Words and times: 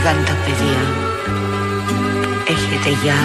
Φύγαν 0.00 0.24
τα 0.24 0.36
παιδιά. 0.44 0.82
Έχετε 2.48 2.90
γεια 3.02 3.20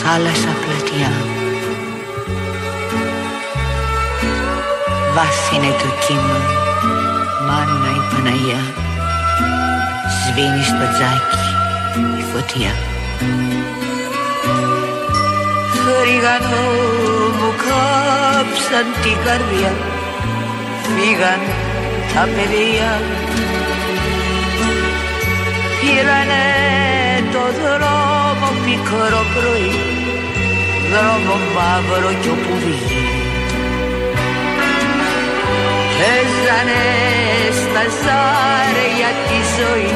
θάλασσα 0.00 0.52
πλατιά. 0.62 1.12
Βάθινε 5.14 5.70
το 5.82 5.88
κύμα 6.06 6.38
Μάνα 7.46 7.90
η 7.98 8.02
Παναγιά. 8.10 8.62
Σβήνει 10.18 10.64
στο 10.64 10.86
τζάκι 10.92 11.44
η 12.20 12.24
φωτιά. 12.32 12.72
Θρήγανο 15.74 16.64
μου 17.38 17.50
κάψαν 17.64 18.86
την 19.02 19.16
καρδιά. 19.24 19.72
Φύγαν 20.82 21.40
τα 22.14 22.28
παιδιά 22.34 22.90
Πήρανε 25.94 26.44
το 27.32 27.44
δρόμο 27.62 28.48
πικρό 28.64 29.22
πρωί. 29.34 29.72
Δρόμο 30.90 31.36
μαύρο 31.54 32.12
κι 32.20 32.28
όπου 32.28 32.54
βγει. 32.62 32.96
Παίζανε 35.96 36.84
στα 37.60 37.84
ζάρια 38.02 39.10
τη 39.26 39.38
ζωή 39.56 39.92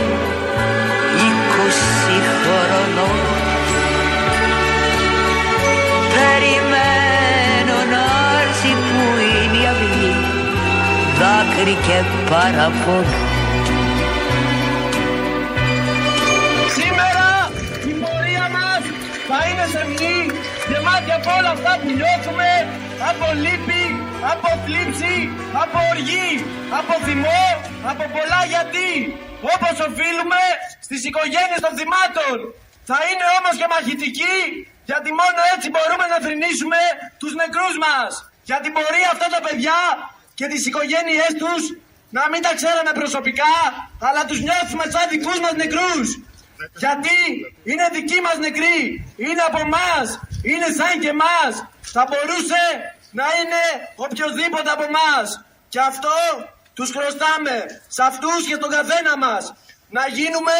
Είκοσι 1.24 2.18
χρονών. 2.40 3.18
Περιμένω 6.14 7.78
να 7.92 8.04
έρθει 8.42 8.72
που 8.86 9.02
είναι 9.28 9.62
η 9.62 9.66
αυγή 9.72 10.14
Δάκρυ 11.18 11.76
και 11.86 11.98
παραπονό 12.30 13.25
γεμάτη 20.96 21.12
από 21.20 21.30
όλα 21.38 21.50
αυτά 21.56 21.72
που 21.80 21.90
νιώθουμε, 21.98 22.50
από 23.10 23.26
λύπη, 23.44 23.84
από 24.32 24.48
θλίψη, 24.64 25.16
από 25.62 25.78
οργή, 25.92 26.30
από 26.78 26.92
θυμό, 27.06 27.44
από 27.90 28.04
πολλά 28.14 28.42
γιατί, 28.54 28.92
όπως 29.54 29.74
οφείλουμε 29.86 30.42
στις 30.86 31.00
οικογένειες 31.08 31.60
των 31.64 31.72
θυμάτων. 31.78 32.34
Θα 32.90 32.98
είναι 33.08 33.26
όμως 33.38 33.54
και 33.60 33.66
μαχητική, 33.74 34.38
γιατί 34.90 35.08
μόνο 35.20 35.40
έτσι 35.54 35.66
μπορούμε 35.74 36.06
να 36.12 36.18
θρηνήσουμε 36.24 36.80
τους 37.20 37.32
νεκρούς 37.40 37.76
μας. 37.84 38.10
Γιατί 38.50 38.66
μπορεί 38.74 39.02
αυτά 39.14 39.26
τα 39.34 39.40
παιδιά 39.46 39.80
και 40.38 40.46
τις 40.52 40.62
οικογένειές 40.68 41.32
τους 41.42 41.62
να 42.16 42.22
μην 42.30 42.40
τα 42.46 42.52
ξέραμε 42.58 42.92
προσωπικά, 43.00 43.54
αλλά 44.06 44.22
τους 44.28 44.40
νιώθουμε 44.46 44.84
σαν 44.92 45.04
δικούς 45.14 45.38
μας 45.44 45.54
νεκρούς. 45.62 46.08
Γιατί 46.82 47.18
είναι 47.70 47.86
δικοί 47.96 48.18
μας 48.26 48.36
νεκροί, 48.46 48.78
είναι 49.26 49.42
από 49.50 49.60
μας, 49.76 50.06
είναι 50.50 50.68
σαν 50.78 50.94
και 51.04 51.12
μας. 51.22 51.52
Θα 51.94 52.02
μπορούσε 52.08 52.62
να 53.18 53.26
είναι 53.38 53.62
οποιοδήποτε 54.04 54.70
από 54.76 54.86
μας. 54.98 55.26
Και 55.72 55.80
αυτό 55.90 56.18
τους 56.76 56.90
χρωστάμε, 56.94 57.56
σε 57.94 58.02
αυτούς 58.10 58.40
και 58.48 58.56
στον 58.58 58.70
καθένα 58.76 59.12
μας. 59.24 59.44
Να 59.96 60.04
γίνουμε 60.16 60.56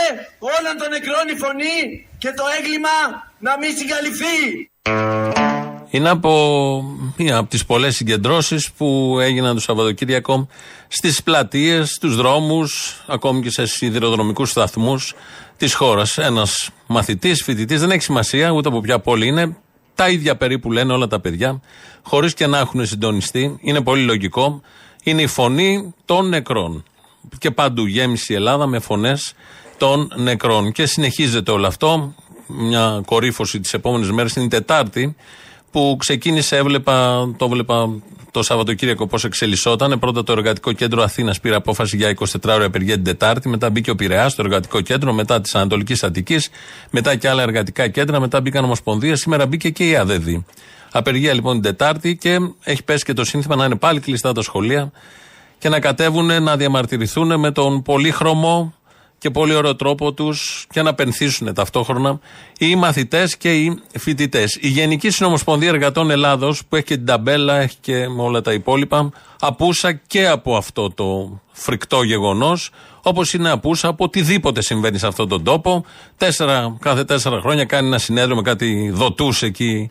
όλων 0.55 0.75
των 0.81 0.89
νεκρών 0.95 1.27
η 1.35 1.37
φωνή 1.45 1.81
και 2.23 2.31
το 2.39 2.45
έγκλημα 2.57 2.97
να 3.47 3.53
μην 3.61 3.71
συγκαλυφθεί. 3.79 4.41
Είναι 5.91 6.09
από 6.09 6.33
μία 7.17 7.37
από 7.37 7.49
τις 7.51 7.67
πολλές 7.67 7.95
συγκεντρώσεις 7.97 8.73
που 8.77 9.19
έγιναν 9.21 9.55
το 9.55 9.61
Σαββατοκύριακο 9.61 10.49
στις 10.89 11.23
πλατείες, 11.23 11.91
στους 11.91 12.17
δρόμους, 12.17 13.03
ακόμη 13.07 13.43
και 13.43 13.51
σε 13.51 13.67
σιδηροδρομικούς 13.67 14.51
σταθμούς 14.51 15.15
της 15.57 15.75
χώρας. 15.75 16.19
Ένας 16.19 16.71
μαθητής, 16.87 17.43
φοιτητής, 17.43 17.81
δεν 17.81 17.91
έχει 17.91 18.03
σημασία 18.03 18.51
ούτε 18.51 18.69
από 18.69 18.81
ποια 18.81 18.99
πόλη 18.99 19.27
είναι, 19.27 19.57
τα 19.97 20.09
ίδια 20.09 20.37
περίπου 20.37 20.73
λένε 20.73 20.93
όλα 20.93 21.07
τα 21.07 21.21
παιδιά, 21.21 21.61
χωρίς 22.03 22.35
και 22.35 22.47
να 22.47 22.59
έχουν 22.59 22.87
συντονιστεί. 22.87 23.59
Είναι 23.61 23.81
πολύ 23.81 24.03
λογικό. 24.03 24.61
Είναι 25.03 25.23
η 25.23 25.27
φωνή 25.27 25.95
των 26.05 26.29
νεκρών. 26.29 26.85
Και 27.39 27.51
παντού 27.51 27.87
γέμισε 27.87 28.33
η 28.33 28.37
Ελλάδα 28.37 28.67
με 28.67 28.79
φωνές 28.79 29.35
των 29.77 30.13
νεκρών. 30.17 30.73
Και 30.73 30.87
συνεχίζεται 30.87 31.51
όλο 31.51 31.67
αυτό. 31.67 32.15
Μια 32.47 33.03
κορύφωση 33.07 33.61
τις 33.61 33.75
επόμενες 33.75 34.11
μέρες 34.11 34.37
είναι 34.37 34.45
η 34.45 34.49
Τετάρτη 34.49 35.17
που 35.71 35.97
ξεκίνησε, 35.99 36.57
έβλεπα, 36.57 37.29
το 37.37 37.45
έβλεπα 37.45 37.89
το 38.31 38.43
Σαββατοκύριακο 38.43 39.07
πώς 39.07 39.25
εξελισσόταν. 39.25 39.99
Πρώτα 39.99 40.23
το 40.23 40.33
Εργατικό 40.33 40.73
Κέντρο 40.73 41.03
Αθήνας 41.03 41.41
πήρε 41.41 41.55
απόφαση 41.55 41.97
για 41.97 42.15
24 42.19 42.25
ώρα 42.45 42.65
απεργία 42.65 42.95
την 42.95 43.05
Τετάρτη. 43.05 43.49
Μετά 43.49 43.71
μπήκε 43.71 43.91
ο 43.91 43.95
Πειραιάς 43.95 44.33
στο 44.33 44.43
Εργατικό 44.43 44.81
Κέντρο, 44.81 45.13
μετά 45.13 45.41
της 45.41 45.55
Ανατολικής 45.55 46.03
Αττικής, 46.03 46.49
μετά 46.91 47.17
και 47.17 47.29
άλλα 47.29 47.43
εργατικά 47.43 47.89
κέντρα, 47.89 48.21
μετά 48.21 48.41
μπήκαν 48.41 48.65
Ομοσπονδία. 48.65 49.17
Σήμερα 49.17 49.47
μπήκε 49.47 49.71
και 49.71 49.89
η 49.89 49.97
ΑΔΔ. 49.97 50.29
Απεργία 50.91 51.33
λοιπόν 51.33 51.53
την 51.53 51.63
Τετάρτη 51.63 52.17
και 52.17 52.39
έχει 52.63 52.83
πέσει 52.83 53.05
και 53.05 53.13
το 53.13 53.25
σύνθημα 53.25 53.57
να 53.57 53.65
είναι 53.65 53.77
πάλι 53.77 54.01
κλειστά 54.01 54.33
τα 54.33 54.43
σχολεία 54.43 54.93
και 55.59 55.69
να 55.69 55.81
κατέβουν 55.81 56.43
να 56.43 56.57
διαμαρτυρηθούν 56.57 57.41
με 57.41 57.51
τον 57.51 57.83
πολύχρωμο 57.83 58.75
και 59.19 59.31
πολύ 59.31 59.55
ωραίο 59.55 59.77
τρόπο 59.77 60.13
τους 60.13 60.67
και 60.71 60.83
να 60.83 60.95
πενθήσουν 60.95 61.55
ταυτόχρονα 61.55 62.21
οι 62.59 62.77
μαθητές 62.77 63.37
και 63.37 63.55
οι 63.55 63.83
φοιτητές. 63.99 64.59
Η 64.61 64.69
Γενική 64.69 65.11
Συνομοσπονδία 65.11 65.69
Εργατών 65.69 66.11
Ελλάδος, 66.11 66.63
που 66.69 66.77
έχει 66.77 66.85
και 66.85 66.97
την 66.97 67.07
ταμπέλα, 67.07 67.57
έχει 67.57 67.77
και 67.81 68.07
όλα 68.19 68.41
τα 68.41 68.53
υπόλοιπα, 68.53 69.11
απούσα 69.41 69.93
και 69.93 70.29
από 70.29 70.57
αυτό 70.57 70.91
το 70.91 71.41
φρικτό 71.53 72.03
γεγονός, 72.03 72.71
όπως 73.03 73.33
είναι 73.33 73.51
απούσα 73.51 73.89
από 73.89 74.05
οτιδήποτε 74.05 74.63
συμβαίνει 74.63 74.99
σε 74.99 75.07
αυτόν 75.07 75.29
τον 75.29 75.45
τόπο. 75.45 75.85
Τέσσερα, 76.17 76.77
κάθε 76.81 77.05
τέσσερα 77.05 77.41
χρόνια 77.41 77.65
κάνει 77.65 77.87
ένα 77.87 77.99
συνέδριο 77.99 78.37
με 78.37 78.43
κάτι 78.43 78.91
δοτούς 78.95 79.43
εκεί 79.43 79.91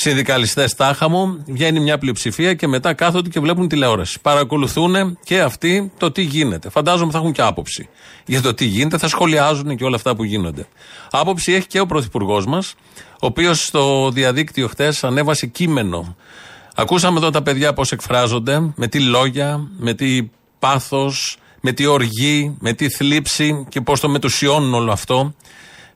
συνδικαλιστές 0.00 0.74
τάχα 0.74 1.08
μου, 1.08 1.44
βγαίνει 1.46 1.80
μια 1.80 1.98
πλειοψηφία 1.98 2.54
και 2.54 2.66
μετά 2.66 2.94
κάθονται 2.94 3.28
και 3.28 3.40
βλέπουν 3.40 3.68
τηλεόραση. 3.68 4.20
Παρακολουθούν 4.20 5.18
και 5.24 5.40
αυτοί 5.40 5.92
το 5.98 6.10
τι 6.10 6.22
γίνεται. 6.22 6.70
Φαντάζομαι 6.70 7.12
θα 7.12 7.18
έχουν 7.18 7.32
και 7.32 7.42
άποψη 7.42 7.88
για 8.26 8.42
το 8.42 8.54
τι 8.54 8.64
γίνεται, 8.64 8.98
θα 8.98 9.08
σχολιάζουν 9.08 9.76
και 9.76 9.84
όλα 9.84 9.96
αυτά 9.96 10.16
που 10.16 10.24
γίνονται. 10.24 10.66
Άποψη 11.10 11.52
έχει 11.52 11.66
και 11.66 11.80
ο 11.80 11.86
Πρωθυπουργός 11.86 12.46
μας, 12.46 12.74
ο 13.10 13.26
οποίος 13.26 13.64
στο 13.64 14.10
διαδίκτυο 14.10 14.68
χτες 14.68 15.04
ανέβασε 15.04 15.46
κείμενο. 15.46 16.16
Ακούσαμε 16.74 17.18
εδώ 17.18 17.30
τα 17.30 17.42
παιδιά 17.42 17.72
πώς 17.72 17.92
εκφράζονται, 17.92 18.72
με 18.74 18.86
τι 18.86 19.00
λόγια, 19.00 19.68
με 19.78 19.94
τι 19.94 20.30
πάθος, 20.58 21.38
με 21.60 21.72
τι 21.72 21.86
οργή, 21.86 22.56
με 22.60 22.72
τι 22.72 22.88
θλίψη 22.88 23.66
και 23.68 23.80
πώς 23.80 24.00
το 24.00 24.08
μετουσιώνουν 24.08 24.74
όλο 24.74 24.92
αυτό, 24.92 25.34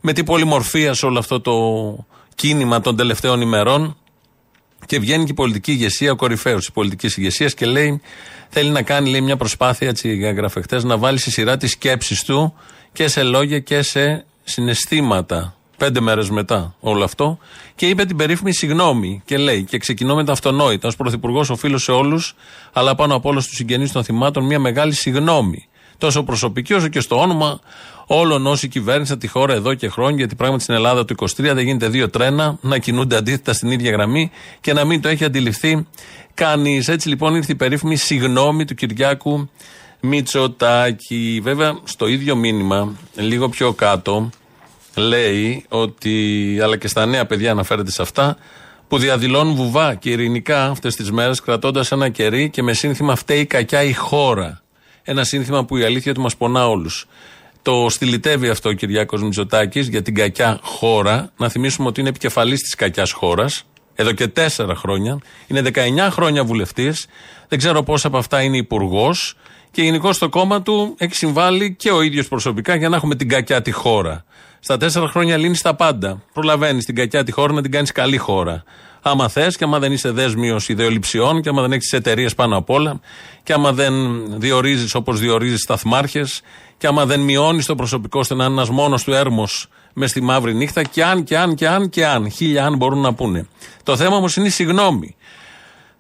με 0.00 0.12
τι 0.12 0.24
πολυμορφία 0.24 0.94
σε 0.94 1.06
όλο 1.06 1.18
αυτό 1.18 1.40
το 1.40 1.52
κίνημα 2.42 2.80
των 2.80 2.96
τελευταίων 2.96 3.40
ημερών. 3.40 3.96
Και 4.86 4.98
βγαίνει 4.98 5.24
και 5.24 5.30
η 5.30 5.34
πολιτική 5.34 5.72
ηγεσία, 5.72 6.12
ο 6.12 6.16
κορυφαίος 6.16 6.58
της 6.58 6.72
πολιτικής 6.72 7.16
ηγεσίας 7.16 7.54
και 7.54 7.66
λέει, 7.66 8.00
θέλει 8.48 8.70
να 8.70 8.82
κάνει 8.82 9.10
λέει, 9.10 9.20
μια 9.20 9.36
προσπάθεια, 9.36 9.88
έτσι 9.88 10.08
έγραφε 10.22 10.60
χτε, 10.60 10.84
να 10.84 10.96
βάλει 10.98 11.18
στη 11.18 11.30
σειρά 11.30 11.56
τις 11.56 11.70
σκέψεις 11.70 12.24
του 12.24 12.54
και 12.92 13.08
σε 13.08 13.22
λόγια 13.22 13.58
και 13.58 13.82
σε 13.82 14.24
συναισθήματα. 14.44 15.56
Πέντε 15.76 16.00
μέρες 16.00 16.30
μετά 16.30 16.74
όλο 16.80 17.04
αυτό. 17.04 17.38
Και 17.74 17.88
είπε 17.88 18.04
την 18.04 18.16
περίφημη 18.16 18.52
συγγνώμη. 18.52 19.22
Και 19.24 19.36
λέει, 19.36 19.64
και 19.64 19.78
ξεκινώ 19.78 20.14
με 20.14 20.24
τα 20.24 20.32
αυτονόητα. 20.32 20.88
Ω 20.88 20.96
πρωθυπουργός, 20.96 21.50
οφείλω 21.50 21.78
σε 21.78 21.92
όλους, 21.92 22.34
αλλά 22.72 22.94
πάνω 22.94 23.14
από 23.14 23.28
όλα 23.28 23.40
στου 23.40 23.54
συγγενείς 23.54 23.92
των 23.92 24.04
θυμάτων, 24.04 24.44
μια 24.44 24.58
μεγάλη 24.58 24.92
συγγνώμη. 24.92 25.66
Τόσο 25.98 26.22
προσωπική 26.22 26.74
όσο 26.74 26.88
και 26.88 27.00
στο 27.00 27.20
όνομα 27.20 27.60
όλων 28.14 28.46
όσοι 28.46 28.68
κυβέρνησαν 28.68 29.18
τη 29.18 29.26
χώρα 29.28 29.54
εδώ 29.54 29.74
και 29.74 29.88
χρόνια, 29.88 30.16
γιατί 30.16 30.34
πράγματι 30.34 30.62
στην 30.62 30.74
Ελλάδα 30.74 31.04
του 31.04 31.14
23 31.18 31.26
δεν 31.36 31.58
γίνεται 31.58 31.88
δύο 31.88 32.10
τρένα 32.10 32.58
να 32.60 32.78
κινούνται 32.78 33.16
αντίθετα 33.16 33.52
στην 33.52 33.70
ίδια 33.70 33.90
γραμμή 33.90 34.30
και 34.60 34.72
να 34.72 34.84
μην 34.84 35.00
το 35.00 35.08
έχει 35.08 35.24
αντιληφθεί 35.24 35.86
κανείς. 36.34 36.88
Έτσι 36.88 37.08
λοιπόν 37.08 37.34
ήρθε 37.34 37.52
η 37.52 37.54
περίφημη 37.54 37.96
συγνώμη 37.96 38.64
του 38.64 38.74
Κυριάκου 38.74 39.50
Μητσοτάκη. 40.00 41.40
Βέβαια, 41.42 41.78
στο 41.84 42.06
ίδιο 42.06 42.36
μήνυμα, 42.36 42.96
λίγο 43.14 43.48
πιο 43.48 43.72
κάτω, 43.72 44.30
λέει 44.96 45.64
ότι, 45.68 46.58
αλλά 46.62 46.76
και 46.76 46.88
στα 46.88 47.06
νέα 47.06 47.26
παιδιά 47.26 47.50
αναφέρεται 47.50 47.90
σε 47.90 48.02
αυτά, 48.02 48.36
που 48.88 48.98
διαδηλώνουν 48.98 49.54
βουβά 49.54 49.94
και 49.94 50.10
ειρηνικά 50.10 50.66
αυτές 50.66 50.96
τις 50.96 51.10
μέρες, 51.10 51.40
κρατώντας 51.40 51.92
ένα 51.92 52.08
κερί 52.08 52.50
και 52.50 52.62
με 52.62 52.72
σύνθημα 52.72 53.16
φταίει 53.16 53.46
κακιά 53.46 53.82
η 53.82 53.92
χώρα. 53.92 54.62
Ένα 55.02 55.24
σύνθημα 55.24 55.64
που 55.64 55.76
η 55.76 55.84
αλήθεια 55.84 56.14
του 56.14 56.20
μας 56.20 56.36
πονά 56.36 56.68
όλους. 56.68 57.06
Το 57.62 57.86
στυλιτεύει 57.88 58.48
αυτό 58.48 58.68
ο 58.68 58.72
Κυριάκος 58.72 59.22
Μητσοτάκης 59.22 59.88
για 59.88 60.02
την 60.02 60.14
κακιά 60.14 60.58
χώρα. 60.62 61.32
Να 61.36 61.48
θυμίσουμε 61.48 61.88
ότι 61.88 62.00
είναι 62.00 62.08
επικεφαλής 62.08 62.60
της 62.60 62.74
κακιάς 62.74 63.12
χώρας 63.12 63.64
εδώ 63.94 64.12
και 64.12 64.28
τέσσερα 64.28 64.74
χρόνια. 64.74 65.18
Είναι 65.46 65.62
19 65.74 66.08
χρόνια 66.10 66.44
βουλευτής. 66.44 67.06
Δεν 67.48 67.58
ξέρω 67.58 67.82
πόσα 67.82 68.06
από 68.06 68.16
αυτά 68.16 68.42
είναι 68.42 68.56
υπουργός. 68.56 69.36
Και 69.70 69.82
γενικώ 69.82 70.12
στο 70.12 70.28
κόμμα 70.28 70.62
του 70.62 70.94
έχει 70.98 71.14
συμβάλει 71.14 71.74
και 71.74 71.90
ο 71.90 72.02
ίδιος 72.02 72.28
προσωπικά 72.28 72.74
για 72.74 72.88
να 72.88 72.96
έχουμε 72.96 73.14
την 73.14 73.28
κακιά 73.28 73.62
τη 73.62 73.70
χώρα. 73.70 74.24
Στα 74.60 74.76
τέσσερα 74.76 75.08
χρόνια 75.08 75.36
λύνεις 75.36 75.62
τα 75.62 75.74
πάντα. 75.74 76.22
Προλαβαίνεις 76.32 76.84
την 76.84 76.94
κακιά 76.94 77.24
τη 77.24 77.32
χώρα 77.32 77.52
να 77.52 77.62
την 77.62 77.70
κάνεις 77.70 77.92
καλή 77.92 78.16
χώρα. 78.16 78.64
Άμα 79.02 79.28
θες 79.28 79.56
και 79.56 79.64
άμα 79.64 79.78
δεν 79.78 79.92
είσαι 79.92 80.10
δέσμιος 80.10 80.68
ιδεολειψιών 80.68 81.42
και 81.42 81.48
άμα 81.48 81.62
δεν 81.62 81.72
έχεις 81.72 81.88
τι 81.88 81.96
εταιρείες 81.96 82.34
πάνω 82.34 82.56
απ' 82.56 82.70
όλα 82.70 83.00
και 83.42 83.52
άμα 83.52 83.72
δεν 83.72 83.94
διορίζεις 84.40 84.94
όπως 84.94 85.20
διορίζεις 85.20 85.60
σταθμάρχες 85.60 86.42
και 86.82 86.88
άμα 86.88 87.06
δεν 87.06 87.20
μειώνεις 87.20 87.66
το 87.66 87.74
προσωπικό 87.74 88.18
ώστε 88.18 88.34
να 88.34 88.44
είναι 88.44 88.52
ένας 88.52 88.70
μόνος 88.70 89.04
του 89.04 89.12
έρμος 89.12 89.66
μες 89.92 90.10
στη 90.10 90.20
μαύρη 90.20 90.54
νύχτα, 90.54 90.82
και 90.82 91.04
αν, 91.04 91.24
και 91.24 91.38
αν, 91.38 91.54
και 91.54 91.68
αν, 91.68 91.88
και 91.88 92.06
αν. 92.06 92.30
Χίλια 92.30 92.64
αν 92.66 92.76
μπορούν 92.76 93.00
να 93.00 93.14
πούνε. 93.14 93.46
Το 93.82 93.96
θέμα 93.96 94.16
όμως 94.16 94.36
είναι 94.36 94.46
η 94.46 94.50
συγνώμη 94.50 95.16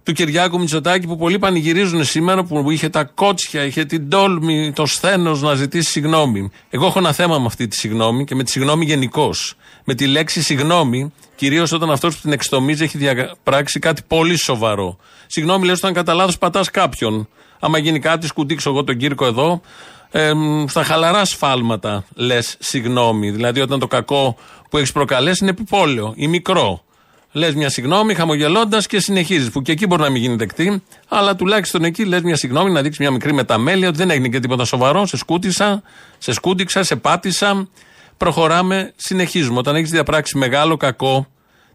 του 0.02 0.12
Κυριάκου 0.12 0.58
Μητσοτάκη 0.58 1.06
που 1.06 1.16
πολλοί 1.16 1.38
πανηγυρίζουν 1.38 2.04
σήμερα 2.04 2.44
που 2.44 2.70
είχε 2.70 2.88
τα 2.88 3.04
κότσια, 3.04 3.64
είχε 3.64 3.84
την 3.84 4.08
τόλμη, 4.08 4.72
το 4.72 4.86
σθένος 4.86 5.42
να 5.42 5.54
ζητήσει 5.54 5.90
συγγνώμη. 5.90 6.50
Εγώ 6.70 6.86
έχω 6.86 6.98
ένα 6.98 7.12
θέμα 7.12 7.38
με 7.38 7.46
αυτή 7.46 7.68
τη 7.68 7.76
συγγνώμη 7.76 8.24
και 8.24 8.34
με 8.34 8.42
τη 8.42 8.50
συγγνώμη 8.50 8.84
γενικώς. 8.84 9.54
Με 9.84 9.94
τη 9.94 10.06
λέξη 10.06 10.42
συγγνώμη, 10.42 11.12
κυρίως 11.34 11.72
όταν 11.72 11.90
αυτός 11.90 12.14
που 12.14 12.20
την 12.20 12.32
εξτομίζει 12.32 12.84
έχει 12.84 12.98
διαπράξει 12.98 13.78
κάτι 13.78 14.02
πολύ 14.06 14.36
σοβαρό. 14.36 14.96
Συγγνώμη, 15.26 15.66
λες 15.66 15.78
όταν 15.78 15.92
κατά 15.92 16.14
λάθος 16.14 16.38
πατάς 16.38 16.70
κάποιον. 16.70 17.28
Άμα 17.60 17.78
γίνει 17.78 17.98
κάτι, 17.98 18.26
σκουτίξω 18.26 18.70
εγώ 18.70 18.84
τον 18.84 18.96
Κύρκο 18.96 19.26
εδώ, 19.26 19.60
ε, 20.12 20.32
στα 20.66 20.84
χαλαρά 20.84 21.24
σφάλματα 21.24 22.04
λες 22.14 22.56
συγγνώμη. 22.58 23.30
Δηλαδή 23.30 23.60
όταν 23.60 23.78
το 23.78 23.86
κακό 23.86 24.36
που 24.70 24.78
έχεις 24.78 24.92
προκαλέσει 24.92 25.38
είναι 25.40 25.50
επιπόλαιο 25.50 26.12
ή 26.16 26.28
μικρό. 26.28 26.82
Λες 27.32 27.54
μια 27.54 27.68
συγγνώμη, 27.68 28.14
χαμογελώντας 28.14 28.86
και 28.86 29.00
συνεχίζεις. 29.00 29.50
Που 29.50 29.62
και 29.62 29.72
εκεί 29.72 29.86
μπορεί 29.86 30.02
να 30.02 30.10
μην 30.10 30.22
γίνει 30.22 30.36
δεκτή, 30.36 30.82
αλλά 31.08 31.36
τουλάχιστον 31.36 31.84
εκεί 31.84 32.04
λες 32.04 32.22
μια 32.22 32.36
συγγνώμη, 32.36 32.70
να 32.70 32.82
δείξεις 32.82 33.00
μια 33.00 33.10
μικρή 33.10 33.32
μεταμέλεια 33.32 33.88
ότι 33.88 33.96
δεν 33.96 34.10
έγινε 34.10 34.28
και 34.28 34.40
τίποτα 34.40 34.64
σοβαρό. 34.64 35.06
Σε 35.06 35.16
σκούτισα, 35.16 35.82
σε 36.18 36.32
σκούτιξα, 36.32 36.82
σε 36.82 36.96
πάτησα. 36.96 37.68
Προχωράμε, 38.16 38.92
συνεχίζουμε. 38.96 39.58
Όταν 39.58 39.76
έχεις 39.76 39.90
διαπράξει 39.90 40.38
μεγάλο 40.38 40.76
κακό, 40.76 41.26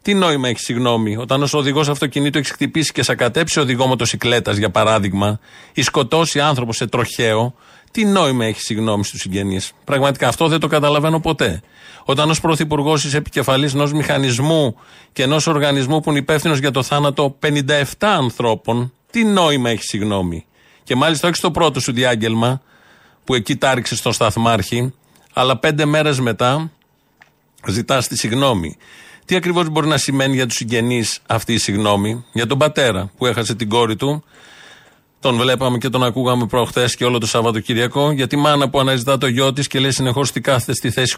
τι 0.01 0.13
νόημα 0.13 0.48
έχει 0.48 0.60
συγγνώμη. 0.60 1.18
Όταν 1.18 1.44
ως 1.44 1.54
οδηγός 1.54 1.89
αυτοκινήτου 1.89 2.38
έχεις 2.38 2.51
χτυπήσει 2.51 2.92
και 2.92 3.04
σακατέψει 3.04 3.60
οδηγό 3.60 3.88
μοτοσυκλέτας, 3.88 4.57
για 4.57 4.69
παράδειγμα, 4.69 5.39
ή 5.74 5.81
σκοτώσει 5.81 6.39
άνθρωπο 6.39 6.74
σε 6.74 6.88
τροχαίο, 6.88 7.56
τι 7.98 8.06
νόημα 8.06 8.46
έχει 8.46 8.62
συγγνώμη 8.62 9.04
στους 9.04 9.22
συγγενείς; 9.22 9.72
Πραγματικά 9.84 10.28
αυτό 10.28 10.48
δεν 10.48 10.60
το 10.60 10.68
καταλαβαίνω 10.68 11.20
ποτέ. 11.20 11.62
Όταν 12.04 12.30
ως 12.30 12.40
πρωθυπουργός 12.40 13.04
είσαι 13.04 13.18
επικεφαλής 13.18 13.74
ενός 13.74 13.94
μηχανισμού 13.94 14.76
και 15.14 15.24
ενός 15.24 15.48
οργανισμού 15.48 16.00
που 16.00 16.10
είναι 16.10 16.20
υπεύθυνος 16.20 16.60
για 16.60 16.72
το 16.72 16.84
θάνατο 16.84 17.38
57 17.42 17.84
ανθρώπων, 18.00 18.94
τι 19.12 19.24
νόημα 19.24 19.70
έχει 19.70 19.84
συγγνώμη; 19.84 20.46
Και 20.84 20.96
μάλιστα 20.96 21.28
όχι 21.28 21.38
στο 21.38 21.52
πρώτο 21.52 21.80
σου 21.80 21.92
διάγγελμα, 21.92 22.62
που 23.24 23.34
εκεί 23.34 23.56
τάριξες 23.56 23.98
στον 23.98 24.14
σταθμάρχη, 24.14 24.94
αλλά 25.34 25.58
πέντε 25.58 25.86
μέρες 25.86 26.20
μετά 26.20 26.72
ζητάς 27.68 28.08
τη 28.08 28.18
συγγνώμη. 28.18 28.78
Τι 29.26 29.36
ακριβώς 29.36 29.70
μπορεί 29.70 29.88
να 29.88 29.98
σημαίνει 29.98 30.36
για 30.36 30.46
τους 30.46 30.56
συγγενείς 30.56 31.20
αυτή 31.28 31.54
η 31.54 31.58
συγγνώμη, 31.58 32.26
για 32.32 32.48
τον 32.48 32.58
πατέρα 32.58 33.12
που 33.18 33.26
έχασε 33.26 33.56
την 33.56 33.70
κόρη 33.70 33.96
του, 33.96 34.24
τον 35.27 35.38
βλέπαμε 35.38 35.77
και 35.77 35.89
τον 35.89 36.03
ακούγαμε 36.03 36.45
προχθές 36.45 36.95
και 36.95 37.06
όλο 37.06 37.18
το 37.18 37.27
Σαββατοκύριακο. 37.27 38.12
Για 38.12 38.27
τη 38.27 38.35
μάνα 38.35 38.69
που 38.69 38.79
αναζητά 38.79 39.18
το 39.18 39.27
γιο 39.27 39.53
της 39.53 39.68
και 39.68 39.79
λέει 39.79 39.91
συνεχώς 39.91 40.29
ότι 40.29 40.41
κάθεται 40.41 40.74
στη 40.74 40.89
θέση 40.89 41.15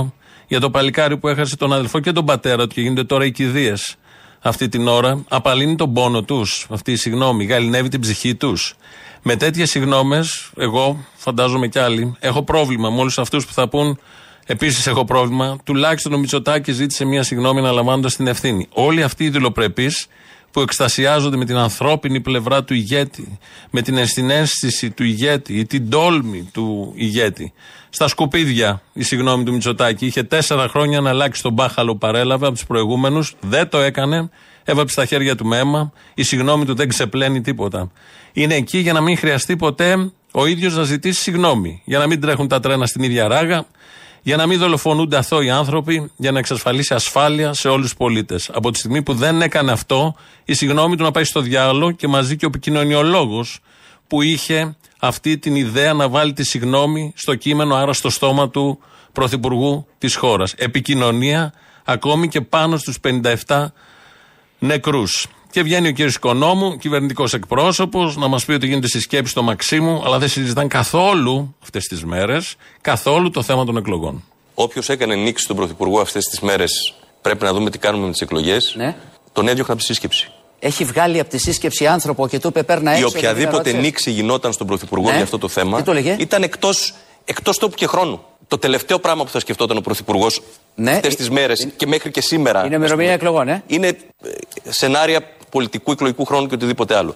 22. 0.00 0.10
Για 0.46 0.60
το 0.60 0.70
παλικάρι 0.70 1.16
που 1.16 1.28
έχασε 1.28 1.56
τον 1.56 1.72
αδελφό 1.72 2.00
και 2.00 2.12
τον 2.12 2.24
πατέρα 2.24 2.66
του 2.66 2.74
και 2.74 2.80
γίνονται 2.80 3.04
τώρα 3.04 3.24
οι 3.24 3.30
κηδείες 3.30 3.96
αυτή 4.40 4.68
την 4.68 4.88
ώρα. 4.88 5.24
Απαλύνει 5.28 5.76
τον 5.76 5.92
πόνο 5.92 6.22
τους, 6.22 6.66
αυτή 6.70 6.92
η 6.92 6.96
συγγνώμη. 6.96 7.44
Γαλινεύει 7.44 7.88
την 7.88 8.00
ψυχή 8.00 8.34
τους. 8.34 8.74
Με 9.22 9.36
τέτοιες 9.36 9.70
συγγνώμες, 9.70 10.50
εγώ 10.56 11.04
φαντάζομαι 11.16 11.66
κι 11.68 11.78
άλλοι, 11.78 12.16
έχω 12.18 12.42
πρόβλημα 12.42 12.90
με 12.90 13.00
όλου 13.00 13.10
αυτούς 13.16 13.46
που 13.46 13.52
θα 13.52 13.68
πούν 13.68 13.98
Επίσης 14.46 14.86
έχω 14.86 15.04
πρόβλημα. 15.04 15.56
Τουλάχιστον 15.64 16.12
ο 16.12 16.18
Μητσοτάκης 16.18 16.74
ζήτησε 16.74 17.04
μια 17.04 17.22
συγγνώμη 17.22 17.58
αναλαμβάνοντας 17.58 18.16
την 18.16 18.26
ευθύνη. 18.26 18.68
Όλοι 18.72 19.02
αυτοί 19.02 19.24
οι 19.24 19.30
δηλοπρεπείς 19.30 20.06
που 20.58 20.64
εκστασιάζονται 20.64 21.36
με 21.36 21.44
την 21.44 21.56
ανθρώπινη 21.56 22.20
πλευρά 22.20 22.64
του 22.64 22.74
ηγέτη, 22.74 23.38
με 23.70 23.82
την 23.82 23.96
ενσυναίσθηση 23.96 24.90
του 24.90 25.04
ηγέτη 25.04 25.58
ή 25.58 25.66
την 25.66 25.90
τόλμη 25.90 26.48
του 26.52 26.92
ηγέτη. 26.94 27.52
Στα 27.88 28.08
σκουπίδια, 28.08 28.82
η 28.92 29.02
συγγνώμη 29.02 29.44
του 29.44 29.52
Μητσοτάκη, 29.52 30.06
είχε 30.06 30.22
τέσσερα 30.22 30.68
χρόνια 30.68 31.00
να 31.00 31.10
αλλάξει 31.10 31.42
τον 31.42 31.52
μπάχαλο 31.52 31.92
που 31.92 31.98
παρέλαβε 31.98 32.46
από 32.46 32.54
τους 32.54 32.66
προηγούμενους, 32.66 33.34
δεν 33.40 33.68
το 33.68 33.78
έκανε, 33.78 34.30
έβαψε 34.64 34.92
στα 34.92 35.04
χέρια 35.04 35.36
του 35.36 35.46
με 35.46 35.58
αίμα, 35.58 35.92
η 36.14 36.22
συγγνώμη 36.22 36.64
του 36.64 36.74
δεν 36.74 36.88
ξεπλένει 36.88 37.40
τίποτα. 37.40 37.90
Είναι 38.32 38.54
εκεί 38.54 38.78
για 38.78 38.92
να 38.92 39.00
μην 39.00 39.16
χρειαστεί 39.16 39.56
ποτέ 39.56 40.10
ο 40.32 40.46
ίδιος 40.46 40.76
να 40.76 40.82
ζητήσει 40.82 41.20
συγγνώμη, 41.20 41.82
για 41.84 41.98
να 41.98 42.06
μην 42.06 42.20
τρέχουν 42.20 42.48
τα 42.48 42.60
τρένα 42.60 42.86
στην 42.86 43.02
ίδια 43.02 43.28
ράγα, 43.28 43.66
για 44.28 44.36
να 44.36 44.46
μην 44.46 44.58
δολοφονούνται 44.58 45.16
αθώοι 45.16 45.50
άνθρωποι, 45.50 46.10
για 46.16 46.32
να 46.32 46.38
εξασφαλίσει 46.38 46.94
ασφάλεια 46.94 47.52
σε 47.52 47.68
όλους 47.68 47.84
τους 47.84 47.96
πολίτες. 47.96 48.50
Από 48.52 48.70
τη 48.70 48.78
στιγμή 48.78 49.02
που 49.02 49.14
δεν 49.14 49.42
έκανε 49.42 49.72
αυτό, 49.72 50.14
η 50.44 50.54
συγγνώμη 50.54 50.96
του 50.96 51.02
να 51.02 51.10
πάει 51.10 51.24
στο 51.24 51.40
διάλογο 51.40 51.90
και 51.90 52.08
μαζί 52.08 52.36
και 52.36 52.44
ο 52.44 52.48
επικοινωνιολόγος 52.48 53.60
που 54.06 54.22
είχε 54.22 54.76
αυτή 54.98 55.38
την 55.38 55.54
ιδέα 55.54 55.92
να 55.92 56.08
βάλει 56.08 56.32
τη 56.32 56.44
συγγνώμη 56.44 57.12
στο 57.16 57.34
κείμενο, 57.34 57.74
άρα 57.74 57.92
στο 57.92 58.10
στόμα 58.10 58.50
του 58.50 58.78
Πρωθυπουργού 59.12 59.86
της 59.98 60.14
χώρας. 60.14 60.52
Επικοινωνία 60.52 61.52
ακόμη 61.84 62.28
και 62.28 62.40
πάνω 62.40 62.76
στους 62.76 62.98
57 63.46 63.72
νεκρούς. 64.58 65.26
Και 65.50 65.62
βγαίνει 65.62 65.88
ο 65.88 65.90
κύριος 65.90 66.14
Οικονόμου, 66.14 66.76
κυβερνητικός 66.76 67.34
εκπρόσωπος, 67.34 68.16
να 68.16 68.28
μας 68.28 68.44
πει 68.44 68.52
ότι 68.52 68.66
γίνεται 68.66 68.86
συσκέψη 68.86 69.30
στο 69.30 69.42
Μαξίμου, 69.42 70.02
αλλά 70.04 70.18
δεν 70.18 70.28
συζητάνε 70.28 70.68
καθόλου 70.68 71.54
αυτές 71.62 71.84
τις 71.86 72.04
μέρες, 72.04 72.56
καθόλου 72.80 73.30
το 73.30 73.42
θέμα 73.42 73.64
των 73.64 73.76
εκλογών. 73.76 74.24
Όποιος 74.54 74.88
έκανε 74.88 75.14
νήξη 75.14 75.44
στον 75.44 75.56
Πρωθυπουργό 75.56 76.00
αυτές 76.00 76.24
τις 76.24 76.40
μέρες, 76.40 76.94
πρέπει 77.22 77.44
να 77.44 77.52
δούμε 77.52 77.70
τι 77.70 77.78
κάνουμε 77.78 78.04
με 78.04 78.10
τις 78.12 78.20
εκλογές. 78.20 78.74
Ναι. 78.76 78.96
Τον 79.32 79.48
έδιωχνα 79.48 79.72
από 79.72 79.82
τη 79.82 79.88
σύσκεψη. 79.88 80.30
Έχει 80.58 80.84
βγάλει 80.84 81.20
από 81.20 81.30
τη 81.30 81.38
σύσκεψη 81.38 81.86
άνθρωπο 81.86 82.28
και 82.28 82.38
του 82.38 82.48
είπε 82.48 82.62
παίρνα 82.62 82.90
έξω. 82.90 83.02
Η 83.02 83.16
οποιαδήποτε 83.16 83.72
νήξη 83.72 84.10
γινόταν 84.10 84.52
στον 84.52 84.66
Πρωθυπουργό 84.66 85.08
Ναι. 85.08 85.14
για 85.14 85.22
αυτό 85.22 85.38
το 85.38 85.48
θέμα 85.48 85.78
Τι 85.78 85.82
το 85.84 85.92
λέγε; 85.92 86.16
ήταν 86.18 86.42
εκτός 86.42 86.94
εκτός 87.24 87.58
τόπου 87.58 87.74
και 87.74 87.86
χρόνου. 87.86 88.20
Το 88.48 88.58
τελευταίο 88.58 88.98
πράγμα 88.98 89.24
που 89.24 89.30
θα 89.30 89.40
σκεφτόταν 89.40 89.76
ο 89.76 89.80
Πρωθυπουργός 89.80 90.42
Ναι. 90.74 90.90
αυτές 90.90 91.16
τις 91.16 91.30
μέρες 91.30 91.68
και 91.76 91.86
μέχρι 91.86 92.10
και 92.10 92.20
σήμερα. 92.20 92.64
Είναι 92.66 92.74
ημερομηνία 92.74 93.12
ας 93.14 93.18
πούμε, 93.18 93.30
εκλογών, 93.30 93.48
ε. 93.48 93.62
Είναι 93.66 93.86
ε, 93.86 93.96
σενάρια 94.68 95.20
πολιτικού 95.50 95.92
εκλογικού 95.92 96.24
χρόνου 96.24 96.46
και 96.46 96.54
οτιδήποτε 96.54 96.96
άλλο. 96.96 97.14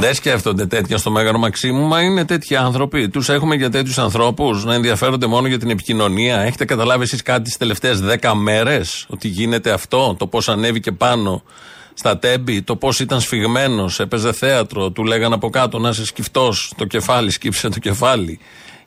Δεν 0.00 0.14
σκέφτονται 0.14 0.66
τέτοια 0.66 0.98
στο 0.98 1.10
Μέγαρο 1.10 1.38
Μαξίμου, 1.38 1.86
μα 1.86 2.02
είναι 2.02 2.24
τέτοιοι 2.24 2.56
άνθρωποι. 2.56 3.08
Τους 3.08 3.28
έχουμε 3.28 3.54
για 3.54 3.70
τέτοιους 3.70 3.98
ανθρώπους 3.98 4.64
να 4.64 4.74
ενδιαφέρονται 4.74 5.26
μόνο 5.26 5.46
για 5.46 5.58
την 5.58 5.70
επικοινωνία. 5.70 6.40
Έχετε 6.40 6.64
καταλάβει 6.64 7.02
εσείς 7.02 7.22
κάτι 7.22 7.42
τις 7.42 7.56
τελευταίες 7.56 8.00
δέκα 8.00 8.34
μέρες 8.34 9.06
ότι 9.08 9.28
γίνεται 9.28 9.70
αυτό, 9.70 10.14
το 10.18 10.26
πώς 10.26 10.48
ανέβηκε 10.48 10.92
πάνω 10.92 11.42
στα 11.94 12.18
τέμπη, 12.18 12.62
το 12.62 12.76
πώς 12.76 13.00
ήταν 13.00 13.20
σφιγμένος, 13.20 14.00
έπαιζε 14.00 14.32
θέατρο, 14.32 14.90
του 14.90 15.04
λέγανε 15.04 15.34
από 15.34 15.50
κάτω 15.50 15.78
να 15.78 15.88
είσαι 15.88 16.04
σκυφτός, 16.04 16.72
το 16.76 16.84
κεφάλι, 16.84 17.30
σκύψε 17.30 17.68
το 17.68 17.78
κεφάλι. 17.78 18.40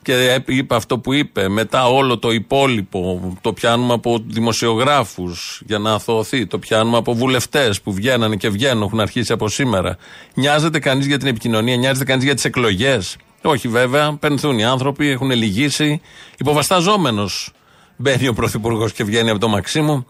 Και 0.04 0.42
είπε 0.46 0.74
αυτό 0.74 0.98
που 0.98 1.12
είπε. 1.12 1.48
Μετά 1.48 1.86
όλο 1.86 2.18
το 2.18 2.30
υπόλοιπο 2.30 3.32
το 3.40 3.52
πιάνουμε 3.52 3.92
από 3.92 4.24
δημοσιογράφους 4.26 5.62
για 5.66 5.78
να 5.78 5.92
αθωωθεί. 5.92 6.46
Το 6.46 6.58
πιάνουμε 6.58 6.96
από 6.96 7.14
βουλευτές 7.14 7.80
που 7.80 7.92
βγαίνανε 7.92 8.36
και 8.36 8.48
βγαίνουν, 8.48 8.82
έχουν 8.82 9.00
αρχίσει 9.00 9.32
από 9.32 9.48
σήμερα. 9.48 9.96
Νοιάζεται 10.34 10.78
κανείς 10.78 11.06
για 11.06 11.18
την 11.18 11.28
επικοινωνία, 11.28 11.76
νοιάζεται 11.76 12.04
κανείς 12.04 12.24
για 12.24 12.34
τις 12.34 12.44
εκλογές. 12.44 13.16
Όχι 13.42 13.68
βέβαια, 13.68 14.16
πενθούν 14.16 14.58
οι 14.58 14.64
άνθρωποι, 14.64 15.08
έχουν 15.08 15.30
λυγίσει. 15.30 16.00
Υποβασταζόμενος 16.38 17.52
μπαίνει 17.96 18.28
ο 18.28 18.32
Πρωθυπουργός 18.32 18.92
και 18.92 19.04
βγαίνει 19.04 19.30
από 19.30 19.38
το 19.40 19.48
Μαξίμου. 19.48 20.06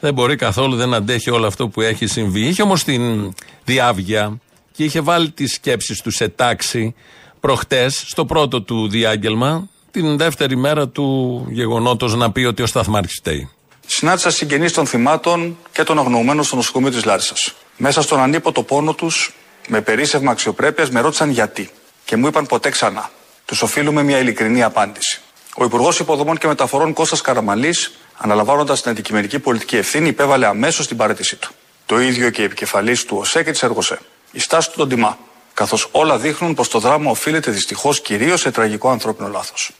Δεν 0.00 0.14
μπορεί 0.14 0.36
καθόλου, 0.36 0.76
δεν 0.76 0.94
αντέχει 0.94 1.30
όλο 1.30 1.46
αυτό 1.46 1.68
που 1.68 1.80
έχει 1.80 2.06
συμβεί. 2.06 2.40
Είχε 2.40 2.62
όμως 2.62 2.84
την 2.84 3.34
διάβγεια 3.64 4.38
και 4.72 4.84
είχε 4.84 5.00
βάλει 5.00 5.30
τις 5.30 5.52
σκέψεις 5.52 6.00
του 6.00 6.10
σε 6.10 6.28
τάξη 6.28 6.94
προχτές 7.40 8.04
στο 8.06 8.24
πρώτο 8.24 8.62
του 8.62 8.88
διάγγελμα, 8.88 9.68
την 9.90 10.16
δεύτερη 10.16 10.56
μέρα 10.56 10.88
του 10.88 11.46
γεγονότος 11.50 12.14
να 12.14 12.32
πει 12.32 12.44
ότι 12.44 12.62
ο 12.62 12.66
Σταθμάρχης 12.66 13.14
φταίει. 13.14 13.50
Συνάντησα 13.86 14.30
συγγενείς 14.30 14.72
των 14.72 14.86
θυμάτων 14.86 15.58
και 15.72 15.82
των 15.82 15.98
αγνοωμένων 15.98 16.44
στο 16.44 16.56
νοσοκομείο 16.56 16.90
της 16.90 17.04
Λάρισας. 17.04 17.54
Μέσα 17.76 18.02
στον 18.02 18.20
ανίποτο 18.20 18.62
πόνο 18.62 18.94
τους, 18.94 19.34
με 19.68 19.80
περίσσευμα 19.80 20.30
αξιοπρέπειας, 20.30 20.90
με 20.90 21.00
ρώτησαν 21.00 21.30
γιατί. 21.30 21.70
Και 22.04 22.16
μου 22.16 22.26
είπαν 22.26 22.46
ποτέ 22.46 22.70
ξανά. 22.70 23.10
Τους 23.44 23.62
οφείλουμε 23.62 24.02
μια 24.02 24.18
ειλικρινή 24.18 24.62
απάντηση. 24.62 25.20
Ο 25.56 25.64
Υπουργός 25.64 25.98
Υποδομών 25.98 26.38
και 26.38 26.46
Μεταφορών 26.46 26.92
Κώστας 26.92 27.20
Καραμαλής, 27.20 27.92
αναλαμβάνοντας 28.16 28.82
την 28.82 28.90
αντικειμενική 28.90 29.38
πολιτική 29.38 29.76
ευθύνη, 29.76 30.08
υπέβαλε 30.08 30.46
αμέσως 30.46 30.86
την 30.86 30.96
παρέτησή 30.96 31.36
του. 31.36 31.50
Το 31.86 32.00
ίδιο 32.00 32.30
και 32.30 32.42
η 32.42 32.44
επικεφαλής 32.44 33.04
του 33.04 33.16
ΟΣΕ 33.20 33.42
και 33.42 33.50
της 33.50 33.62
ΕΡΓΟΣΕ. 33.62 33.98
Η 34.32 34.40
στάση 34.40 34.70
του 34.70 34.76
τον 34.76 34.88
τιμά, 34.88 35.18
καθώς 35.58 35.88
όλα 35.92 36.18
δείχνουν 36.18 36.54
πως 36.54 36.68
το 36.68 36.78
δράμα 36.78 37.10
οφείλεται 37.10 37.50
δυστυχώς 37.50 38.00
κυρίως 38.00 38.40
σε 38.40 38.50
τραγικό 38.50 38.90
ανθρώπινο 38.90 39.28
λάθος. 39.28 39.70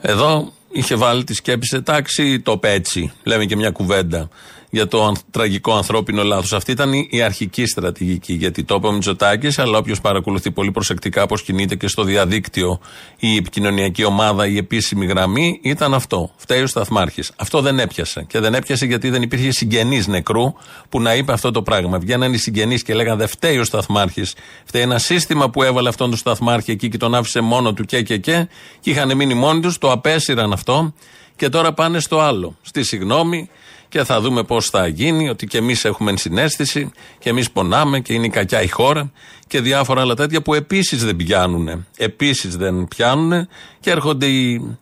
Εδώ 0.00 0.52
είχε 0.70 0.94
βάλει 0.94 1.24
τη 1.24 1.34
σκέψη 1.34 1.68
σε 1.68 1.80
τάξη 1.80 2.40
το 2.40 2.56
πέτσι. 2.56 3.12
Λέμε 3.22 3.44
και 3.44 3.56
μια 3.56 3.70
κουβέντα. 3.70 4.28
Για 4.74 4.88
το 4.88 5.04
αν- 5.04 5.16
τραγικό 5.30 5.74
ανθρώπινο 5.74 6.22
λάθος. 6.22 6.52
Αυτή 6.52 6.70
ήταν 6.70 6.92
η, 6.92 7.08
η 7.10 7.22
αρχική 7.22 7.66
στρατηγική. 7.66 8.32
Γιατί 8.32 8.64
το 8.64 8.74
είπε 8.74 8.86
ο 8.86 8.92
Μητσοτάκης, 8.92 9.58
αλλά 9.58 9.78
όποιος 9.78 10.00
παρακολουθεί 10.00 10.50
πολύ 10.50 10.70
προσεκτικά 10.70 11.26
πώς 11.26 11.42
κινείται 11.42 11.74
και 11.74 11.88
στο 11.88 12.02
διαδίκτυο 12.02 12.80
η 13.18 13.36
επικοινωνιακή 13.36 14.04
ομάδα, 14.04 14.46
η 14.46 14.56
επίσημη 14.56 15.06
γραμμή, 15.06 15.60
ήταν 15.62 15.94
αυτό. 15.94 16.30
Φταίει 16.36 16.62
ο 16.62 16.66
Σταθμάρχης. 16.66 17.32
Αυτό 17.36 17.60
δεν 17.60 17.78
έπιασε. 17.78 18.24
Και 18.28 18.38
δεν 18.40 18.54
έπιασε 18.54 18.86
γιατί 18.86 19.10
δεν 19.10 19.22
υπήρχε 19.22 19.50
συγγενής 19.50 20.06
νεκρού 20.06 20.52
που 20.88 21.00
να 21.00 21.14
είπε 21.14 21.32
αυτό 21.32 21.50
το 21.50 21.62
πράγμα. 21.62 21.98
Βγαίνανε 21.98 22.34
οι 22.34 22.38
συγγενείς 22.38 22.82
και 22.82 22.94
λέγανε 22.94 23.16
Δεν 23.16 23.28
φταίει 23.28 23.58
ο 23.58 23.64
Σταθμάρχης. 23.64 24.34
Φταίει 24.64 24.82
ένα 24.82 24.98
σύστημα 24.98 25.50
που 25.50 25.62
έβαλε 25.62 25.88
αυτόν 25.88 26.08
τον 26.08 26.18
Σταθμάρχη 26.18 26.70
εκεί 26.70 26.88
και 26.88 26.96
τον 26.96 27.14
άφησε 27.14 27.40
μόνο 27.40 27.72
του 27.72 27.84
και 27.84 28.02
και 28.02 28.16
και. 28.16 28.48
Και 28.80 28.90
είχαν 28.90 29.16
μείνει 29.16 29.34
μόνοι 29.34 29.60
τους, 29.60 29.78
το 29.78 29.90
απέσυραν 29.90 30.52
αυτό. 30.52 30.94
Και 31.36 31.48
τώρα 31.48 31.72
πάνε 31.72 32.00
στο 32.00 32.20
άλλο. 32.20 32.56
Στη 32.62 32.82
συγγνώμη 32.82 33.48
και 33.92 34.04
θα 34.04 34.20
δούμε 34.20 34.42
πώς 34.42 34.66
θα 34.66 34.86
γίνει, 34.86 35.28
ότι 35.28 35.46
και 35.46 35.58
εμείς 35.58 35.84
έχουμε 35.84 36.10
ενσυναίσθηση 36.10 36.90
και 37.18 37.28
εμείς 37.28 37.50
πονάμε 37.50 38.00
και 38.00 38.12
είναι 38.12 38.26
η 38.26 38.30
κακιά 38.30 38.62
η 38.62 38.68
χώρα 38.68 39.12
και 39.46 39.60
διάφορα 39.60 40.00
άλλα 40.00 40.14
τέτοια 40.14 40.42
που 40.42 40.54
επίσης 40.54 41.04
δεν 41.04 41.16
πιάνουν. 41.16 41.86
Επίσης 41.96 42.56
δεν 42.56 42.88
πιάνουν 42.88 43.48
και 43.80 43.90
έρχονται 43.90 44.26
οι 44.26 44.76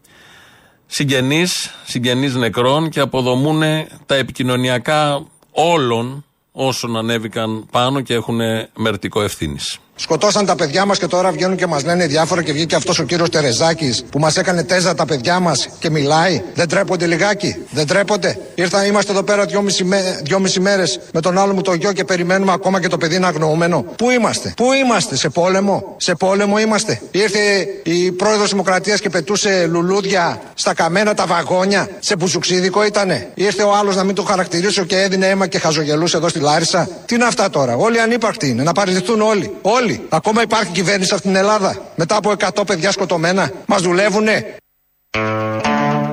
συγγενείς, 0.87 1.75
συγγενείς 1.85 2.35
νεκρών 2.35 2.91
και 2.91 3.01
αποδομούν 3.01 3.63
τα 4.07 4.15
επικοινωνιακά 4.15 5.27
όλων 5.51 6.25
όσων 6.53 6.97
ανέβηκαν 6.97 7.67
πάνω 7.71 8.01
και 8.01 8.15
έχουν 8.15 8.41
μερτικό 8.77 9.23
ευθύνης. 9.23 9.79
Σκοτώσαν 10.03 10.47
τα 10.47 10.55
παιδιά 10.55 10.85
μας 10.85 10.99
και 10.99 11.07
τώρα 11.07 11.31
βγαίνουν 11.31 11.57
και 11.57 11.67
μας 11.67 11.85
λένε 11.85 12.07
διάφορα 12.07 12.43
και 12.43 12.53
βγήκε 12.53 12.75
αυτός 12.75 12.99
ο 12.99 13.03
κύριος 13.03 13.31
Τερεζάκης 13.31 14.05
που 14.11 14.19
μας 14.19 14.37
έκανε 14.37 14.63
τέζα 14.65 14.95
τα 14.95 15.05
παιδιά 15.05 15.41
μας 15.41 15.69
και 15.79 15.91
μιλάει. 15.91 16.43
Δεν 16.55 16.69
τρέπονται 16.69 17.07
λιγάκι. 17.07 17.57
Δεν 17.71 17.87
τρέπονται. 17.87 18.39
Ήρθαν, 18.55 18.87
είμαστε 18.87 19.13
εδώ 19.13 19.23
πέρα 19.23 19.45
δυόμιση, 19.45 19.85
μέ, 19.85 20.21
δυόμιση 20.23 20.61
μέρες 20.61 21.01
με 21.13 21.21
τον 21.21 21.39
άλλο 21.39 21.53
μου 21.53 21.61
το 21.63 21.73
γιο 21.73 21.93
και 21.93 22.05
περιμένουμε 22.05 22.53
ακόμα 22.53 22.81
και 22.81 22.89
το 22.89 22.99
παιδί 22.99 23.19
να 23.19 23.29
αγνοούμενο. 23.29 23.85
Πού 23.97 24.11
είμαστε, 24.11 24.53
Πού 24.57 24.73
είμαστε, 24.73 25.17
σε 25.17 25.29
πόλεμο, 25.29 25.95
σε 25.97 26.15
πόλεμο 26.15 26.59
είμαστε; 26.59 27.01
Ήρθε 27.11 27.67
η 27.83 28.13
πρόεδρος 28.13 28.51
Δημοκρατίας 28.51 29.01
και 29.01 29.09
πετούσε 29.09 29.67
λουλούδια 29.71 30.41
στα 30.55 30.75
καμένα 30.75 31.15
τα 31.15 31.27
βαγόνια. 31.27 31.89
Σε 31.99 32.17
μπουζουξίδικο 32.17 32.85
ήτανε. 32.85 33.29
Ήρθε 33.35 33.63
ο 33.63 33.75
άλλος 33.75 33.97
να 33.97 34.05
μην 34.05 34.15
το 34.15 34.23
χαρακτηρίσω 34.23 34.85
και 34.85 35.01
έδινε 35.01 35.27
αίμα 35.27 35.47
και 35.47 35.59
χαζογελούσε 35.59 36.17
εδώ 36.17 36.29
στη 36.29 36.39
Λάρισα. 36.39 36.89
Τι 37.07 37.15
είναι 37.15 37.25
αυτά 37.25 37.51
τώρα; 37.51 37.75
Όλοι 37.77 38.01
ανύπαρκτοι 38.01 38.49
είναι. 38.49 38.63
Να 38.63 38.73
παραιτηθούν 38.73 39.21
όλοι. 39.21 39.51
Όλοι. 39.63 39.90
Ακόμα 40.09 40.43
υπάρχει 40.43 40.73
κυβέρνηση 40.73 41.09
σε 41.09 41.15
αυτήν 41.15 41.31
την 41.31 41.41
Ελλάδα. 41.41 41.79
Μετά 41.97 42.17
από 42.17 42.33
100 42.39 42.67
παιδιά 42.67 42.91
σκοτωμένα. 42.91 43.53
Μας 43.67 43.83
δουλεύουνε. 43.83 44.57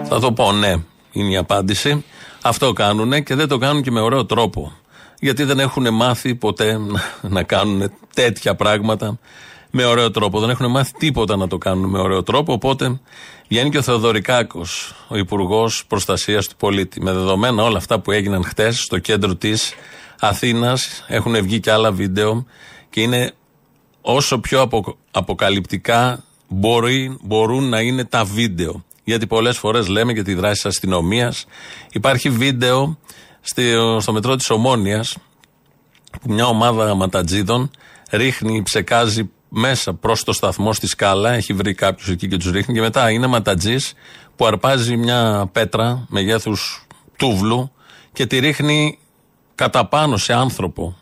Θα 0.04 0.20
το 0.20 0.32
πω 0.32 0.52
ναι, 0.52 0.74
είναι 1.12 1.32
η 1.32 1.38
απάντηση. 1.38 2.04
Αυτό 2.42 2.74
κάνουν 2.74 3.24
και 3.24 3.36
δεν 3.36 3.48
το 3.48 3.58
κάνουν 3.58 3.82
και 3.82 3.92
με 3.92 4.00
ωραίο 4.00 4.26
τρόπο. 4.26 4.72
Γιατί 5.20 5.44
δεν 5.44 5.60
έχουν 5.60 5.94
μάθει 5.94 6.36
ποτέ 6.36 6.78
να, 6.78 7.02
να 7.22 7.44
κάνουν 7.44 7.92
τέτοια 8.14 8.56
πράγματα 8.56 9.20
με 9.72 9.86
ωραίο 9.86 10.12
τρόπο. 10.12 10.40
Δεν 10.40 10.50
έχουν 10.50 10.72
μάθει 10.72 10.92
τίποτα 10.98 11.36
να 11.36 11.48
το 11.48 11.58
κάνουν 11.58 11.90
με 11.90 12.00
ωραίο 12.00 12.24
τρόπο. 12.24 12.54
Οπότε 12.54 13.00
βγαίνει 13.48 13.70
και 13.70 13.78
ο 13.78 13.82
Θεοδωρικάκος, 13.82 14.96
ο 15.08 15.18
Υπουργός 15.18 15.86
Προστασίας 15.88 16.48
του 16.48 16.56
Πολίτη. 16.56 17.02
Με 17.02 17.12
δεδομένα 17.12 17.64
όλα 17.64 17.78
αυτά 17.78 18.00
που 18.00 18.12
έγιναν 18.12 18.44
χτες 18.44 18.80
στο 18.80 19.00
κέντρο 19.00 19.36
της 19.36 19.74
Αθήνας, 20.20 21.04
έχουν 21.08 21.42
βγει 21.42 21.60
και 21.60 21.72
άλλα 21.72 21.92
βίντεο 21.92 22.46
και 22.90 23.02
είναι 23.02 23.34
όσο 24.10 24.40
πιο 24.40 24.62
απο- 24.62 24.98
αποκαλυπτικά 25.12 26.24
μπορεί, 26.48 27.18
μπορούν 27.22 27.70
να 27.70 27.82
είναι 27.82 28.06
τα 28.06 28.24
βίντεο. 28.24 28.84
Γιατί 29.04 29.28
πολλές 29.28 29.58
φορές 29.58 29.88
λέμε 29.88 30.12
για 30.12 30.24
τη 30.24 30.34
δράση 30.34 30.54
της 30.54 30.66
αστυνομίας. 30.66 31.46
Υπάρχει 31.92 32.30
βίντεο 32.30 32.98
στο, 33.42 33.98
στο 34.00 34.14
μετρό 34.14 34.36
της 34.36 34.50
Ομόνιας 34.50 35.18
που 36.22 36.34
μια 36.34 36.46
ομάδα 36.46 36.96
ματατζίδων 36.96 37.72
ρίχνει, 38.12 38.64
ψεκάζει 38.64 39.30
μέσα 39.50 39.94
προς 39.94 40.24
το 40.24 40.34
σταθμό 40.34 40.74
στη 40.74 40.88
σκάλα. 40.88 41.34
Έχει 41.34 41.54
βρει 41.54 41.74
κάποιου 41.74 42.12
εκεί 42.12 42.28
και 42.28 42.38
τους 42.38 42.52
ρίχνει. 42.52 42.74
Και 42.74 42.82
μετά 42.82 43.12
είναι 43.12 43.28
ματατζής 43.28 43.94
που 44.36 44.46
αρπάζει 44.46 44.98
μια 44.98 45.50
πέτρα 45.52 46.06
μεγέθους 46.10 46.86
τούβλου 47.18 47.72
και 48.14 48.26
τη 48.26 48.40
ρίχνει 48.40 49.00
κατά 49.56 49.86
πάνω 49.86 50.18
σε 50.18 50.34
άνθρωπο. 50.34 50.96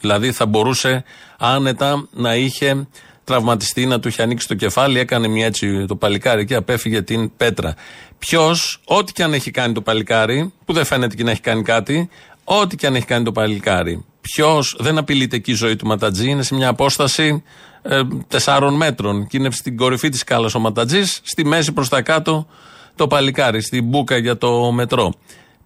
Δηλαδή 0.00 0.32
θα 0.32 0.46
μπορούσε 0.46 1.04
άνετα 1.38 2.08
να 2.12 2.34
είχε 2.34 2.86
τραυματιστεί, 3.24 3.86
να 3.86 4.00
του 4.00 4.08
είχε 4.08 4.22
ανοίξει 4.22 4.48
το 4.48 4.54
κεφάλι, 4.54 4.98
έκανε 4.98 5.28
μια 5.28 5.46
έτσι 5.46 5.84
το 5.86 5.96
παλικάρι 5.96 6.44
και 6.44 6.54
απέφυγε 6.54 7.02
την 7.02 7.36
πέτρα. 7.36 7.74
Ποιος, 8.18 8.80
ό,τι 8.84 9.12
και 9.12 9.22
αν 9.22 9.32
έχει 9.32 9.50
κάνει 9.50 9.72
το 9.72 9.80
παλικάρι, 9.80 10.52
που 10.64 10.72
δεν 10.72 10.84
φαίνεται 10.84 11.14
και 11.14 11.22
να 11.22 11.30
έχει 11.30 11.40
κάνει 11.40 11.62
κάτι, 11.62 12.08
ό,τι 12.44 12.76
και 12.76 12.86
αν 12.86 12.94
έχει 12.94 13.04
κάνει 13.04 13.24
το 13.24 13.32
παλικάρι, 13.32 14.04
ποιος 14.20 14.76
δεν 14.78 14.98
απειλείται 14.98 15.36
εκεί 15.36 15.50
η 15.50 15.54
ζωή 15.54 15.76
του 15.76 15.86
Ματατζή, 15.86 16.28
είναι 16.28 16.42
σε 16.42 16.54
μια 16.54 16.68
απόσταση 16.68 17.42
ε, 17.82 18.00
τεσσάρων 18.28 18.74
μέτρων 18.74 19.26
και 19.26 19.36
είναι 19.36 19.50
στην 19.50 19.76
κορυφή 19.76 20.08
της 20.08 20.20
σκάλας 20.20 20.54
ο 20.54 20.58
Ματατζής, 20.58 21.20
στη 21.22 21.44
μέση 21.44 21.72
προς 21.72 21.88
τα 21.88 22.02
κάτω 22.02 22.46
το 22.94 23.06
παλικάρι, 23.06 23.62
στην 23.62 23.84
μπουκα 23.84 24.16
για 24.16 24.38
το 24.38 24.72
μετρό. 24.72 25.12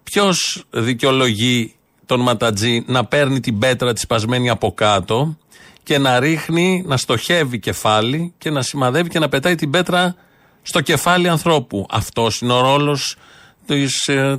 Ποιος 0.03 0.65
δικαιολογεί 0.69 1.75
τον 2.05 2.19
Ματατζή 2.21 2.83
να 2.87 3.05
παίρνει 3.05 3.39
την 3.39 3.59
πέτρα 3.59 3.93
της 3.93 4.01
σπασμένη 4.01 4.49
από 4.49 4.71
κάτω 4.73 5.37
και 5.83 5.97
να 5.97 6.19
ρίχνει, 6.19 6.83
να 6.87 6.97
στοχεύει 6.97 7.59
κεφάλι 7.59 8.33
και 8.37 8.49
να 8.49 8.61
σημαδεύει 8.61 9.09
και 9.09 9.19
να 9.19 9.29
πετάει 9.29 9.55
την 9.55 9.69
πέτρα 9.69 10.15
στο 10.61 10.81
κεφάλι 10.81 11.29
ανθρώπου. 11.29 11.85
Αυτός 11.89 12.41
είναι 12.41 12.53
ο 12.53 12.61
ρόλος 12.61 13.15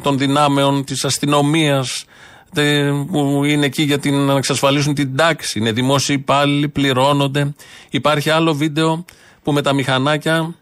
των 0.03 0.19
δυνάμεων 0.19 0.85
της 0.85 1.05
αστυνομίας 1.05 2.05
που 3.11 3.45
είναι 3.45 3.67
εκεί 3.67 3.83
για 3.83 3.99
την, 3.99 4.15
να 4.15 4.37
εξασφαλίσουν 4.37 4.95
την 4.95 5.17
τάξη. 5.17 5.59
Είναι 5.59 5.73
δημόσιοι 5.73 6.17
υπάλληλοι, 6.21 6.69
πληρώνονται. 6.69 7.55
Υπάρχει 7.91 8.31
άλλο 8.31 8.55
βίντεο 8.55 9.05
που 9.43 9.53
με 9.53 9.63
τα 9.63 9.73
μηχανάκια, 9.73 10.55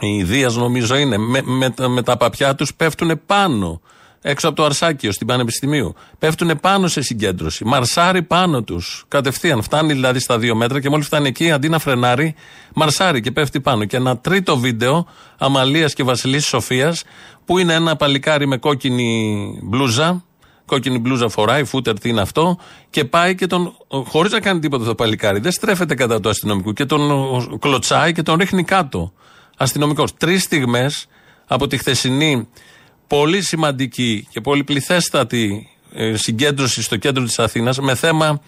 η 0.00 0.22
Δίας 0.22 0.56
νομίζω 0.56 0.96
είναι, 0.96 1.16
με, 1.18 1.42
με, 1.44 1.70
τα- 1.70 1.88
με 1.88 2.02
τα 2.02 2.16
παπιά 2.16 2.54
τους 2.54 2.74
πέφτουν 2.74 3.20
πάνω 3.26 3.80
έξω 4.22 4.48
από 4.48 4.56
το 4.56 4.64
Αρσάκιο 4.64 5.12
στην 5.12 5.26
Πανεπιστημίου. 5.26 5.94
Πέφτουν 6.18 6.60
πάνω 6.60 6.88
σε 6.88 7.02
συγκέντρωση. 7.02 7.64
Μαρσάρει 7.64 8.22
πάνω 8.22 8.62
τους. 8.62 9.04
Κατευθείαν. 9.08 9.62
Φτάνει 9.62 9.92
δηλαδή 9.92 10.18
στα 10.18 10.38
δύο 10.38 10.54
μέτρα 10.54 10.80
και 10.80 10.88
μόλις 10.90 11.06
φτάνει 11.06 11.28
εκεί, 11.28 11.50
αντί 11.50 11.68
να 11.68 11.78
φρενάρει, 11.78 12.34
μαρσάρει 12.74 13.20
και 13.20 13.30
πέφτει 13.30 13.60
πάνω. 13.60 13.84
Και 13.84 13.96
ένα 13.96 14.18
τρίτο 14.18 14.56
βίντεο 14.56 15.06
Αμαλίας 15.38 15.94
και 15.94 16.02
Βασιλής 16.02 16.46
Σοφίας, 16.46 17.02
που 17.44 17.58
είναι 17.58 17.74
ένα 17.74 17.96
παλικάρι 17.96 18.46
με 18.46 18.56
κόκκινη 18.56 19.60
μπλούζα. 19.62 20.24
Κόκκινη 20.66 20.98
μπλούζα 20.98 21.28
φοράει, 21.28 21.64
φούτερ 21.64 21.98
τι 21.98 22.08
είναι 22.08 22.20
αυτό, 22.20 22.58
και 22.90 23.04
πάει 23.04 23.34
και 23.34 23.46
τον. 23.46 23.76
χωρίς 23.88 24.32
να 24.32 24.40
κάνει 24.40 24.60
τίποτα 24.60 24.84
το 24.84 24.94
παλικάρι. 24.94 25.38
Δεν 25.38 25.52
στρέφεται 25.52 25.94
κατά 25.94 26.20
του 26.20 26.28
αστυνομικού 26.28 26.72
και 26.72 26.84
τον 26.84 27.10
ο, 27.10 27.58
κλωτσάει 27.60 28.12
και 28.12 28.22
τον 28.22 28.36
ρίχνει 28.38 28.64
κάτω. 28.64 29.12
Αστυνομικός. 29.56 30.14
Τρεις 30.14 30.42
στιγμές 30.42 31.06
από 31.46 31.66
τη 31.66 31.76
χθεσινή 31.76 32.48
πολύ 33.10 33.42
σημαντική 33.42 34.26
και 34.30 34.40
πολύ 34.40 34.64
πληθέστατη 34.64 35.68
ε, 35.92 36.16
συγκέντρωση 36.16 36.82
στο 36.82 36.96
κέντρο 36.96 37.24
της 37.24 37.38
Αθήνας 37.38 37.78
με 37.78 37.94
θέμα 37.94 38.40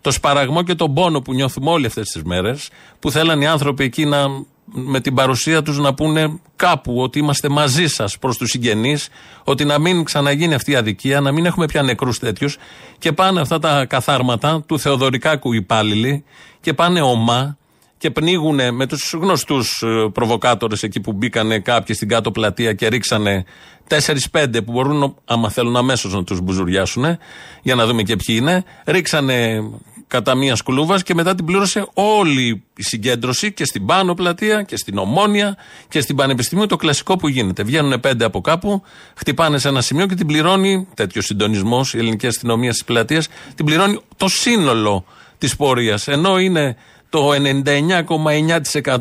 το 0.00 0.10
σπαραγμό 0.10 0.62
και 0.62 0.74
τον 0.74 0.94
πόνο 0.94 1.20
που 1.20 1.34
νιώθουμε 1.34 1.70
όλοι 1.70 1.86
αυτές 1.86 2.08
τις 2.08 2.22
μέρες 2.22 2.68
που 2.98 3.10
θέλαν 3.10 3.40
οι 3.40 3.46
άνθρωποι 3.46 3.84
εκεί 3.84 4.04
να, 4.04 4.26
με 4.64 5.00
την 5.00 5.14
παρουσία 5.14 5.62
τους 5.62 5.78
να 5.78 5.94
πούνε 5.94 6.38
κάπου 6.56 7.00
ότι 7.00 7.18
είμαστε 7.18 7.48
μαζί 7.48 7.86
σας 7.86 8.18
προς 8.18 8.36
τους 8.36 8.50
συγγενείς 8.50 9.08
ότι 9.44 9.64
να 9.64 9.78
μην 9.78 10.04
ξαναγίνει 10.04 10.54
αυτή 10.54 10.70
η 10.70 10.76
αδικία 10.76 11.20
να 11.20 11.32
μην 11.32 11.46
έχουμε 11.46 11.66
πια 11.66 11.82
νεκρούς 11.82 12.18
τέτοιους. 12.18 12.56
Και 12.98 13.12
πάνε 13.12 13.40
αυτά 13.40 13.58
τα 13.58 13.84
καθάρματα 13.84 14.62
του 14.66 14.78
Θεοδωρικάκου 14.78 15.52
υπάλληλοι 15.52 16.24
και 16.60 16.74
πάνε 16.74 17.00
ομά 17.00 17.56
και 17.98 18.10
πνίγουν 18.10 18.74
με 18.74 18.86
τους 18.86 19.12
γνωστούς 19.12 19.84
προβοκάτορες 20.12 20.82
εκεί 20.82 21.00
που 21.00 21.12
μπήκανε 21.12 21.58
κάποιοι 21.58 21.94
στην 21.94 22.08
κάτω 22.08 22.30
πλατεία 22.30 22.72
και 22.72 22.88
ρίξανε 22.88 23.44
4-5 24.32 24.64
που 24.64 24.72
μπορούν, 24.72 25.16
άμα 25.24 25.50
θέλουν 25.50 25.76
αμέσως 25.76 26.12
να 26.12 26.24
τους 26.24 26.40
μπουζουριάσουν, 26.40 27.04
για 27.62 27.74
να 27.74 27.86
δούμε 27.86 28.02
και 28.02 28.16
ποιοι 28.16 28.36
είναι. 28.40 28.64
Ρίξανε 28.86 29.62
κατά 30.06 30.34
μίας 30.34 30.58
σκουλούβα 30.58 31.00
και 31.00 31.14
μετά 31.14 31.34
την 31.34 31.44
πλήρωσε 31.44 31.86
όλη 31.94 32.62
η 32.76 32.82
συγκέντρωση 32.82 33.52
και 33.52 33.64
στην 33.64 33.86
πάνω 33.86 34.14
πλατεία 34.14 34.62
και 34.62 34.76
στην 34.76 34.98
ομόνια 34.98 35.56
και 35.88 36.00
στην 36.00 36.16
πανεπιστημίου 36.16 36.66
το 36.66 36.76
κλασικό 36.76 37.16
που 37.16 37.28
γίνεται. 37.28 37.62
Βγαίνουν 37.62 38.00
πέντε 38.00 38.24
από 38.24 38.40
κάπου, 38.40 38.82
χτυπάνε 39.16 39.58
σε 39.58 39.68
ένα 39.68 39.80
σημείο 39.80 40.06
και 40.06 40.14
την 40.14 40.26
πληρώνει 40.26 40.88
τέτοιος 40.94 41.24
συντονισμός 41.24 41.94
η 41.94 41.98
ελληνική 41.98 42.26
αστυνομία 42.26 42.72
τη 42.72 42.78
πλατεία, 42.84 43.22
την 43.54 43.64
πληρώνει 43.64 44.00
το 44.16 44.28
σύνολο 44.28 45.04
της 45.38 45.56
πορείας. 45.56 46.08
Ενώ 46.08 46.38
είναι 46.38 46.76
το 47.16 47.30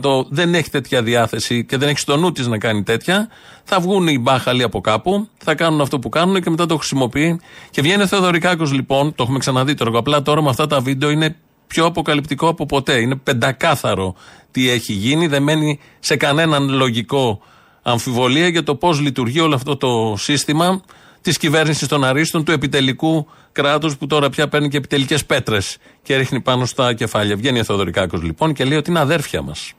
99,9% 0.03 0.25
δεν 0.29 0.55
έχει 0.55 0.69
τέτοια 0.69 1.03
διάθεση 1.03 1.65
και 1.65 1.77
δεν 1.77 1.89
έχει 1.89 1.99
στο 1.99 2.17
νου 2.17 2.31
της 2.31 2.47
να 2.47 2.57
κάνει 2.57 2.83
τέτοια, 2.83 3.27
θα 3.63 3.79
βγουν 3.79 4.07
οι 4.07 4.19
μπάχαλοι 4.19 4.63
από 4.63 4.81
κάπου, 4.81 5.27
θα 5.37 5.55
κάνουν 5.55 5.81
αυτό 5.81 5.99
που 5.99 6.09
κάνουν 6.09 6.41
και 6.41 6.49
μετά 6.49 6.65
το 6.65 6.77
χρησιμοποιεί. 6.77 7.39
Και 7.69 7.81
βγαίνει 7.81 8.03
ο 8.03 8.07
Θεοδωρικάκος 8.07 8.71
λοιπόν, 8.71 9.15
το 9.15 9.23
έχουμε 9.23 9.39
ξαναδεί 9.39 9.73
τώρα, 9.73 9.97
απλά 9.97 10.21
τώρα 10.21 10.41
με 10.41 10.49
αυτά 10.49 10.67
τα 10.67 10.79
βίντεο 10.79 11.09
είναι 11.09 11.35
πιο 11.67 11.85
αποκαλυπτικό 11.85 12.47
από 12.47 12.65
ποτέ. 12.65 12.99
Είναι 12.99 13.15
πεντακάθαρο 13.15 14.15
τι 14.51 14.69
έχει 14.69 14.93
γίνει, 14.93 15.27
δεν 15.27 15.43
μένει 15.43 15.79
σε 15.99 16.15
κανέναν 16.15 16.69
λογικό 16.69 17.41
αμφιβολία 17.81 18.47
για 18.47 18.63
το 18.63 18.75
πώς 18.75 18.99
λειτουργεί 18.99 19.39
όλο 19.39 19.55
αυτό 19.55 19.77
το 19.77 20.15
σύστημα 20.17 20.81
της 21.25 21.37
κυβέρνησης 21.37 21.87
των 21.87 22.03
Αρίστων, 22.03 22.43
του 22.43 22.51
επιτελικού 22.51 23.27
κράτους 23.51 23.97
που 23.97 24.07
τώρα 24.07 24.29
πια 24.29 24.47
παίρνει 24.47 24.69
και 24.69 24.77
επιτελικές 24.77 25.25
πέτρες 25.25 25.77
και 26.03 26.15
ρίχνει 26.15 26.41
πάνω 26.41 26.65
στα 26.65 26.93
κεφάλια. 26.93 27.35
Βγαίνει 27.35 27.59
ο 27.59 27.63
Θεοδωρικάκος 27.63 28.21
λοιπόν 28.21 28.53
και 28.53 28.65
λέει 28.65 28.77
ότι 28.77 28.89
είναι 28.89 28.99
αδέρφια 28.99 29.41
μας. 29.41 29.73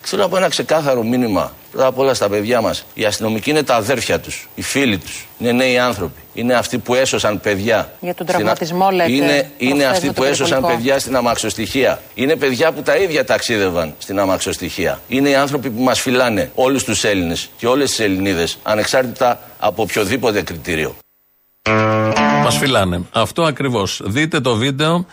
Θέλω 0.00 0.22
να 0.22 0.28
πω 0.28 0.36
ένα 0.36 0.48
ξεκάθαρο 0.48 1.02
μήνυμα 1.02 1.52
πρώτα 1.70 1.86
απ' 1.86 1.98
όλα 1.98 2.14
στα 2.14 2.28
παιδιά 2.28 2.60
μας. 2.60 2.84
Οι 2.94 3.04
αστυνομικοί 3.04 3.50
είναι 3.50 3.62
τα 3.62 3.74
αδέρφια 3.74 4.20
τους, 4.20 4.48
οι 4.54 4.62
φίλοι 4.62 4.98
τους. 4.98 5.26
Είναι 5.38 5.52
νέοι 5.52 5.78
άνθρωποι. 5.78 6.20
Είναι 6.34 6.54
αυτοί 6.54 6.78
που 6.78 6.94
έσωσαν 6.94 7.40
παιδιά. 7.40 7.92
Για 8.00 8.14
τον 8.14 8.26
στην 8.26 8.26
τραυματισμό, 8.26 8.84
α- 8.86 8.92
λέτε, 8.92 9.12
Είναι, 9.12 9.50
είναι 9.58 9.70
προχθές 9.72 9.90
αυτοί 9.90 10.06
με 10.06 10.12
που 10.12 10.20
το 10.20 10.26
έσωσαν 10.26 10.48
περιπολικό. 10.48 10.76
παιδιά 10.78 10.98
στην 10.98 11.16
αμαξοστοιχεία. 11.16 12.00
Είναι 12.14 12.36
παιδιά 12.36 12.72
που 12.72 12.82
τα 12.82 12.96
ίδια 12.96 13.24
ταξίδευαν 13.24 13.94
στην 13.98 14.18
αμαξοστοιχεία. 14.18 15.00
Είναι 15.08 15.28
οι 15.28 15.34
άνθρωποι 15.34 15.70
που 15.70 15.82
μας 15.82 16.00
φυλάνε 16.00 16.50
όλους 16.54 16.84
τους 16.84 17.04
Έλληνες 17.04 17.50
και 17.56 17.66
όλες 17.66 17.88
τις 17.90 18.00
Ελληνίδες, 18.00 18.58
ανεξάρτητα 18.62 19.40
από 19.58 19.82
οποιοδήποτε 19.82 20.42
κριτήριο. 20.42 20.96
Μας 22.42 22.56
φυλάνε. 22.58 23.02
Αυτό 23.12 23.42
ακριβώς. 23.42 24.00
Δείτε 24.04 24.40
το 24.40 24.54
βίντεο 24.54 25.06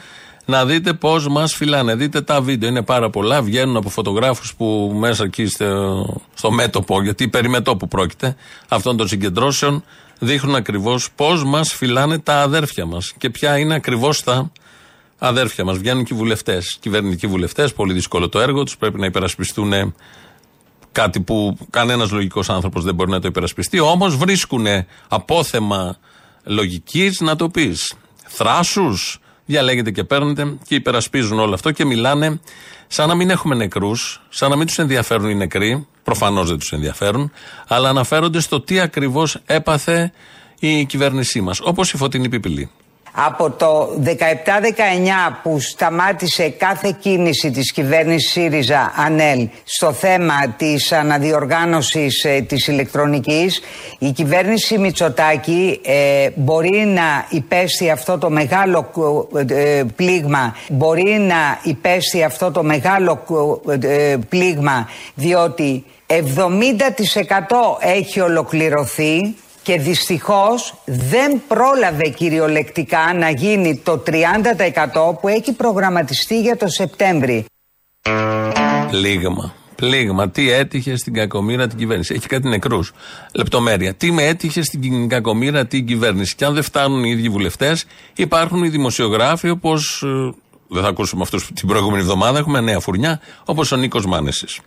να 0.46 0.66
δείτε 0.66 0.94
πώς 0.94 1.28
μας 1.28 1.56
φυλάνε. 1.56 1.96
Δείτε 1.96 2.22
τα 2.22 2.42
βίντεο. 2.42 2.70
Είναι 2.70 2.84
πάρα 2.84 3.10
πολλά. 3.10 3.42
Βγαίνουν 3.42 3.78
από 3.78 3.90
φωτογράφους 3.90 4.56
που 4.56 4.96
μέσα 4.96 5.24
εκεί 5.24 5.46
στο, 5.46 6.22
στο 6.34 6.52
μέτωπο, 6.52 7.02
γιατί 7.02 7.28
περί 7.28 7.50
μετώπου 7.50 7.88
πρόκειται, 7.88 8.36
αυτών 8.68 8.98
των 8.98 9.08
συγκεντρώσεων, 9.08 9.84
δείχνουν 10.20 10.56
ακριβώς 10.56 11.12
πώς 11.16 11.44
μας 11.44 11.74
φυλάνε 11.74 12.20
τα 12.20 12.42
αδέρφια 12.42 12.86
μας. 12.86 13.14
Και 13.18 13.30
ποια 13.30 13.58
είναι 13.58 13.74
ακριβώς 13.74 14.24
τα 14.24 14.52
αδέρφια 15.18 15.64
μας. 15.64 15.78
Βγαίνουν 15.78 16.04
και 16.04 16.14
οι 16.14 16.18
βουλευτές, 16.18 16.78
κυβερνητικοί 16.80 17.28
βουλευτές. 17.28 17.74
Πολύ 17.74 17.94
δύσκολο 17.94 18.30
το 18.30 18.40
έργο 18.40 18.64
τους. 18.64 18.78
Πρέπει 18.78 19.00
να 19.00 19.06
υπερασπιστούν 19.06 19.94
κάτι 20.92 21.22
που 21.22 21.58
κανένας 21.70 22.12
λογικός 22.12 22.50
άνθρωπος 22.50 22.84
δεν 22.84 22.96
μπορεί 22.96 23.12
να 23.12 23.20
το 23.20 23.28
υπερασπιστεί. 23.28 23.80
Όμως 23.80 24.16
βρίσκουν 24.16 24.66
απόθεμα 25.08 25.98
λογικής 26.44 27.20
να 27.20 27.36
το 27.36 27.50
πεις. 27.50 27.94
Θράσους, 28.28 29.20
διαλέγετε 29.46 29.92
και 29.92 30.04
παίρνετε 30.04 30.58
και 30.68 30.76
υπερασπίζουν 30.76 31.40
όλο 31.40 31.54
αυτό 31.54 31.72
και 31.72 31.86
μιλάνε 31.86 32.40
σαν 32.88 33.08
να 33.08 33.16
μην 33.16 33.30
έχουμε 33.30 33.56
νεκρούς, 33.56 34.22
σαν 34.30 34.50
να 34.50 34.56
μην 34.56 34.68
τους 34.68 34.78
ενδιαφέρουν 34.78 35.30
οι 35.30 35.36
νεκροί. 35.36 35.88
Προφανώς 36.04 36.50
δεν 36.50 36.60
τους 36.60 36.72
ενδιαφέρουν, 36.72 37.32
αλλά 37.68 37.90
αναφέρονται 37.90 38.40
στο 38.40 38.62
τι 38.62 38.80
ακριβώς 38.80 39.42
έπαθε 39.46 40.12
η 40.60 40.86
κυβέρνησή 40.86 41.42
μας. 41.42 41.60
Όπως 41.60 41.94
η 41.94 41.98
Φωτεινή 41.98 42.30
Πιπηλή. 42.30 42.70
Από 43.18 43.52
το 43.52 43.90
17-19 44.06 44.12
που 45.44 45.60
σταμάτησε 45.60 46.50
κάθε 46.50 46.96
κίνηση 47.00 47.52
της 47.52 47.72
κυβέρνησης 47.72 48.32
ΣΥΡΙΖΑ 48.32 48.94
ΑΝΕΛ 48.96 49.48
στο 49.64 49.94
θέμα 49.94 50.48
της 50.58 50.92
αναδιοργάνωσης 50.92 52.24
ε, 52.24 52.42
της 52.42 52.68
ηλεκτρονικής 52.68 53.62
η 54.00 54.12
κυβέρνηση 54.12 54.78
Μητσοτάκη 54.78 55.80
ε, 55.84 56.30
μπορεί 56.36 56.86
να 56.86 57.26
υπέστη 57.30 57.90
αυτό 57.90 58.18
το 58.18 58.30
μεγάλο 58.30 58.92
ε, 59.48 59.84
πλήγμα 59.96 60.56
μπορεί 60.70 61.18
να 61.20 61.60
υπέστη 61.64 62.24
αυτό 62.24 62.52
το 62.52 62.64
μεγάλο 62.64 63.24
ε, 63.82 64.16
πλήγμα 64.30 64.90
διότι 65.16 65.84
70% 66.08 66.18
έχει 67.80 68.20
ολοκληρωθεί 68.20 69.36
και 69.66 69.80
δυστυχώς 69.80 70.74
δεν 70.86 71.42
πρόλαβε 71.48 72.10
κυριολεκτικά 72.10 73.14
να 73.14 73.30
γίνει 73.30 73.82
το 73.84 74.04
30% 74.06 74.12
που 75.22 75.28
έχει 75.28 75.54
προγραμματιστεί 75.54 76.42
για 76.42 76.58
το 76.58 76.68
Σεπτέμβρη. 76.68 77.46
Πλήγμα. 78.90 79.54
Πλήγμα. 79.76 80.30
Τι 80.30 80.52
έτυχε 80.52 80.96
στην 80.96 81.14
κακομήρα 81.14 81.68
την 81.68 81.78
κυβέρνηση. 81.78 82.14
Έχει 82.14 82.28
κάτι 82.28 82.48
νεκρούς. 82.48 82.92
Λεπτομέρεια. 83.34 83.94
Τι 83.94 84.12
με 84.12 84.24
έτυχε 84.24 84.64
στην 84.64 85.10
κακομήρα 85.10 85.66
την 85.66 85.86
κυβέρνηση. 85.86 86.36
Και 86.36 86.46
αν 86.46 86.54
δεν 86.54 86.64
φτάνουν 86.64 87.04
οι 87.04 87.10
ίδιοι 87.10 87.30
βουλευτές, 87.30 87.86
υπάρχουν 88.16 88.64
οι 88.64 88.70
δημοσιογράφοι 88.70 89.50
όπως. 89.50 90.04
δεν 90.68 90.84
θα 90.84 90.90
ακούσουμε 90.90 91.22
αυτούς 91.22 91.52
την 91.54 91.68
προηγούμενη 91.68 92.02
εβδομάδα. 92.02 92.40
Έχουμε 92.40 92.62
νέα 92.62 92.80
φουρνιά, 92.80 93.20
όπως 93.46 93.72
ο 93.72 93.76
Νίκος 93.76 94.06
Μάνεσης. 94.06 94.60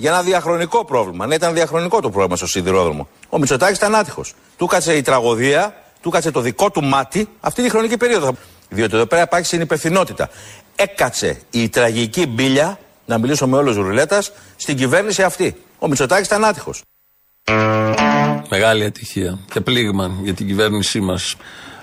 Για 0.00 0.10
ένα 0.10 0.22
διαχρονικό 0.22 0.84
πρόβλημα. 0.84 1.26
Ναι, 1.26 1.34
ήταν 1.34 1.54
διαχρονικό 1.54 2.00
το 2.00 2.10
πρόβλημα 2.10 2.36
στο 2.36 2.46
σιδηρόδρομο. 2.46 3.08
Ο 3.28 3.38
Μητσοτάκης 3.38 3.76
ήταν 3.76 3.94
άτυχος. 3.94 4.34
Του 4.56 4.66
κάτσε 4.66 4.96
η 4.96 5.02
τραγωδία, 5.02 5.74
του 6.00 6.10
κάτσε 6.10 6.30
το 6.30 6.40
δικό 6.40 6.70
του 6.70 6.84
μάτι 6.84 7.28
αυτή 7.40 7.62
τη 7.62 7.70
χρονική 7.70 7.96
περίοδο. 7.96 8.34
Διότι 8.68 8.94
εδώ 8.94 9.06
πέρα 9.06 9.22
υπάρχει 9.22 9.46
συνυπευθυνότητα. 9.46 10.30
Έκατσε 10.76 11.40
η 11.50 11.68
τραγική 11.68 12.26
μπίλια, 12.26 12.78
να 13.06 13.18
μιλήσω 13.18 13.46
με 13.46 13.56
όλους 13.56 13.76
ρουλέτας, 13.76 14.32
στην 14.56 14.76
κυβέρνηση 14.76 15.22
αυτή. 15.22 15.56
Ο 15.78 15.88
Μητσοτάκης 15.88 16.26
ήταν 16.26 16.44
άτυχος. 16.44 16.82
Μεγάλη 18.48 18.84
ατυχία 18.84 19.38
και 19.52 19.60
πλήγμα 19.60 20.10
για 20.22 20.34
την 20.34 20.46
κυβέρνησή 20.46 21.00
μας. 21.00 21.36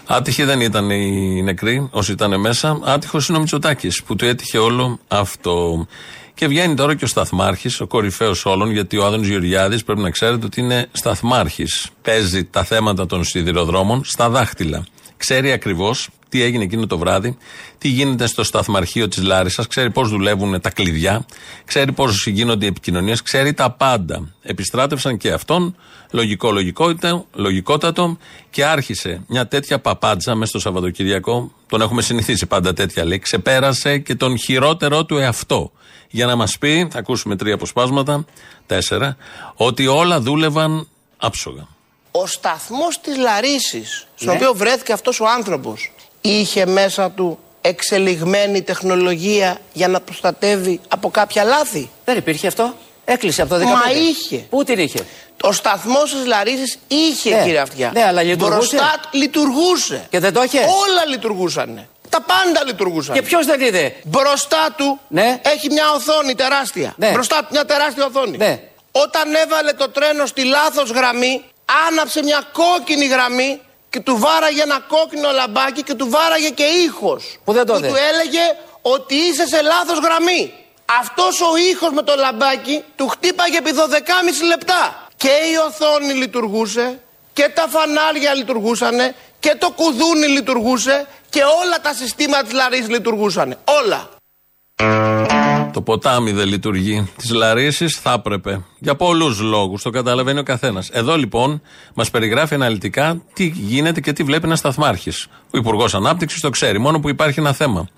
Άτυχοι 0.05 0.43
δεν 0.43 0.59
ήταν 0.61 0.89
οι 0.89 1.41
νεκροί, 1.43 1.89
όσοι 1.91 2.11
ήταν 2.11 2.39
μέσα. 2.39 2.79
Άτυχος 2.83 3.27
είναι 3.27 3.37
ο 3.37 3.39
Μητσοτάκης 3.39 4.03
που 4.03 4.15
του 4.15 4.25
έτυχε 4.25 4.57
όλο 4.57 4.99
αυτό. 5.07 5.87
Και 6.37 6.47
βγαίνει 6.47 6.73
τώρα 6.73 6.95
και 6.95 7.03
ο 7.03 7.07
Σταθμάρχης, 7.07 7.81
ο 7.81 7.87
κορυφαίος 7.87 8.45
όλων, 8.45 8.71
γιατί 8.71 8.97
ο 8.97 9.05
Άδωνης 9.05 9.27
Γεωργιάδης 9.27 9.83
πρέπει 9.83 10.01
να 10.01 10.09
ξέρετε 10.09 10.45
ότι 10.45 10.61
είναι 10.61 10.87
Σταθμάρχης. 10.91 11.89
Παίζει 12.01 12.45
τα 12.45 12.63
θέματα 12.63 13.05
των 13.05 13.23
σιδηροδρόμων 13.23 14.03
στα 14.03 14.29
δάχτυλα. 14.29 14.85
Ξέρει 15.17 15.51
ακριβώς 15.51 16.09
τι 16.29 16.41
έγινε 16.41 16.63
εκείνο 16.63 16.87
το 16.87 16.97
βράδυ, 16.97 17.37
τι 17.77 17.87
γίνεται 17.87 18.27
στο 18.27 18.43
σταθμαρχείο 18.43 19.07
της 19.07 19.23
Λάρισας, 19.23 19.67
ξέρει 19.67 19.91
πώς 19.91 20.09
δουλεύουν 20.09 20.61
τα 20.61 20.69
κλειδιά, 20.69 21.25
ξέρει 21.65 21.91
πώς 21.91 22.27
γίνονται 22.27 22.65
οι 22.65 22.67
επικοινωνίες, 22.67 23.21
ξέρει 23.21 23.53
τα 23.53 23.71
πάντα. 23.71 24.33
Επιστράτευσαν 24.41 25.17
και 25.17 25.31
αυτόν, 25.31 25.75
λογικό, 26.11 26.51
λογικότητα, 26.51 27.25
λογικότατο, 27.33 28.17
και 28.49 28.65
άρχισε 28.65 29.21
μια 29.27 29.47
τέτοια 29.47 29.79
παπάντζα 29.79 30.35
μέσα 30.35 30.49
στο 30.49 30.59
Σαββατοκυριακό. 30.59 31.51
Τον 31.67 31.81
έχουμε 31.81 32.01
συνηθίσει 32.01 32.45
πάντα 32.45 32.73
τέτοια 32.73 33.05
λέει. 33.05 33.19
Ξεπέρασε 33.19 33.97
και 33.97 34.15
τον 34.15 34.37
χειρότερό 34.37 35.05
του 35.05 35.17
εαυτό. 35.17 35.71
Για 36.09 36.25
να 36.25 36.35
μας 36.35 36.57
πει, 36.57 36.87
θα 36.91 36.99
ακούσουμε 36.99 37.35
τρία 37.35 37.53
αποσπάσματα, 37.53 38.25
τέσσερα, 38.67 39.17
ότι 39.55 39.87
όλα 39.87 40.19
δούλευαν 40.19 40.87
άψογα. 41.17 41.67
Ο 42.11 42.27
σταθμός 42.27 42.99
της 43.01 43.17
Λαρίσης, 43.17 44.07
στον 44.15 44.27
Ναι. 44.33 44.39
οποίο 44.39 44.53
βρέθηκε 44.53 44.93
αυτός 44.93 45.19
ο 45.19 45.25
άνθρωπος, 45.27 45.91
είχε 46.21 46.65
μέσα 46.65 47.11
του 47.11 47.39
εξελιγμένη 47.61 48.61
τεχνολογία 48.61 49.57
για 49.73 49.87
να 49.87 50.01
προστατεύει 50.01 50.79
από 50.87 51.09
κάποια 51.09 51.43
λάθη. 51.43 51.89
Δεν 52.05 52.17
υπήρχε 52.17 52.47
αυτό. 52.47 52.73
Έκλεισε 53.05 53.41
από 53.41 53.49
το 53.53 53.57
15. 53.59 53.63
Μα 53.63 53.91
είχε. 53.91 54.37
Πού 54.49 54.63
την 54.63 54.79
είχε; 54.79 54.99
Ο 55.43 55.51
σταθμός 55.51 56.11
της 56.11 56.25
Λαρίσης 56.25 56.77
είχε, 56.87 57.35
Ναι. 57.35 57.41
κύριε 57.43 57.59
Αυτιά. 57.59 57.91
Ναι, 57.93 58.03
αλλά 58.03 58.21
λειτουργούσε. 58.23 58.57
Μπροστά 58.75 58.99
του- 59.01 59.09
λειτουργούσε. 59.17 60.07
Και 60.09 60.19
δεν 60.19 60.33
το 60.33 60.43
είχε; 60.43 60.59
Όλα 60.59 61.05
λειτουργούσαν. 61.09 61.87
Τα 62.17 62.33
πάντα 62.33 62.65
λειτουργούσαν. 62.65 63.15
Και 63.15 63.21
ποιος 63.21 63.45
δεν 63.45 63.61
είδε; 63.61 63.95
Μπροστά 64.03 64.67
του 64.77 64.99
Ναι. 65.07 65.39
έχει 65.43 65.71
μια 65.71 65.91
οθόνη 65.95 66.35
τεράστια. 66.35 66.93
Ναι. 66.97 67.11
Μπροστά 67.11 67.37
του 67.39 67.47
μια 67.51 67.65
τεράστια 67.65 68.05
οθόνη. 68.05 68.37
Ναι. 68.37 68.59
Όταν 68.91 69.35
έβαλε 69.35 69.71
το 69.73 69.89
τρένο 69.89 70.25
στη 70.25 70.43
λάθος 70.43 70.89
γραμμή, 70.91 71.43
άναψε 71.87 72.23
μια 72.23 72.41
κόκκινη 72.51 73.05
γραμμή 73.05 73.61
και 73.89 73.99
του 73.99 74.17
βάραγε 74.17 74.61
ένα 74.61 74.79
κόκκινο 74.87 75.31
λαμπάκι 75.31 75.83
και 75.83 75.93
του 75.93 76.09
βάραγε 76.09 76.49
και 76.49 76.63
ήχος. 76.63 77.37
Που 77.43 77.53
δεν 77.53 77.65
το 77.65 77.75
είδε. 77.75 77.87
του 77.87 77.95
έλεγε 78.11 78.41
ότι 78.81 79.15
είσαι 79.15 79.47
σε 79.47 79.61
λάθος 79.61 79.99
γραμμή. 79.99 80.53
Αυτός 80.99 81.41
ο 81.41 81.57
ήχος 81.71 81.91
με 81.91 82.01
το 82.01 82.13
λαμπάκι 82.17 82.83
του 82.95 83.07
χτύπαγε 83.07 83.57
επί 83.57 83.71
12,5 83.71 84.45
λεπτά. 84.47 85.07
Και 85.17 85.27
η 85.51 85.55
οθόνη 85.67 86.13
λειτουργούσε 86.13 86.99
και 87.33 87.49
τα 87.53 87.65
φανάρια 87.69 88.33
λειτουργούσαν 88.33 89.13
και 89.39 89.55
το 89.59 89.71
κουδούνι 89.75 90.27
λειτουργούσε 90.27 91.07
και 91.29 91.41
όλα 91.41 91.81
τα 91.81 91.93
συστήματα 91.93 92.43
της 92.43 92.53
Λαρίσης 92.53 92.89
λειτουργούσαν. 92.89 93.57
Όλα. 93.83 94.09
Το 95.73 95.81
ποτάμι 95.81 96.31
δεν 96.31 96.47
λειτουργεί. 96.47 97.09
Της 97.17 97.31
Λαρίσης 97.31 97.97
θα 97.97 98.11
έπρεπε. 98.11 98.61
Για 98.79 98.95
πολλούς 98.95 99.39
λόγους. 99.39 99.81
Το 99.81 99.89
καταλαβαίνει 99.89 100.39
ο 100.39 100.43
καθένας. 100.43 100.89
Εδώ 100.89 101.17
λοιπόν 101.17 101.61
μας 101.93 102.09
περιγράφει 102.09 102.53
αναλυτικά 102.53 103.21
τι 103.33 103.45
γίνεται 103.45 103.99
και 103.99 104.13
τι 104.13 104.23
βλέπει 104.23 104.45
ένας 104.45 104.59
σταθμάρχης. 104.59 105.27
Ο 105.53 105.57
Υπουργός 105.57 105.95
Ανάπτυξης 105.95 106.41
το 106.41 106.49
ξέρει. 106.49 106.77
Μόνο 106.79 106.99
που 106.99 107.09
υπάρχει 107.09 107.39
ένα 107.39 107.53
θέμα. 107.53 107.89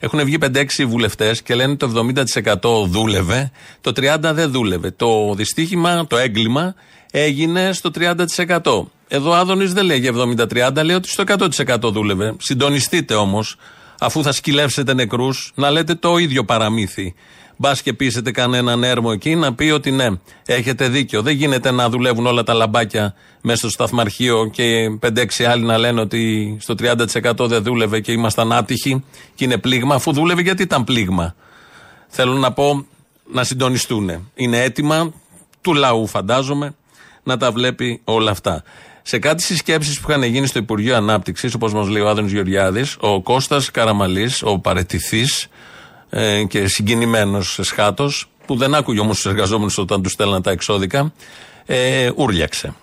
Έχουν 0.00 0.24
βγει 0.24 0.38
5-6 0.40 0.64
βουλευτές 0.86 1.42
και 1.42 1.54
λένε 1.54 1.76
το 1.76 1.86
70% 1.86 2.86
δούλευε, 2.86 3.50
το 3.80 3.92
30% 3.96 4.16
δεν 4.20 4.50
δούλευε. 4.50 4.90
Το 4.90 5.34
δυστύχημα, 5.34 6.06
το 6.06 6.16
έγκλημα 6.16 6.74
έγινε 7.10 7.72
στο 7.72 7.90
30%. 7.94 8.16
Εδώ 9.08 9.30
ο 9.30 9.34
Άδωνης 9.34 9.72
δεν 9.72 9.84
λέγει 9.84 10.10
70-30, 10.14 10.84
λέει 10.84 10.96
ότι 10.96 11.08
στο 11.08 11.24
100% 11.26 11.92
δούλευε. 11.92 12.34
Συντονιστείτε 12.38 13.14
όμως, 13.14 13.56
αφού 14.00 14.22
θα 14.22 14.32
σκυλεύσετε 14.32 14.94
νεκρούς, 14.94 15.52
να 15.54 15.70
λέτε 15.70 15.94
το 15.94 16.16
ίδιο 16.16 16.44
παραμύθι. 16.44 17.14
Μπας 17.60 17.82
και 17.82 17.92
πείσετε 17.92 18.30
κανέναν 18.30 18.84
έρμο 18.84 19.10
εκεί 19.12 19.34
να 19.34 19.54
πει 19.54 19.70
ότι 19.70 19.90
ναι, 19.90 20.08
έχετε 20.46 20.88
δίκιο. 20.88 21.22
Δεν 21.22 21.34
γίνεται 21.34 21.70
να 21.70 21.88
δουλεύουν 21.88 22.26
όλα 22.26 22.42
τα 22.42 22.54
λαμπάκια 22.54 23.14
μέσα 23.40 23.58
στο 23.58 23.68
σταθμαρχείο 23.68 24.50
και 24.52 24.98
5-6 25.02 25.44
άλλοι 25.48 25.64
να 25.64 25.78
λένε 25.78 26.00
ότι 26.00 26.56
στο 26.60 26.74
30% 26.78 27.48
δεν 27.48 27.62
δούλευε 27.62 28.00
και 28.00 28.12
ήμασταν 28.12 28.52
άτυχοι 28.52 29.04
και 29.34 29.44
είναι 29.44 29.58
πλήγμα, 29.58 29.94
αφού 29.94 30.12
δούλευε 30.12 30.42
γιατί 30.42 30.62
ήταν 30.62 30.84
πλήγμα. 30.84 31.34
Θέλω 32.08 32.32
να 32.32 32.52
πω 32.52 32.86
να 33.32 33.44
συντονιστούν. 33.44 34.30
Είναι 34.34 34.62
έτοιμα 34.62 35.12
του 35.60 35.74
λαού, 35.74 36.06
φαντάζομαι, 36.06 36.74
να 37.28 37.36
τα 37.36 37.50
βλέπει 37.50 38.00
όλα 38.04 38.30
αυτά. 38.30 38.62
Σε 39.02 39.18
κάτι 39.18 39.42
συσκέψεις 39.42 40.00
που 40.00 40.10
είχαν 40.10 40.22
γίνει 40.22 40.46
στο 40.46 40.58
Υπουργείο 40.58 40.96
Ανάπτυξης, 40.96 41.54
όπως 41.54 41.72
μας 41.72 41.88
λέει 41.88 42.02
ο 42.02 42.08
Άδωνο 42.08 42.26
Γεωργιάδης, 42.26 42.96
ο 43.00 43.22
Κώστας 43.22 43.70
Καραμαλής, 43.70 44.42
ο 44.42 44.58
παρετηθής 44.58 45.48
ε, 46.10 46.44
και 46.44 46.68
συγκινημένος 46.68 47.58
σχάτο, 47.62 48.10
που 48.46 48.56
δεν 48.56 48.74
άκουγε 48.74 49.00
όμως 49.00 49.16
τους 49.16 49.26
εργαζόμενους 49.26 49.78
όταν 49.78 50.02
τους 50.02 50.12
στέλναν 50.12 50.42
τα 50.42 50.50
εξώδικα, 50.50 51.12
ε, 51.66 52.10
ούρλιαξε. 52.16 52.74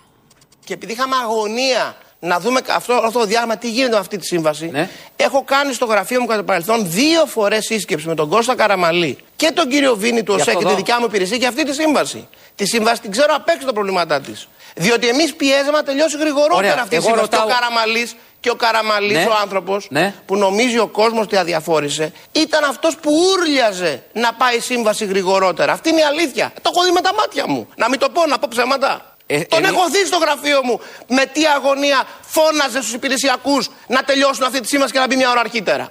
Και 0.64 0.72
επειδή 0.72 0.92
είχαμε 0.92 1.16
αγωνία 1.16 1.96
να 2.18 2.40
δούμε 2.40 2.60
αυτό, 2.68 2.92
αυτό 2.94 3.18
το 3.18 3.24
διάγραμμα 3.24 3.56
τι 3.56 3.70
γίνεται 3.70 3.92
με 3.92 3.98
αυτή 3.98 4.18
τη 4.18 4.26
σύμβαση, 4.26 4.88
έχω 5.16 5.42
κάνει 5.44 5.72
στο 5.72 5.84
γραφείο 5.84 6.20
μου 6.20 6.26
κατά 6.26 6.38
το 6.38 6.44
παρελθόν 6.44 6.90
δύο 6.90 7.26
φορές 7.26 7.64
σύσκεψη 7.64 8.08
με 8.08 8.14
τον 8.14 8.28
Κώστα 8.28 8.54
Καραμαλή 8.54 9.18
και 9.36 9.50
τον 9.54 9.68
κύριο 9.68 9.96
Βίνη 9.96 10.22
του 10.22 10.32
Για 10.34 10.42
ΟΣΕ 10.42 10.50
αυτό 10.50 10.58
και 10.58 10.64
τη 10.64 10.70
εδώ. 10.70 10.76
δικιά 10.76 10.98
μου 11.00 11.04
υπηρεσία 11.06 11.36
για 11.36 11.48
αυτή 11.48 11.64
τη 11.64 11.74
σύμβαση. 11.74 12.28
Τη 12.54 12.66
σύμβαση 12.66 13.00
την 13.00 13.10
ξέρω 13.10 13.32
απ' 13.36 13.48
έξω 13.48 13.66
τα 13.66 13.72
προβλήματά 13.72 14.20
της. 14.20 14.48
Διότι 14.74 15.08
εμείς 15.08 15.34
πιέζαμε 15.34 15.70
να 15.76 15.82
τελειώσει 15.82 16.16
γρηγορότερα 16.16 16.56
Ωραία, 16.72 16.82
αυτή 16.82 16.94
η 16.94 16.96
εγώ 16.96 17.06
σύμβαση. 17.06 17.28
Και 17.28 17.36
ο 17.36 17.38
ρωτάω- 17.40 17.58
Καραμαλής 17.60 18.16
και 18.40 18.50
ο 18.50 18.54
Καραμαλής, 18.54 19.16
Ναι. 19.16 19.24
ο 19.24 19.34
άνθρωπος 19.42 19.86
Ναι. 19.90 20.14
που 20.26 20.36
νομίζει 20.36 20.78
ο 20.78 20.86
κόσμος 20.86 21.24
ότι 21.24 21.36
αδιαφόρησε, 21.36 22.12
ήταν 22.32 22.64
αυτός 22.64 22.96
που 22.96 23.10
ούρλιαζε 23.12 24.02
να 24.12 24.32
πάει 24.34 24.56
η 24.56 24.60
σύμβαση 24.60 25.04
γρηγορότερα. 25.04 25.72
Αυτή 25.72 25.88
είναι 25.88 26.00
η 26.00 26.04
αλήθεια. 26.04 26.52
Το 26.62 26.70
έχω 26.74 26.84
δει 26.84 26.90
με 26.90 27.00
τα 27.00 27.14
μάτια 27.14 27.44
μου. 27.48 27.68
Να 27.76 27.88
μην 27.88 27.98
το 27.98 28.08
πω, 28.10 28.26
να 28.26 28.38
πω 28.38 28.46
ψέματα. 28.50 29.15
Ε, 29.26 29.40
Τον 29.40 29.64
εμεί- 29.64 29.74
έχω 29.76 29.88
δει 29.90 30.06
στο 30.06 30.16
γραφείο 30.16 30.60
μου 30.64 30.80
με 31.08 31.24
τι 31.32 31.40
αγωνία 31.56 32.04
φώναζε 32.20 32.80
στους 32.80 32.92
υπηρεσιακούς 32.94 33.68
να 33.88 34.02
τελειώσουν 34.02 34.44
αυτή 34.44 34.60
τη 34.60 34.66
σύμβαση 34.66 34.92
και 34.92 34.98
να 34.98 35.06
μπει 35.06 35.16
μια 35.16 35.30
ώρα 35.30 35.40
αρχίτερα. 35.40 35.90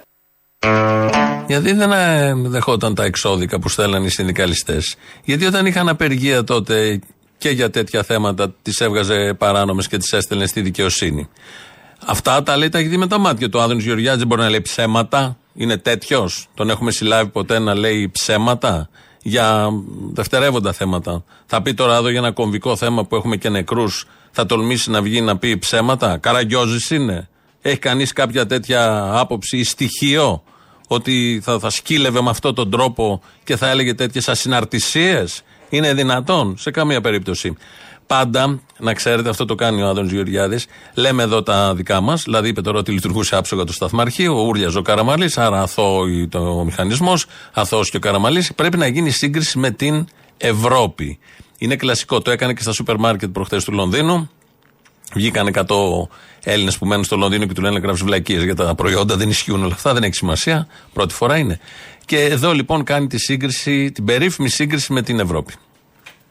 Γιατί 1.46 1.72
δεν 1.72 1.92
ε, 1.92 2.32
δεχόταν 2.36 2.94
τα 2.94 3.04
εξώδικα 3.04 3.58
που 3.58 3.68
στέλνανε 3.68 4.06
οι 4.06 4.08
συνδικαλιστές; 4.08 4.96
Γιατί 5.24 5.46
όταν 5.46 5.66
είχαν 5.66 5.88
απεργία 5.88 6.44
τότε 6.44 7.00
και 7.38 7.50
για 7.50 7.70
τέτοια 7.70 8.02
θέματα 8.02 8.54
τις 8.62 8.80
έβγαζε 8.80 9.34
παράνομες 9.38 9.88
και 9.88 9.96
τις 9.96 10.12
έστελνε 10.12 10.46
στη 10.46 10.60
δικαιοσύνη. 10.60 11.28
Αυτά 12.06 12.42
τα 12.42 12.56
λέει, 12.56 12.68
τα 12.68 12.78
έχει 12.78 12.88
δει 12.88 12.96
με 12.96 13.06
τα 13.06 13.18
μάτια 13.18 13.48
του. 13.48 13.58
Ο 13.58 13.62
Άδωνο 13.62 13.80
Γεωργιάδη 13.80 14.18
δεν 14.18 14.26
μπορεί 14.26 14.40
να 14.40 14.50
λέει 14.50 14.60
ψέματα. 14.60 15.36
Είναι 15.54 15.76
τέτοιος. 15.76 16.48
Τον 16.54 16.70
έχουμε 16.70 16.90
συλλάβει 16.90 17.30
ποτέ 17.30 17.58
να 17.58 17.74
λέει 17.74 18.08
ψέματα 18.12 18.88
για 19.26 19.70
δευτερεύοντα 20.12 20.72
θέματα. 20.72 21.24
Θα 21.46 21.62
πει 21.62 21.74
τώρα 21.74 21.96
εδώ 21.96 22.08
για 22.08 22.18
ένα 22.18 22.32
κομβικό 22.32 22.76
θέμα 22.76 23.04
που 23.04 23.16
έχουμε 23.16 23.36
και 23.36 23.48
νεκρούς. 23.48 24.06
Θα 24.30 24.46
τολμήσει 24.46 24.90
να 24.90 25.02
βγει 25.02 25.20
να 25.20 25.36
πει 25.36 25.58
ψέματα. 25.58 26.16
Καραγκιόζης 26.16 26.90
είναι. 26.90 27.28
Έχει 27.62 27.78
κανείς 27.78 28.12
κάποια 28.12 28.46
τέτοια 28.46 29.10
άποψη 29.18 29.56
ή 29.56 29.64
στοιχείο 29.64 30.42
ότι 30.88 31.40
θα, 31.42 31.58
θα 31.58 31.70
σκύλευε 31.70 32.22
με 32.22 32.30
αυτόν 32.30 32.54
τον 32.54 32.70
τρόπο 32.70 33.22
και 33.44 33.56
θα 33.56 33.68
έλεγε 33.68 33.94
τέτοιες 33.94 34.28
ασυναρτησίες; 34.28 35.42
Είναι 35.68 35.94
δυνατόν; 35.94 36.56
Σε 36.58 36.70
καμία 36.70 37.00
περίπτωση. 37.00 37.56
Πάντα, 38.06 38.60
να 38.78 38.94
ξέρετε, 38.94 39.28
αυτό 39.28 39.44
το 39.44 39.54
κάνει 39.54 39.82
ο 39.82 39.88
Άδωνο 39.88 40.08
Γεωργιάδης. 40.08 40.66
Λέμε 40.94 41.22
εδώ 41.22 41.42
τα 41.42 41.74
δικά 41.74 42.00
μας. 42.00 42.22
Δηλαδή, 42.22 42.48
είπε 42.48 42.60
τώρα 42.60 42.78
ότι 42.78 42.92
λειτουργούσε 42.92 43.36
άψογα 43.36 43.64
το 43.64 43.72
σταθμαρχείο, 43.72 44.40
ο 44.40 44.46
Ούρλιαζ 44.46 44.76
ο 44.76 44.82
Καραμαλής, 44.82 45.38
άρα 45.38 45.60
αθώο 45.62 46.04
το 46.28 46.62
μηχανισμός, 46.64 47.26
αθώος 47.52 47.90
και 47.90 47.96
ο 47.96 48.00
Καραμαλής. 48.00 48.54
Πρέπει 48.54 48.76
να 48.76 48.86
γίνει 48.86 49.10
σύγκριση 49.10 49.58
με 49.58 49.70
την 49.70 50.06
Ευρώπη. 50.36 51.18
Είναι 51.58 51.76
κλασικό. 51.76 52.20
Το 52.20 52.30
έκανε 52.30 52.52
και 52.54 52.62
στα 52.62 52.72
σούπερ 52.72 52.96
μάρκετ 52.96 53.30
προχθές 53.30 53.64
του 53.64 53.72
Λονδίνου. 53.72 54.30
Βγήκαν 55.14 55.46
100 55.46 55.64
Έλληνες 56.42 56.78
που 56.78 56.86
μένουν 56.86 57.04
στο 57.04 57.16
Λονδίνο 57.16 57.46
και 57.46 57.52
του 57.52 57.62
λένε 57.62 57.78
γράψει 57.78 58.04
βλακίες 58.04 58.42
για 58.42 58.54
τα 58.54 58.74
προϊόντα. 58.74 59.16
Δεν 59.16 59.28
ισχύουν 59.28 59.64
όλα 59.64 59.74
αυτά, 59.74 59.92
δεν 59.92 60.02
έχει 60.02 60.14
σημασία. 60.14 60.66
Πρώτη 60.92 61.14
φορά 61.14 61.36
είναι. 61.36 61.60
Και 62.04 62.24
εδώ 62.24 62.52
λοιπόν 62.52 62.84
κάνει 62.84 63.06
τη 63.06 63.18
σύγκριση, 63.18 63.92
την 63.92 64.04
περίφημη 64.04 64.48
σύγκριση 64.48 64.92
με 64.92 65.02
την 65.02 65.20
Ευρώπη. 65.20 65.52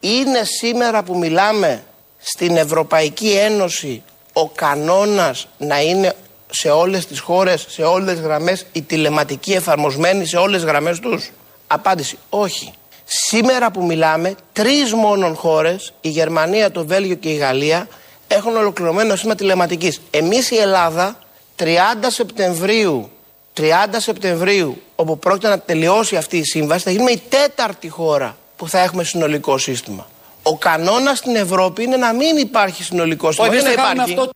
Είναι 0.00 0.44
σήμερα 0.44 1.02
που 1.02 1.18
μιλάμε 1.18 1.84
στην 2.18 2.56
Ευρωπαϊκή 2.56 3.30
Ένωση 3.30 4.02
ο 4.32 4.48
κανόνας 4.48 5.48
να 5.58 5.80
είναι 5.82 6.14
σε 6.50 6.70
όλες 6.70 7.06
τις 7.06 7.20
χώρες, 7.20 7.66
σε 7.68 7.82
όλες 7.82 8.14
τις 8.14 8.22
γραμμές 8.22 8.66
η 8.72 8.82
τηλεματική 8.82 9.52
εφαρμοσμένη 9.52 10.26
σε 10.26 10.36
όλες 10.36 10.60
τις 10.60 10.70
γραμμές 10.70 10.98
τους; 10.98 11.30
Απάντηση 11.66 12.18
όχι. 12.28 12.72
Σήμερα 13.04 13.70
που 13.70 13.84
μιλάμε, 13.84 14.34
τρεις 14.52 14.92
μόνον 14.92 15.34
χώρες, 15.34 15.92
η 16.00 16.08
Γερμανία, 16.08 16.70
το 16.70 16.86
Βέλγιο 16.86 17.14
και 17.14 17.28
η 17.28 17.34
Γαλλία, 17.34 17.88
έχουν 18.28 18.56
ολοκληρωμένο 18.56 19.10
σύστημα 19.10 19.34
τηλεματικής. 19.34 20.00
Εμείς 20.10 20.50
η 20.50 20.56
Ελλάδα, 20.56 21.18
30 21.56 22.10
Σεπτεμβρίου 22.10 23.10
30 23.56 24.00
Σεπτεμβρίου, 24.00 24.82
όπου 24.96 25.18
πρόκειται 25.18 25.48
να 25.48 25.58
τελειώσει 25.58 26.16
αυτή 26.16 26.36
η 26.36 26.44
σύμβαση, 26.44 26.84
θα 26.84 26.90
γίνουμε 26.90 27.10
η 27.10 27.22
τέταρτη 27.28 27.88
χώρα 27.88 28.36
που 28.56 28.68
θα 28.68 28.78
έχουμε 28.78 29.04
συνολικό 29.04 29.58
σύστημα. 29.58 30.06
Ο 30.42 30.58
κανόνας 30.58 31.18
στην 31.18 31.36
Ευρώπη 31.36 31.82
είναι 31.82 31.96
να 31.96 32.12
μην 32.12 32.36
υπάρχει 32.36 32.82
συνολικό 32.82 33.26
σύστημα. 33.26 33.48
εμείς 33.48 33.62
όχι 33.62 33.76
να 33.76 33.82
θα 33.82 33.88
κάνουμε 33.88 34.10
υπάρχει. 34.10 34.20
αυτό. 34.20 34.34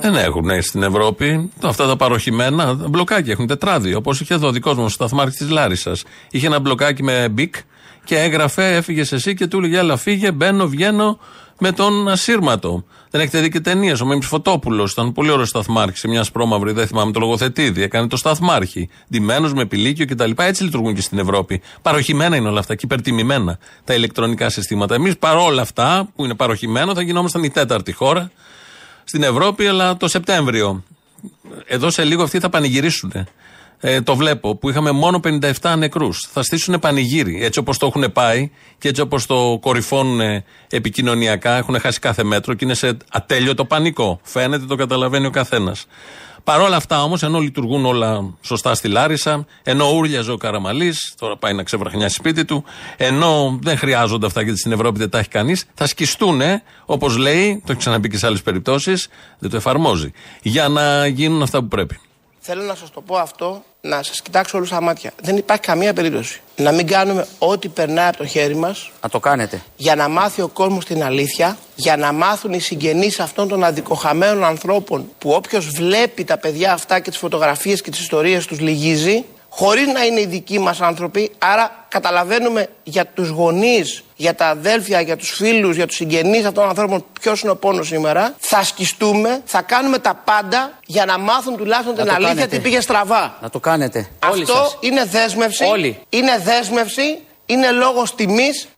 Δεν 0.00 0.14
έχουν 0.16 0.50
ε, 0.50 0.60
στην 0.60 0.82
Ευρώπη 0.82 1.50
αυτά 1.62 1.86
τα 1.86 1.96
παρωχημένα 1.96 2.74
μπλοκάκια. 2.74 3.32
Έχουν 3.32 3.46
τετράδιο. 3.46 3.96
Όπως 3.98 4.20
είχε 4.20 4.34
εδώ 4.34 4.46
ο 4.46 4.50
δικός 4.50 4.76
μας 4.76 4.84
ο 4.84 4.88
σταθμάρχης 4.88 5.36
της 5.36 5.50
Λάρισας. 5.50 6.02
Είχε 6.30 6.46
ένα 6.46 6.58
μπλοκάκι 6.58 7.02
με 7.02 7.28
Bic 7.28 7.54
και 8.04 8.18
έγραφε, 8.18 8.76
έφυγες 8.76 9.12
εσύ 9.12 9.34
και 9.34 9.46
του 9.46 9.58
έλεγε 9.58 9.78
Έλα, 9.78 9.96
φύγε, 9.96 10.32
μπαίνω, 10.32 10.68
βγαίνω 10.68 11.18
με 11.58 11.72
τον 11.72 12.08
ασύρματο. 12.08 12.84
Δεν 13.10 13.20
έχετε 13.20 13.40
δει 13.40 13.48
και 13.48 13.60
ταινίες. 13.60 14.00
Ο 14.00 14.06
Μίμης 14.06 14.26
Φωτόπουλος 14.26 14.92
ήταν 14.92 15.12
πολύ 15.12 15.30
ωραίος 15.30 15.48
σταθμάρχης 15.48 16.00
σε 16.00 16.08
μια 16.08 16.22
σπρώμαυρη, 16.22 16.72
δεν 16.72 16.86
θυμάμαι 16.86 17.12
το 17.12 17.20
λογοθετήδι. 17.20 17.82
Έκανε 17.82 18.06
το 18.08 18.16
σταθμάρχη. 18.16 18.88
Ντυμένος 19.10 19.52
με 19.52 19.66
πηλίκιο 19.66 20.06
κτλ. 20.06 20.30
Έτσι 20.36 20.64
λειτουργούν 20.64 20.94
και 20.94 21.00
στην 21.00 21.18
Ευρώπη. 21.18 21.60
Παροχημένα 21.82 22.36
είναι 22.36 22.48
όλα 22.48 22.58
αυτά 22.58 22.74
και 22.74 22.84
υπερτιμημένα 22.84 23.58
τα 23.84 23.94
ηλεκτρονικά 23.94 24.48
συστήματα. 24.50 24.94
Εμείς 24.94 25.18
παρόλα 25.18 25.62
αυτά 25.62 26.08
που 26.16 26.24
είναι 26.24 26.34
παροχημένο 26.34 26.94
θα 26.94 27.02
γινόμασταν 27.02 27.42
η 27.42 27.50
τέταρτη 27.50 27.92
χώρα 27.92 28.30
στην 29.04 29.22
Ευρώπη, 29.22 29.66
αλλά 29.66 29.96
το 29.96 30.08
Σεπτέμβριο. 30.08 30.84
Εδώ 31.66 31.90
σε 31.90 32.04
λίγο 32.04 32.22
αυτοί 32.22 32.38
θα 32.40 32.48
πανηγυρίσουν. 32.48 33.12
Ε, 33.84 34.00
το 34.00 34.16
βλέπω, 34.16 34.56
που 34.56 34.68
είχαμε 34.70 34.90
μόνο 34.90 35.20
57 35.24 35.74
νεκρούς. 35.78 36.28
Θα 36.32 36.42
στήσουν 36.42 36.78
πανηγύρι. 36.78 37.44
Έτσι 37.44 37.58
όπως 37.58 37.78
το 37.78 37.86
έχουν 37.86 38.12
πάει 38.12 38.50
και 38.78 38.88
έτσι 38.88 39.00
όπως 39.00 39.26
το 39.26 39.58
κορυφώνουν 39.60 40.20
ε, 40.20 40.44
επικοινωνιακά, 40.70 41.56
έχουν 41.56 41.80
χάσει 41.80 41.98
κάθε 41.98 42.22
μέτρο 42.22 42.54
και 42.54 42.64
είναι 42.64 42.74
σε 42.74 42.96
ατέλειωτο 43.10 43.64
πανικό. 43.64 44.20
Φαίνεται, 44.22 44.64
το 44.64 44.74
καταλαβαίνει 44.74 45.26
ο 45.26 45.30
καθένας. 45.30 45.86
Παρ' 46.44 46.60
όλα 46.60 46.76
αυτά 46.76 47.02
όμως, 47.02 47.22
ενώ 47.22 47.38
λειτουργούν 47.38 47.84
όλα 47.84 48.34
σωστά 48.40 48.74
στη 48.74 48.88
Λάρισα, 48.88 49.46
ενώ 49.62 49.92
ούρλιαζε 49.94 50.32
ο 50.32 50.36
Καραμαλής, 50.36 51.14
τώρα 51.18 51.36
πάει 51.36 51.52
να 51.52 51.62
ξεβραχνιάσει 51.62 52.14
σπίτι 52.14 52.44
του, 52.44 52.64
ενώ 52.96 53.58
δεν 53.62 53.76
χρειάζονται 53.76 54.26
αυτά 54.26 54.42
γιατί 54.42 54.58
στην 54.58 54.72
Ευρώπη 54.72 54.98
δεν 54.98 55.10
τα 55.10 55.18
έχει 55.18 55.28
κανείς, 55.28 55.64
θα 55.74 55.86
σκιστούν, 55.86 56.40
όπως 56.84 57.16
λέει, 57.16 57.62
το 57.66 57.72
έχει 57.72 57.78
ξαναπεί 57.78 58.08
και 58.08 58.16
σε 58.16 58.26
άλλες 58.26 58.42
περιπτώσεις, 58.42 59.08
δεν 59.38 59.50
το 59.50 59.56
εφαρμόζει, 59.56 60.12
για 60.42 60.68
να 60.68 61.06
γίνουν 61.06 61.42
αυτά 61.42 61.60
που 61.60 61.68
πρέπει. 61.68 62.00
Θέλω 62.38 62.62
να 62.62 62.74
σας 62.74 62.90
το 62.90 63.00
πω 63.00 63.16
αυτό, 63.16 63.64
να 63.88 64.02
σας 64.02 64.22
κοιτάξω 64.22 64.56
όλους 64.56 64.68
στα 64.68 64.80
μάτια. 64.80 65.10
Δεν 65.22 65.36
υπάρχει 65.36 65.62
καμία 65.62 65.92
περίπτωση 65.92 66.40
να 66.56 66.72
μην 66.72 66.86
κάνουμε 66.86 67.26
ό,τι 67.38 67.68
περνάει 67.68 68.08
από 68.08 68.16
το 68.16 68.26
χέρι 68.26 68.54
μας 68.56 68.90
Να 69.02 69.08
το 69.08 69.20
κάνετε. 69.20 69.62
για 69.76 69.94
να 69.94 70.08
μάθει 70.08 70.42
ο 70.42 70.48
κόσμος 70.48 70.84
την 70.84 71.04
αλήθεια, 71.04 71.56
για 71.74 71.96
να 71.96 72.12
μάθουν 72.12 72.52
οι 72.52 72.58
συγγενείς 72.60 73.20
αυτών 73.20 73.48
των 73.48 73.64
αδικοχαμένων 73.64 74.44
ανθρώπων 74.44 75.08
που 75.18 75.30
όποιος 75.30 75.68
βλέπει 75.68 76.24
τα 76.24 76.38
παιδιά 76.38 76.72
αυτά 76.72 77.00
και 77.00 77.10
τις 77.10 77.18
φωτογραφίες 77.18 77.82
και 77.82 77.90
τις 77.90 78.00
ιστορίες 78.00 78.46
τους 78.46 78.60
λυγίζει, 78.60 79.24
χωρίς 79.54 79.86
να 79.86 80.04
είναι 80.04 80.20
οι 80.20 80.26
δικοί 80.26 80.58
μας 80.58 80.80
άνθρωποι. 80.80 81.30
Άρα 81.38 81.84
καταλαβαίνουμε 81.88 82.68
για 82.82 83.06
τους 83.06 83.28
γονείς, 83.28 84.02
για 84.16 84.34
τα 84.34 84.46
αδέλφια, 84.46 85.00
για 85.00 85.16
τους 85.16 85.30
φίλους, 85.30 85.76
για 85.76 85.86
τους 85.86 85.96
συγγενείς 85.96 86.38
αυτών 86.38 86.54
των 86.54 86.68
ανθρώπων 86.68 87.04
ποιος 87.20 87.40
είναι 87.42 87.50
ο 87.50 87.56
πόνος 87.56 87.86
σήμερα. 87.86 88.34
Θα 88.38 88.64
σκιστούμε, 88.64 89.40
θα 89.44 89.62
κάνουμε 89.62 89.98
τα 89.98 90.14
πάντα 90.24 90.78
για 90.86 91.04
να 91.04 91.18
μάθουν 91.18 91.56
τουλάχιστον 91.56 91.94
Να 91.94 92.00
την 92.02 92.08
το 92.08 92.14
αλήθεια 92.14 92.34
κάνετε. 92.34 92.56
τι 92.56 92.62
πήγε 92.62 92.80
στραβά. 92.80 93.38
Να 93.42 93.50
το 93.50 93.60
κάνετε. 93.60 94.08
Όλοι 94.30 94.42
Αυτό 94.42 94.54
σας. 94.54 94.76
είναι 94.80 95.04
δέσμευση. 95.04 95.64
Όλοι. 95.64 95.98
Είναι 96.08 96.38
δέσμευση, 96.44 97.18
είναι 97.46 97.70
λόγος 97.70 98.14
τιμής 98.14 98.68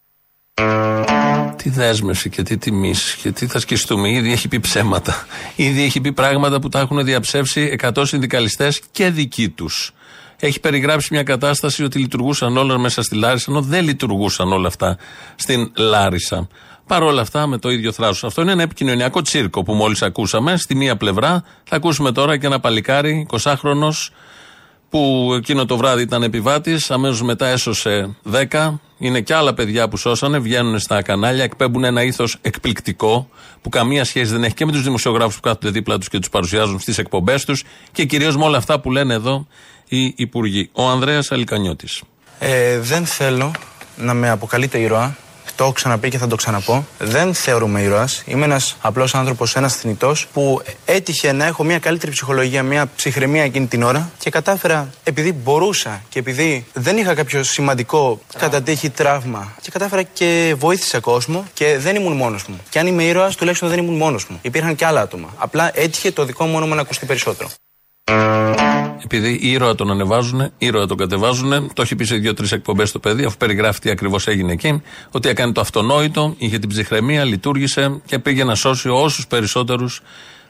Τι 1.56 1.70
δέσμευση 1.70 2.30
και 2.30 2.42
τι 2.42 2.56
τιμής 2.58 3.14
και 3.22 3.30
τι 3.30 3.46
θα 3.46 3.58
σκιστούμε. 3.58 4.10
Ήδη 4.10 4.32
έχει 4.32 4.48
πει 4.48 4.60
ψέματα. 4.60 5.26
Ήδη 5.56 5.82
έχει 5.82 6.00
πει 6.00 6.12
πράγματα 6.12 6.60
που 6.60 6.68
τα 6.68 6.78
έχουν 6.78 7.04
διαψεύσει 7.04 7.76
100 7.82 8.06
συνδικαλιστές 8.06 8.80
και 8.90 9.10
δικοί 9.10 9.48
τους. 9.48 9.92
Έχει 10.40 10.60
περιγράψει 10.60 11.08
μια 11.10 11.22
κατάσταση 11.22 11.84
ότι 11.84 11.98
λειτουργούσαν 11.98 12.56
όλα 12.56 12.78
μέσα 12.78 13.02
στη 13.02 13.14
Λάρισα, 13.14 13.50
ενώ 13.50 13.60
δεν 13.60 13.84
λειτουργούσαν 13.84 14.52
όλα 14.52 14.66
αυτά 14.66 14.96
στην 15.34 15.72
Λάρισα. 15.76 16.48
Παρ' 16.86 17.02
όλα 17.02 17.20
αυτά 17.20 17.46
με 17.46 17.58
το 17.58 17.70
ίδιο 17.70 17.92
θράσος. 17.92 18.24
Αυτό 18.24 18.42
είναι 18.42 18.52
ένα 18.52 18.62
επικοινωνιακό 18.62 19.22
τσίρκο 19.22 19.62
που 19.62 19.72
μόλις 19.72 20.02
ακούσαμε. 20.02 20.56
Στη 20.56 20.74
μία 20.74 20.96
πλευρά 20.96 21.44
θα 21.64 21.76
ακούσουμε 21.76 22.12
τώρα 22.12 22.36
και 22.36 22.46
ένα 22.46 22.60
παλικάρι, 22.60 23.26
20χρονο, 23.30 23.88
που 24.88 25.32
εκείνο 25.36 25.64
το 25.64 25.76
βράδυ 25.76 26.02
ήταν 26.02 26.22
επιβάτης, 26.22 26.90
αμέσως 26.90 27.22
μετά 27.22 27.46
έσωσε 27.46 28.16
10. 28.22 28.80
Είναι 28.98 29.20
και 29.20 29.34
άλλα 29.34 29.54
παιδιά 29.54 29.88
που 29.88 29.96
σώσανε, 29.96 30.38
βγαίνουν 30.38 30.78
στα 30.78 31.02
κανάλια, 31.02 31.44
εκπέμπουν 31.44 31.84
ένα 31.84 32.02
ήθος 32.02 32.36
εκπληκτικό 32.40 33.28
που 33.62 33.68
καμία 33.68 34.04
σχέση 34.04 34.32
δεν 34.32 34.44
έχει 34.44 34.54
και 34.54 34.64
με 34.64 34.72
τους 34.72 34.82
δημοσιογράφους 34.82 35.34
που 35.34 35.40
κάθονται 35.40 35.70
δίπλα 35.70 35.98
τους 35.98 36.08
και 36.08 36.18
τους 36.18 36.28
παρουσιάζουν 36.28 36.80
στις 36.80 36.98
εκπομπές 36.98 37.44
τους 37.44 37.64
και 37.92 38.04
κυρίως 38.04 38.36
με 38.36 38.44
όλα 38.44 38.56
αυτά 38.56 38.80
που 38.80 38.90
λένε 38.90 39.14
εδώ 39.14 39.46
οι 39.88 40.12
υπουργοί. 40.16 40.70
Ο 40.72 40.88
Ανδρέας 40.88 41.32
Αλικανιώτης. 41.32 42.02
Ε, 42.38 42.78
δεν 42.78 43.06
θέλω 43.06 43.52
να 43.96 44.14
με 44.14 44.30
αποκαλείτε 44.30 44.78
ήρωα, 44.78 45.16
το 45.56 45.64
έχω 45.64 45.72
ξαναπεί 45.72 46.08
και 46.08 46.18
θα 46.18 46.26
το 46.26 46.36
ξαναπώ. 46.36 46.86
Δεν 46.98 47.34
θεωρούμε 47.34 47.82
ήρωας. 47.82 48.22
Είμαι 48.26 48.44
ένας 48.44 48.76
απλός 48.80 49.14
άνθρωπος, 49.14 49.56
ένας 49.56 49.76
θνητός 49.76 50.26
που 50.32 50.62
έτυχε 50.84 51.32
να 51.32 51.44
έχω 51.44 51.64
μια 51.64 51.78
καλύτερη 51.78 52.12
ψυχολογία, 52.12 52.62
μια 52.62 52.90
ψυχραιμία 52.96 53.42
εκείνη 53.42 53.66
την 53.66 53.82
ώρα 53.82 54.10
και 54.18 54.30
κατάφερα, 54.30 54.90
επειδή 55.04 55.32
μπορούσα 55.32 56.02
και 56.08 56.18
επειδή 56.18 56.66
δεν 56.72 56.96
είχα 56.96 57.14
κάποιο 57.14 57.42
σημαντικό 57.42 58.20
κατά 58.38 58.62
τύχη 58.62 58.90
τραύμα, 58.90 59.52
και 59.60 59.70
κατάφερα 59.70 60.02
και 60.02 60.54
βοήθησα 60.58 61.00
κόσμο 61.00 61.44
και 61.54 61.78
δεν 61.78 61.96
ήμουν 61.96 62.16
μόνος 62.16 62.46
μου. 62.46 62.60
Και 62.68 62.78
αν 62.78 62.86
είμαι 62.86 63.04
ήρωας, 63.04 63.36
τουλάχιστον 63.36 63.68
δεν 63.68 63.78
ήμουν 63.78 63.96
μόνος 63.96 64.26
μου. 64.28 64.38
Υπήρχαν 64.42 64.74
και 64.74 64.86
άλλα 64.86 65.00
άτομα. 65.00 65.28
Απλά 65.36 65.70
έτυχε 65.74 66.10
το 66.10 66.24
δικό 66.24 66.44
μου 66.44 66.56
όνομα 66.56 66.74
να 66.74 66.80
ακουστεί 66.80 67.06
περισσότερο. 67.06 67.48
Επειδή 69.04 69.38
ήρωα 69.42 69.74
τον 69.74 69.90
ανεβάζουν, 69.90 70.50
ήρωα 70.58 70.86
τον 70.86 70.96
κατεβάζουν. 70.96 71.70
Το 71.72 71.82
έχει 71.82 71.96
πει 71.96 72.04
σε 72.04 72.16
δύο-τρεις 72.16 72.52
εκπομπές 72.52 72.92
το 72.92 72.98
παιδί, 72.98 73.24
αφού 73.24 73.36
περιγράφει 73.36 73.80
τι 73.80 73.90
ακριβώς 73.90 74.26
έγινε 74.26 74.52
εκεί. 74.52 74.82
Ότι 75.10 75.28
έκανε 75.28 75.52
το 75.52 75.60
αυτονόητο, 75.60 76.34
είχε 76.38 76.58
την 76.58 76.68
ψυχραιμία, 76.68 77.24
λειτουργήσε 77.24 78.00
και 78.06 78.18
πήγε 78.18 78.44
να 78.44 78.54
σώσει 78.54 78.88
όσους 78.88 79.26
περισσότερους 79.26 80.00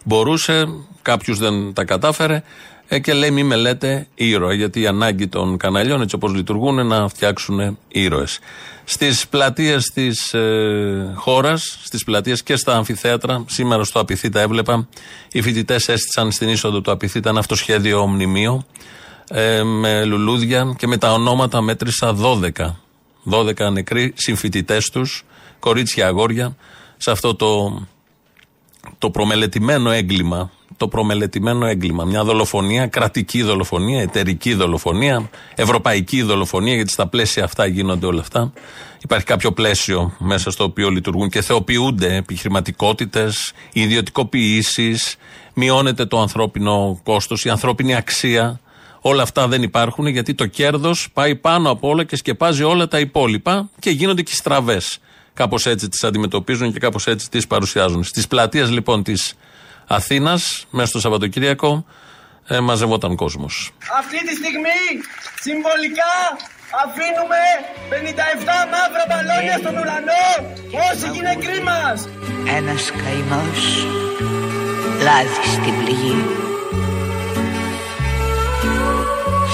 μπορούσε. 0.05 0.69
Κάποιους 1.03 1.39
δεν 1.39 1.73
τα 1.73 1.85
κατάφερε. 1.85 2.43
Ε, 2.89 2.99
και 2.99 3.13
λέει: 3.13 3.31
Μη 3.31 3.43
με 3.43 3.57
λέτε 3.57 4.07
ήρωα, 4.15 4.55
γιατί 4.55 4.81
η 4.81 4.87
ανάγκη 4.87 5.29
των 5.29 5.57
καναλιών, 5.57 6.03
έτσι 6.03 6.15
όπως 6.15 6.35
λειτουργούν, 6.35 6.73
είναι 6.73 6.83
να 6.83 7.09
φτιάξουν 7.09 7.79
ήρωες. 7.89 8.39
Στις 8.85 9.29
πλατείες 9.29 9.85
της 9.85 10.35
ε, 10.35 11.13
χώρας, 11.15 11.79
στις 11.83 12.05
πλατείες 12.05 12.43
και 12.43 12.57
στα 12.57 12.77
αμφιθέατρα, 12.77 13.45
σήμερα 13.49 13.85
στο 13.85 14.01
Απιθύτα 14.01 14.41
έβλεπα, 14.41 14.89
οι 15.33 15.43
φοιτητές 15.43 15.89
έστησαν 15.89 16.31
στην 16.31 16.49
είσοδο 16.49 16.81
του 16.81 16.91
Απιθύτα 16.91 17.29
ένα 17.29 17.39
αυτοσχέδιο 17.39 18.07
μνημείο 18.07 18.67
ε, 19.29 19.63
με 19.63 20.05
λουλούδια 20.05 20.75
και 20.79 20.87
με 20.87 20.97
τα 20.97 21.13
ονόματα 21.13 21.61
μέτρησα 21.61 22.17
12. 22.21 22.51
12 23.31 23.73
νεκροί 23.73 24.13
συμφοιτητές 24.17 24.91
τους, 24.91 25.25
κορίτσια 25.59 26.07
αγόρια, 26.07 26.57
σε 26.97 27.11
αυτό 27.11 27.35
το, 27.35 27.83
το 28.99 29.11
προμελετημένο 29.11 29.91
έγκλημα 29.91 30.51
το 30.77 30.89
προμελετημένο 30.89 31.67
έγκλημα. 31.67 32.05
Μια 32.05 32.25
δολοφονία, 32.25 32.87
κρατική 32.87 33.43
δολοφονία, 33.43 34.01
εταιρική 34.01 34.55
δολοφονία, 34.55 35.31
ευρωπαϊκή 35.55 36.23
δολοφονία, 36.23 36.75
γιατί 36.75 36.93
στα 36.93 37.07
πλαίσια 37.07 37.45
αυτά 37.45 37.67
γίνονται 37.67 38.07
όλα 38.07 38.21
αυτά. 38.21 38.53
Υπάρχει 39.03 39.25
κάποιο 39.25 39.53
πλαίσιο 39.53 40.15
μέσα 40.19 40.51
στο 40.51 40.65
οποίο 40.65 40.89
λειτουργούν 40.89 41.29
και 41.29 41.41
θεοποιούνται 41.41 42.17
επιχειρηματικότητες, 42.17 43.53
ιδιωτικοποιήσεις, 43.73 45.17
μειώνεται 45.55 46.05
το 46.05 46.21
ανθρώπινο 46.21 47.01
κόστος, 47.03 47.45
η 47.45 47.49
ανθρώπινη 47.49 47.95
αξία. 47.95 48.61
Όλα 49.01 49.23
αυτά 49.23 49.49
δεν 49.49 49.63
υπάρχουν 49.63 50.07
γιατί 50.07 50.35
το 50.35 50.47
κέρδος 50.47 51.09
πάει 51.13 51.37
πάνω 51.37 51.71
από 51.71 51.89
όλα 51.89 52.05
και 52.05 52.17
σκεπάζει 52.17 52.63
όλα 52.63 52.89
τα 52.89 52.99
υπόλοιπα 52.99 53.69
και 53.79 53.91
γίνονται 53.91 54.23
και 54.23 54.35
στραβές. 54.35 54.99
Κάπως 55.35 55.67
έτσι 55.67 55.89
τις 55.89 56.05
αντιμετωπίζουν 56.05 56.73
και 56.73 56.79
κάπως 56.79 57.07
έτσι 57.07 57.31
τις 57.31 57.47
παρουσιάζουν. 57.47 58.05
Στις 58.05 58.27
πλατείες 58.27 58.71
λοιπόν 58.71 59.03
της 59.03 59.35
Αθήνας, 59.87 60.67
μέσα 60.71 60.89
στο 60.89 61.01
Σαββατοκύριακο, 61.01 61.85
ε, 62.47 62.61
μαζευόταν 62.61 63.17
κόσμος. 63.17 63.71
Αυτή 63.99 64.19
τη 64.27 64.35
στιγμή 64.35 64.83
συμβολικά 65.41 66.15
αφήνουμε 66.85 67.43
57 67.91 68.67
μαύρα 68.73 69.05
μπαλόνια 69.09 69.57
στον 69.59 69.75
ουρανό. 69.77 70.27
Όσοι 70.89 71.07
γυναικροί 71.15 71.63
μα. 71.63 71.83
Ένας 72.57 72.91
καημός 72.91 73.61
λάδι 75.05 75.49
στην 75.55 75.75
πληγή. 75.85 76.17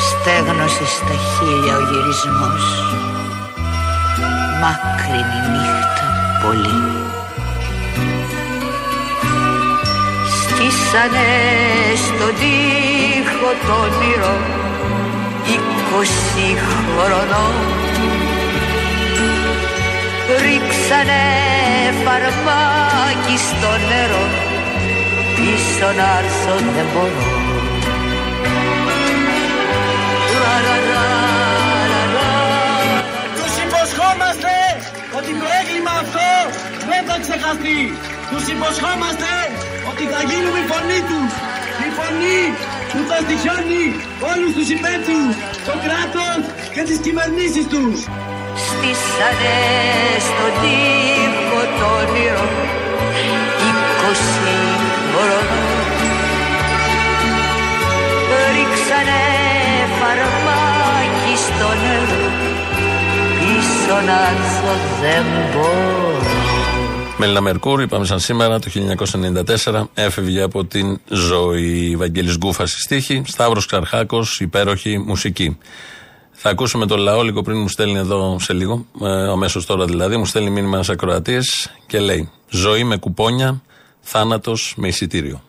Στέγνωσε 0.09 0.87
στα 0.87 1.14
χίλια 1.31 1.77
ο 1.77 1.81
γυρισμός 1.81 2.64
Μάκρυνη 4.61 5.40
νύχτα 5.53 6.07
πολύ 6.43 6.89
Στήσανε 10.61 11.31
στον 12.05 12.35
τοίχο 12.40 13.51
το 13.66 13.73
όνειρο 13.85 14.35
είκοσι 15.53 16.49
χρονών. 16.62 17.55
Ρίξανε 20.42 21.25
φαρμάκι 22.05 23.37
στο 23.49 23.70
νερό 23.88 24.25
πίσω 25.37 25.88
να 25.99 26.09
έρθω 26.18 26.55
δεν 26.75 26.87
μπορώ 26.92 27.27
Τους 33.37 33.55
υποσχόμαστε 33.64 34.55
ότι 35.18 35.33
το 35.40 35.46
έγκλημα 35.61 35.92
αυτό 36.03 36.29
δεν 36.90 37.03
θα 37.09 37.16
ξεχαστεί. 37.25 37.79
Τους 38.31 38.44
υποσχόμαστε 38.55 39.33
φωνή 40.90 41.03
τους, 41.11 41.33
η 41.87 41.90
φωνή 41.98 42.40
που 42.92 43.00
θα 43.09 43.16
στοιχιώνει 43.24 43.85
όλους 44.31 44.53
τους 44.57 44.68
υπέτειους, 44.76 45.35
το 45.66 45.74
κράτος 45.85 46.40
και 46.74 46.83
τις 46.88 46.98
κυβερνήσεις 47.05 47.66
τους. 47.72 47.98
Στήσανε 48.66 49.59
στον 50.26 50.53
τοίχο 50.61 51.61
το 51.79 51.87
όνειρο 52.00 52.44
είκοσι 53.66 54.59
χρονών 55.11 55.48
Ρίξανε 58.55 59.22
φαρμάκι 59.98 61.35
στο 61.46 61.68
νερό 61.83 62.26
πίσω 63.38 63.96
να 64.09 64.18
έρθω 64.33 64.74
δεν 65.00 65.24
μπορώ 65.53 66.39
Μέλινα 67.20 67.40
Μερκούρ, 67.40 67.83
είπαμε 67.83 68.04
σαν 68.04 68.18
σήμερα, 68.18 68.59
το 68.59 68.70
1994 69.64 69.85
έφευγε 69.94 70.42
από 70.42 70.64
την 70.64 71.00
ζωή. 71.09 71.96
Βαγγέλης 71.96 72.37
Γκούφας 72.37 72.70
στη 72.70 72.80
στίχη, 72.80 73.22
Σταύρος 73.26 73.66
Ξαρχάκος, 73.66 74.40
υπέροχη 74.40 74.98
μουσική. 74.98 75.59
Θα 76.30 76.50
ακούσουμε 76.50 76.87
το 76.87 76.96
λαό 76.96 77.22
λίγο 77.22 77.42
πριν 77.42 77.59
μου 77.59 77.68
στέλνει 77.68 77.98
εδώ 77.98 78.38
σε 78.40 78.52
λίγο, 78.52 78.87
ε, 79.02 79.30
αμέσως 79.30 79.66
τώρα 79.66 79.85
δηλαδή, 79.85 80.16
μου 80.16 80.24
στέλνει 80.24 80.50
μήνυμα 80.50 80.74
ένας 80.74 80.88
ακροατής 80.88 81.70
και 81.87 81.98
λέει: 81.98 82.30
Ζωή 82.48 82.85
με 82.85 82.96
κουπόνια, 82.96 83.62
θάνατος 84.00 84.74
με 84.76 84.88
εισιτήριο. 84.88 85.42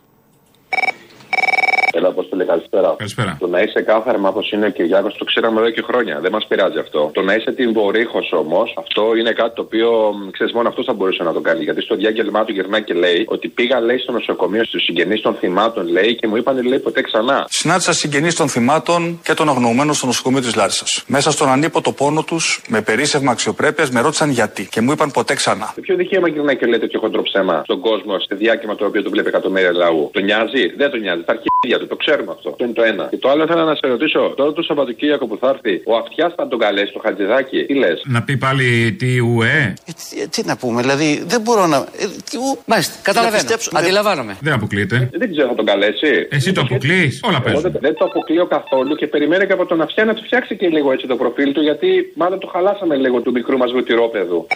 Έλα, 1.93 2.11
πώς 2.11 2.29
το 2.29 2.35
λέει, 2.35 2.47
καλησπέρα. 2.47 2.95
Καλησπέρα. 2.97 3.37
Το 3.39 3.47
να 3.47 3.59
είσαι 3.61 3.81
κάθαρμα 3.81 4.29
όπως 4.29 4.51
είναι 4.51 4.65
ο 4.65 4.69
Κυριάκο 4.69 5.09
το 5.17 5.25
ξέραμε 5.25 5.59
εδώ 5.59 5.69
και 5.69 5.81
χρόνια. 5.81 6.19
Δεν 6.19 6.31
μας 6.31 6.45
πειράζει 6.47 6.79
αυτό. 6.79 7.09
Το 7.13 7.21
να 7.21 7.33
είσαι 7.35 7.51
την 7.51 7.73
βορύχο 7.73 8.19
όμως, 8.31 8.73
αυτό 8.77 9.15
είναι 9.19 9.31
κάτι 9.31 9.55
το 9.55 9.61
οποίο 9.61 9.89
ξέρεις 10.31 10.53
μόνο 10.53 10.67
αυτός 10.69 10.85
θα 10.85 10.93
μπορούσε 10.93 11.23
να 11.23 11.33
το 11.33 11.41
κάνει. 11.41 11.63
Γιατί 11.63 11.81
στο 11.81 11.95
διάγγελμά 11.95 12.43
του 12.45 12.51
γυρνάει 12.51 12.83
και 12.83 12.93
λέει 12.93 13.25
ότι 13.27 13.47
πήγα, 13.47 13.79
λέει, 13.79 13.97
στο 13.97 14.11
νοσοκομείο 14.11 14.63
στους 14.63 14.83
συγγενείς 14.83 15.21
των 15.21 15.33
θυμάτων, 15.33 15.87
λέει, 15.87 16.15
και 16.15 16.27
μου 16.27 16.35
είπαν, 16.35 16.67
λέει, 16.67 16.79
ποτέ 16.79 17.01
ξανά. 17.01 17.45
Συνάντησα 17.49 17.93
συγγενείς 17.93 18.35
των 18.35 18.47
θυμάτων 18.47 19.19
και 19.23 19.33
των 19.33 19.49
αγνοωμένων 19.49 19.93
στο 19.93 20.05
νοσοκομείο 20.05 20.41
της 20.41 20.55
Λάρισας. 20.55 21.03
Μέσα 21.07 21.31
στον 21.31 21.49
ανίποτο 21.49 21.91
πόνο 21.91 22.23
τους, 22.23 22.61
με 22.67 22.81
περίσευμα 22.81 23.31
αξιοπρέπειας, 23.31 23.89
με 23.89 24.01
ρώτησαν 24.01 24.29
γιατί 24.29 24.67
και 24.71 24.81
μου 24.81 24.91
είπαν 24.91 25.11
ποτέ 25.11 25.33
ξανά. 25.33 25.73
Με 25.75 25.81
ποιο 25.81 25.95
δικαίωμα 25.95 26.27
γυρνάει 26.27 26.57
και 26.57 26.65
λέει 26.65 26.79
τέτοιο 26.79 26.99
χοντρό 26.99 27.21
ψέμα 27.21 27.61
στον 27.63 27.79
κόσμο, 27.79 28.19
σε 28.19 28.35
διάκημα 28.35 28.75
το 28.75 28.85
οποίο 28.85 29.03
το 29.03 29.09
βλέπει 29.09 29.27
εκατομμύρια 29.27 29.71
λαού. 29.71 30.09
Το 30.13 30.19
νοιάζει, 30.19 30.67
δεν 30.77 30.89
το 30.91 30.97
νοιάζει. 30.97 31.23
Τα 31.23 31.31
αρχίδια 31.31 31.77
του, 31.81 31.87
το 31.87 31.95
ξέρουμε 31.95 32.31
αυτό. 32.35 32.49
Το 32.57 32.63
είναι 32.63 32.73
το 32.73 32.83
ένα. 32.83 33.07
Και 33.09 33.17
το 33.17 33.29
άλλο 33.29 33.47
θέλω 33.47 33.63
να 33.63 33.75
σε 33.75 33.87
ρωτήσω, 33.87 34.33
τώρα 34.37 34.53
το 34.53 34.61
Σαββατοκύριακο 34.61 35.25
που 35.27 35.37
θα 35.41 35.47
έρθει, 35.49 35.81
ο 35.85 35.95
Αυτιάς 35.95 36.33
θα 36.37 36.47
τον 36.47 36.59
καλέσει, 36.59 36.91
το 36.93 36.99
Χατζηδάκι, 37.03 37.63
τι 37.65 37.73
λες; 37.73 38.01
Να 38.05 38.23
πει 38.23 38.37
πάλι 38.37 38.95
τι 38.99 39.19
ουε. 39.19 39.73
Ε, 40.21 40.27
τι 40.27 40.41
να 40.45 40.57
πούμε, 40.57 40.81
δηλαδή 40.81 41.23
δεν 41.27 41.41
μπορώ 41.41 41.65
να. 41.67 41.77
Ε, 41.77 42.05
τι, 42.29 42.37
ου, 42.37 42.57
Μάλιστα, 42.65 42.93
καταλαβαίνω. 43.01 43.41
πιστέψω- 43.43 43.75
Αντιλαμβάνομαι. 43.77 44.37
Δεν 44.41 44.53
αποκλείεται. 44.53 45.09
Δεν 45.13 45.31
ξέρω, 45.31 45.47
θα 45.47 45.55
τον 45.55 45.65
καλέσει. 45.65 46.27
Εσύ 46.29 46.51
το 46.51 46.61
αποκλείς; 46.61 47.19
Όλα 47.23 47.35
Εγώ 47.35 47.43
παίζουν. 47.43 47.61
δεν, 47.71 47.81
δεν 47.81 47.93
το 47.95 48.05
αποκλείω 48.05 48.45
καθόλου 48.45 48.95
και 48.95 49.07
περιμένω 49.07 49.45
και 49.45 49.53
από 49.53 49.65
τον 49.65 49.81
Αυτιά 49.81 50.05
να 50.05 50.13
του 50.13 50.23
φτιάξει 50.23 50.55
και 50.55 50.67
λίγο 50.67 50.91
έτσι 50.91 51.07
το 51.07 51.15
προφίλ 51.15 51.51
του, 51.53 51.61
γιατί 51.61 52.11
μάλλον 52.15 52.39
το 52.39 52.47
χαλάσαμε 52.47 52.95
λίγο 52.95 53.21
του 53.21 53.31
μικρού 53.31 53.57
μας 53.57 53.71
βουτυρόπεδου. 53.71 54.47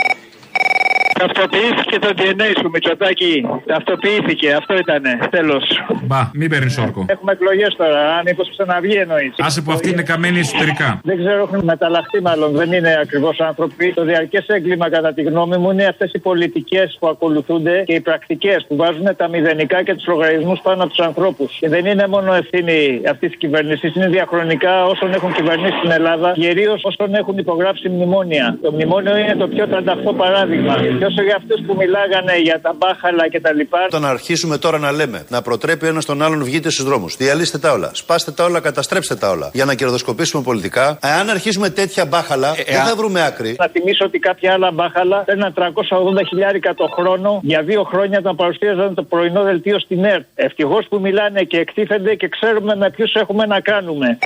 Ταυτοποιήθηκε 1.19 1.99
το 1.99 2.09
DNA 2.17 2.49
σου, 2.59 2.69
Μητσοτάκη. 2.73 3.45
Ταυτοποιήθηκε, 3.65 4.53
αυτό 4.53 4.77
ήτανε. 4.77 5.19
Τέλος. 5.29 5.63
Μπα, 6.03 6.29
μην 6.33 6.49
παίρνεις 6.49 6.77
όρκο. 6.77 7.05
Έχουμε 7.07 7.31
εκλογές 7.31 7.75
τώρα, 7.77 7.99
αν 8.15 8.21
μήπω 8.25 8.43
ξαναβγεί 8.51 8.95
εννοείς. 8.95 9.33
Άσε 9.39 9.61
που 9.61 9.71
αυτή 9.71 9.89
είναι 9.89 10.01
καμένη 10.01 10.39
εσωτερικά. 10.39 10.99
Δεν 11.03 11.17
ξέρω, 11.17 11.41
έχουν 11.41 11.63
μεταλλαχθεί 11.63 12.21
μάλλον. 12.21 12.51
Δεν 12.51 12.71
είναι 12.71 12.99
ακριβώς 13.01 13.39
άνθρωποι. 13.39 13.93
Το 13.93 14.03
διαρκές 14.03 14.45
έγκλημα, 14.47 14.89
κατά 14.89 15.13
τη 15.13 15.21
γνώμη 15.21 15.57
μου, 15.57 15.71
είναι 15.71 15.85
αυτές 15.85 16.11
οι 16.13 16.19
πολιτικές 16.19 16.97
που 16.99 17.07
ακολουθούνται 17.07 17.83
και 17.85 17.93
οι 17.93 18.01
πρακτικές 18.01 18.65
που 18.67 18.75
βάζουν 18.75 19.15
τα 19.17 19.27
μηδενικά 19.27 19.83
και 19.83 19.93
τους 19.93 20.07
λογαριασμούς 20.07 20.59
πάνω 20.63 20.83
από 20.83 20.89
τους 20.93 21.05
ανθρώπους. 21.05 21.57
Και 21.59 21.69
δεν 21.69 21.85
είναι 21.85 22.07
μόνο 22.07 22.33
ευθύνη 22.33 23.01
αυτής 23.09 23.29
της 23.29 23.37
κυβέρνησης, 23.37 23.95
είναι 23.95 24.07
διαχρονικά 24.07 24.85
όσων 24.85 25.13
έχουν 25.13 25.33
κυβερνήσει 25.33 25.79
την 25.81 25.91
Ελλάδα, 25.91 26.31
κυρίως 26.31 26.83
όσων 26.83 27.15
έχουν 27.15 27.37
υπογράψει 27.37 27.89
μνημόνια. 27.89 28.57
Το 28.61 28.71
μνημόνιο 28.71 29.17
είναι 29.17 29.35
το 29.35 29.47
πιο 29.47 29.67
τρανταχτό 29.67 30.13
παράδειγμα. 30.13 30.75
Και 31.05 31.11
όσο 31.11 31.23
για 31.23 31.35
αυτούς 31.35 31.65
που 31.65 31.75
μιλάγανε 31.75 32.37
για 32.37 32.59
τα 32.61 32.73
μπάχαλα 32.77 33.27
και 33.29 33.39
τα 33.39 33.53
λοιπά. 33.53 33.87
Το 33.89 33.99
να 33.99 34.09
αρχίσουμε 34.09 34.57
τώρα 34.57 34.77
να 34.77 34.91
λέμε, 34.91 35.25
να 35.29 35.41
προτρέπει 35.41 35.87
ένας 35.87 36.05
τον 36.05 36.21
άλλον 36.21 36.43
βγείτε 36.43 36.69
στους 36.69 36.85
δρόμους. 36.85 37.15
Διαλύστε 37.17 37.57
τα 37.57 37.71
όλα. 37.71 37.89
Σπάστε 37.93 38.31
τα 38.31 38.43
όλα, 38.43 38.59
καταστρέψτε 38.59 39.15
τα 39.15 39.29
όλα. 39.29 39.49
Για 39.53 39.65
να 39.65 39.75
κερδοσκοπήσουμε 39.75 40.43
πολιτικά. 40.43 40.97
Αν 41.01 41.29
αρχίσουμε 41.29 41.69
τέτοια 41.69 42.05
μπάχαλα, 42.05 42.53
δεν 42.53 42.83
θα 42.83 42.95
βρούμε 42.95 43.25
άκρη. 43.25 43.55
Να 43.59 43.67
θυμίσω 43.67 44.05
ότι 44.05 44.19
κάποια 44.19 44.53
άλλα 44.53 44.71
μπάχαλα 44.71 45.23
παίρναν 45.25 45.53
380 45.53 46.25
χιλιάρικα 46.27 46.73
το 46.73 46.87
χρόνο 46.95 47.39
για 47.43 47.61
δύο 47.63 47.83
χρόνια 47.83 48.19
όταν 48.19 48.35
παρουσίαζαν 48.35 48.93
το 48.93 49.03
πρωινό 49.03 49.43
δελτίο 49.43 49.79
στην 49.79 50.05
ΕΡΤ. 50.05 50.25
Ευτυχώς 50.35 50.85
που 50.89 50.99
μιλάνε 50.99 51.43
και 51.43 51.57
εκτίθενται 51.57 52.15
και 52.15 52.27
ξέρουμε 52.27 52.75
με 52.75 52.89
ποιους 52.89 53.13
έχουμε 53.13 53.45
να 53.45 53.59
κάνουμε. 53.59 54.17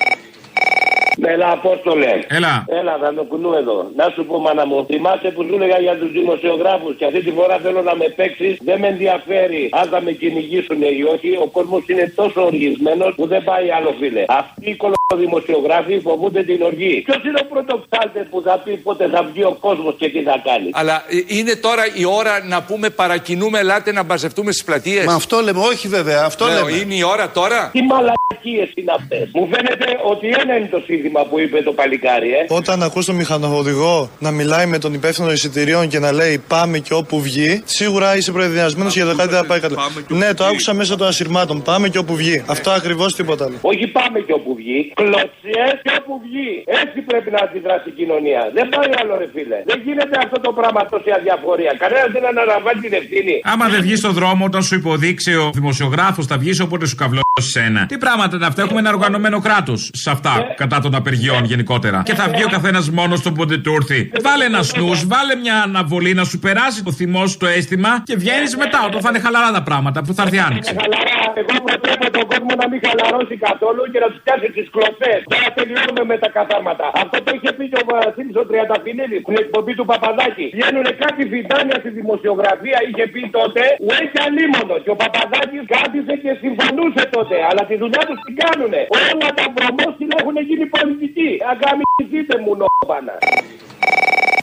Έλα, 1.21 1.51
Απόστολε. 1.51 2.19
Έλα. 2.27 2.65
Έλα, 2.67 2.97
θα 3.01 3.13
το 3.13 3.23
κουνού 3.23 3.53
εδώ. 3.53 3.91
Να 3.95 4.09
σου 4.13 4.25
πω, 4.25 4.39
μάνα 4.39 4.65
μου, 4.65 4.85
θυμάσαι 4.85 5.29
που 5.35 5.43
σου 5.47 5.55
έλεγα 5.55 5.79
για 5.79 5.95
τους 5.97 6.11
δημοσιογράφους 6.11 6.95
και 6.95 7.05
αυτή 7.05 7.21
τη 7.23 7.31
φορά 7.31 7.57
θέλω 7.63 7.81
να 7.81 7.95
με 7.95 8.07
παίξεις. 8.17 8.57
Δεν 8.61 8.79
με 8.79 8.87
ενδιαφέρει 8.87 9.69
αν 9.71 9.89
θα 9.89 10.01
με 10.01 10.11
κυνηγήσουν 10.11 10.81
ή 10.81 11.03
όχι. 11.13 11.29
Ο 11.45 11.47
κόσμος 11.47 11.83
είναι 11.87 12.13
τόσο 12.15 12.41
οργισμένος 12.45 13.13
που 13.15 13.27
δεν 13.27 13.43
πάει 13.43 13.71
άλλο, 13.77 13.95
φίλε. 13.99 14.23
Αυτοί 14.27 14.69
οι 14.69 14.77
κολοδημοσιογράφοι 14.83 15.99
φοβούνται 15.99 16.43
την 16.43 16.61
οργή. 16.61 17.01
Ποιος 17.05 17.23
είναι 17.25 17.39
ο 17.43 17.45
πρώτος 17.53 17.79
ψάλτες 17.89 18.25
που 18.29 18.41
θα 18.45 18.61
πει 18.63 18.71
πότε 18.77 19.07
θα 19.07 19.23
βγει 19.23 19.43
ο 19.43 19.57
κόσμος 19.59 19.95
και 19.97 20.09
τι 20.09 20.21
θα 20.21 20.41
κάνει; 20.43 20.69
Αλλά 20.73 20.95
ε, 21.09 21.37
είναι 21.37 21.55
τώρα 21.55 21.83
η 21.93 22.05
ώρα 22.05 22.33
να 22.53 22.63
πούμε 22.63 22.89
παρακινούμε, 22.89 23.59
ελάτε 23.59 23.91
να 23.91 24.03
μπαζευτούμε 24.03 24.51
στις 24.51 24.63
πλατείες. 24.63 25.05
Μα 25.05 25.13
αυτό 25.13 25.39
λέμε, 25.41 25.59
όχι 25.59 25.87
βέβαια, 25.87 26.23
αυτό 26.25 26.45
Λέω, 26.45 26.65
λέμε. 26.65 26.77
Είναι 26.77 26.95
η 26.95 27.03
ώρα 27.03 27.29
τώρα. 27.29 27.69
Τι 27.73 27.81
μαλακίες 27.81 28.71
είναι 28.75 28.91
αυτές. 28.99 29.29
Μου 29.33 29.49
φαίνεται 29.53 29.99
ότι 30.03 30.27
ένα 30.49 30.57
είναι 30.59 30.67
το 30.77 30.81
σύνθημα 30.85 31.21
που 31.29 31.39
είπε 31.39 31.61
το 31.61 31.73
παλικάρι, 31.79 32.29
ε. 32.29 32.45
Όταν 32.47 32.83
ακούς 32.83 33.05
τον 33.05 33.15
μηχανοδηγό 33.15 34.09
να 34.19 34.31
μιλάει 34.31 34.65
με 34.65 34.77
τον 34.77 34.93
υπεύθυνο 34.93 35.31
εισιτηρίων 35.31 35.87
και 35.87 35.99
να 35.99 36.11
λέει 36.11 36.43
πάμε 36.47 36.77
και 36.79 36.93
όπου 36.93 37.21
βγει, 37.21 37.61
σίγουρα 37.65 38.17
είσαι 38.17 38.31
προεδριασμένο 38.31 38.89
για 38.89 39.05
το 39.05 39.15
κάτι 39.15 39.33
θα 39.33 39.45
πάει 39.45 39.59
καλά. 39.59 39.77
Ναι, 40.07 40.33
το 40.33 40.43
άκουσα 40.45 40.73
μέσα 40.73 40.95
των 40.95 41.07
ασυρμάτων. 41.07 41.61
Πάμε 41.61 41.89
και 41.89 41.97
όπου 41.97 42.15
βγει. 42.15 42.43
Αυτό 42.47 42.69
ακριβώς 42.71 43.15
τίποτα 43.15 43.45
άλλο. 43.45 43.57
Όχι 43.61 43.87
πάμε 43.87 44.19
και 44.19 44.33
όπου 44.33 44.55
βγει. 44.55 44.91
Κλωτσιέ 44.95 45.65
και 45.83 45.91
όπου 45.99 46.13
βγει. 46.25 46.49
Έτσι 46.83 46.99
πρέπει 47.09 47.29
να 47.31 47.39
αντιδράσει 47.45 47.89
η 47.89 47.91
κοινωνία. 47.91 48.41
Δεν 48.53 48.69
πάει 48.69 48.89
άλλο, 49.01 49.17
ρε 49.17 49.27
φίλε. 49.33 49.59
Δεν 49.65 49.81
γίνεται 49.85 50.15
αυτό 50.25 50.39
το 50.39 50.51
πράγμα 50.59 50.85
τόση 50.85 51.11
αδιαφορία. 51.17 51.71
Κανένας 51.83 52.09
δεν 52.15 52.25
αναλαμβάνει 52.25 52.79
την 52.85 52.93
ευθύνη. 52.93 53.35
Άμα 53.43 53.65
δεν 53.73 53.81
βγεις 53.81 53.99
στον 53.99 54.13
δρόμο 54.19 54.45
όταν 54.45 54.61
σου 54.63 54.75
υποδείξει 54.75 55.31
ο 55.35 55.49
δημοσιογράφος, 55.53 56.25
θα 56.25 56.37
βγεις 56.37 56.59
όποτε 56.59 56.85
σου 56.87 56.95
καβλώσει 56.95 57.28
ένα. 57.67 57.85
Τι 57.85 57.97
πράγματα 57.97 58.35
είναι 58.35 58.45
αυτά, 58.45 58.61
έχουμε 58.61 58.79
ένα 58.79 58.89
οργανωμένο 58.89 59.39
κράτος 59.39 59.89
σε 59.93 60.09
αυτά 60.15 60.33
κατά 60.55 60.79
των 60.79 60.95
απεργιών 60.95 61.43
γενικότερα. 61.51 62.01
Και 62.05 62.15
θα 62.19 62.25
βγει 62.33 62.43
ο 62.43 62.51
καθένας 62.55 62.89
μόνος 62.89 63.19
του 63.21 63.31
πότε 63.31 63.57
του 63.57 63.71
έρθει. 63.79 64.11
Βάλε 64.23 64.45
ένα 64.45 64.61
snooze, 64.71 65.03
βάλε 65.13 65.35
μια 65.43 65.57
αναβολή 65.67 66.13
να 66.13 66.23
σου 66.29 66.39
περάσει 66.45 66.83
το 66.83 66.91
θυμός 66.99 67.27
σου 67.31 67.37
το 67.37 67.47
αίσθημα 67.55 67.91
και 68.09 68.15
βγαίνεις 68.23 68.51
μετά 68.63 68.79
όταν 68.87 68.99
θα 69.03 69.09
είναι 69.09 69.21
χαλαρά 69.25 69.49
τα 69.57 69.63
πράγματα 69.69 69.99
που 70.05 70.13
θα 70.17 70.21
έρθει 70.25 70.37
η 70.41 70.43
άνοιξη. 70.49 70.71
Χαλαρά. 70.81 71.17
Εγώ 71.41 71.55
προτρέπω 71.65 72.07
τον 72.17 72.25
κόσμο 72.31 72.53
να 72.61 72.65
μην 72.71 72.79
χαλαρώσει 72.85 73.35
καθόλου 73.47 73.81
και 73.91 73.99
να 74.03 74.07
τους 74.11 74.19
πιάσει 74.23 74.47
τις 74.55 74.67
κλοπές. 74.73 75.19
Τώρα 75.33 75.49
τελειώνουμε 75.57 76.03
με 76.11 76.15
τα 76.23 76.29
καθάρματα. 76.37 76.85
Αυτό 77.03 77.17
το 77.25 77.29
είχε 77.35 77.51
πει 77.57 77.63
και 77.71 77.79
ο 77.83 77.85
Βασίλης 77.91 78.35
ο 78.41 78.43
Τριανταφυλλίδης 78.49 79.21
στην 79.25 79.35
εκπομπή 79.43 79.73
του 79.79 79.85
Παπαδάκη. 79.91 80.45
Βγαίνουν 80.57 80.87
κάτι 81.03 81.21
φιτάνια 81.31 81.77
στη 81.83 81.89
δημοσιογραφία, 81.99 82.77
είχε 82.87 83.05
πει 83.13 83.21
τότε, 83.37 83.61
ουέ 83.85 83.99
και 84.11 84.19
αλίμονο. 84.27 84.75
Και 84.83 84.91
ο 84.95 84.97
Παπαδάκης 85.03 85.63
κάθισε 85.73 86.13
και 86.23 86.31
συμφωνούσε 86.43 87.03
τότε. 87.15 87.28
Αλλά 87.49 87.65
τη 87.69 87.75
δουλειά 87.81 88.03
τους 88.07 88.19
την 88.25 88.35
κάνουνε; 88.41 88.81
Όλα 88.97 89.29
τα 89.39 89.45
βρωμόστιλα 89.55 90.15
έχουν 90.21 90.37
γίνει 90.49 90.65
πολιτικοί. 90.75 91.29
Αγκαμιστείτε 91.51 92.35
μου 92.43 92.51
νόμπανα. 92.61 93.15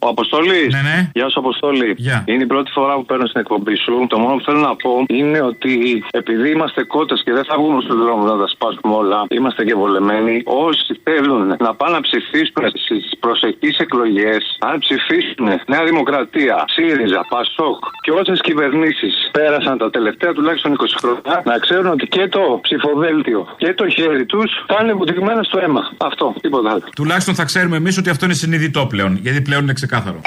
Ο 0.01 0.09
Αποστολή. 0.09 0.63
Ναι, 0.71 0.83
ναι. 0.91 1.11
Γεια 1.15 1.29
σου, 1.31 1.39
Αποστολή. 1.39 1.95
Γεια. 1.97 2.25
Είναι 2.27 2.43
η 2.43 2.47
πρώτη 2.47 2.71
φορά 2.71 2.95
που 2.95 3.05
παίρνω 3.05 3.27
στην 3.27 3.41
εκπομπή 3.41 3.77
σου. 3.85 4.07
Το 4.09 4.19
μόνο 4.19 4.35
που 4.37 4.45
θέλω 4.47 4.59
να 4.71 4.75
πω 4.77 5.05
είναι 5.07 5.41
ότι 5.43 6.05
επειδή 6.11 6.51
είμαστε 6.51 6.81
κότες 6.85 7.23
και 7.25 7.33
δεν 7.33 7.45
θα 7.45 7.55
βγούμε 7.59 7.81
στου 7.83 7.97
δρόμου 8.03 8.25
να 8.33 8.37
τα 8.43 8.47
σπάσουμε 8.55 8.95
όλα, 8.95 9.19
είμαστε 9.31 9.65
και 9.65 9.75
βολεμένοι. 9.75 10.43
Όσοι 10.45 11.01
θέλουν 11.03 11.47
να 11.67 11.75
πάνε 11.75 11.95
να 11.99 12.01
ψηφίσουν 12.01 12.63
στις 12.85 13.05
προσεχείς 13.21 13.79
εκλογές, 13.79 14.43
αν 14.69 14.79
ψηφίσουν 14.79 15.47
Νέα 15.73 15.85
Δημοκρατία, 15.91 16.65
ΣΥΡΙΖΑ, 16.75 17.21
ΠΑΣΟΚ 17.33 17.81
και 18.05 18.11
όσες 18.11 18.41
κυβερνήσεις 18.41 19.15
πέρασαν 19.33 19.79
τα 19.79 19.91
τελευταία 19.91 20.33
τουλάχιστον 20.33 20.71
20 20.73 20.85
χρόνια, 21.01 21.43
να 21.45 21.59
ξέρουν 21.59 21.87
ότι 21.87 22.07
και 22.07 22.29
το 22.29 22.43
ψηφοδέλτιο 22.63 23.41
και 23.57 23.75
το 23.75 23.89
χέρι 23.89 24.25
τους 24.27 24.51
θα 24.67 24.77
είναι 24.83 24.93
βουτυγμένα 24.93 25.43
στο 25.43 25.59
αίμα. 25.59 25.83
Αυτό, 25.97 26.35
τίποτα 26.41 26.71
άλλο. 26.71 26.83
Τουλάχιστον 26.97 27.35
θα 27.35 27.45
ξέρουμε 27.45 27.77
εμείς 27.77 27.99
ότι 27.99 28.11
αυτό 28.11 28.25
είναι 28.25 28.35
συνειδητό 28.35 28.87
πλέον. 28.87 29.19
Γιατί 29.23 29.41
πλέον 29.41 29.63
είναι 29.63 29.73
ξεκάθαρο. 29.87 30.21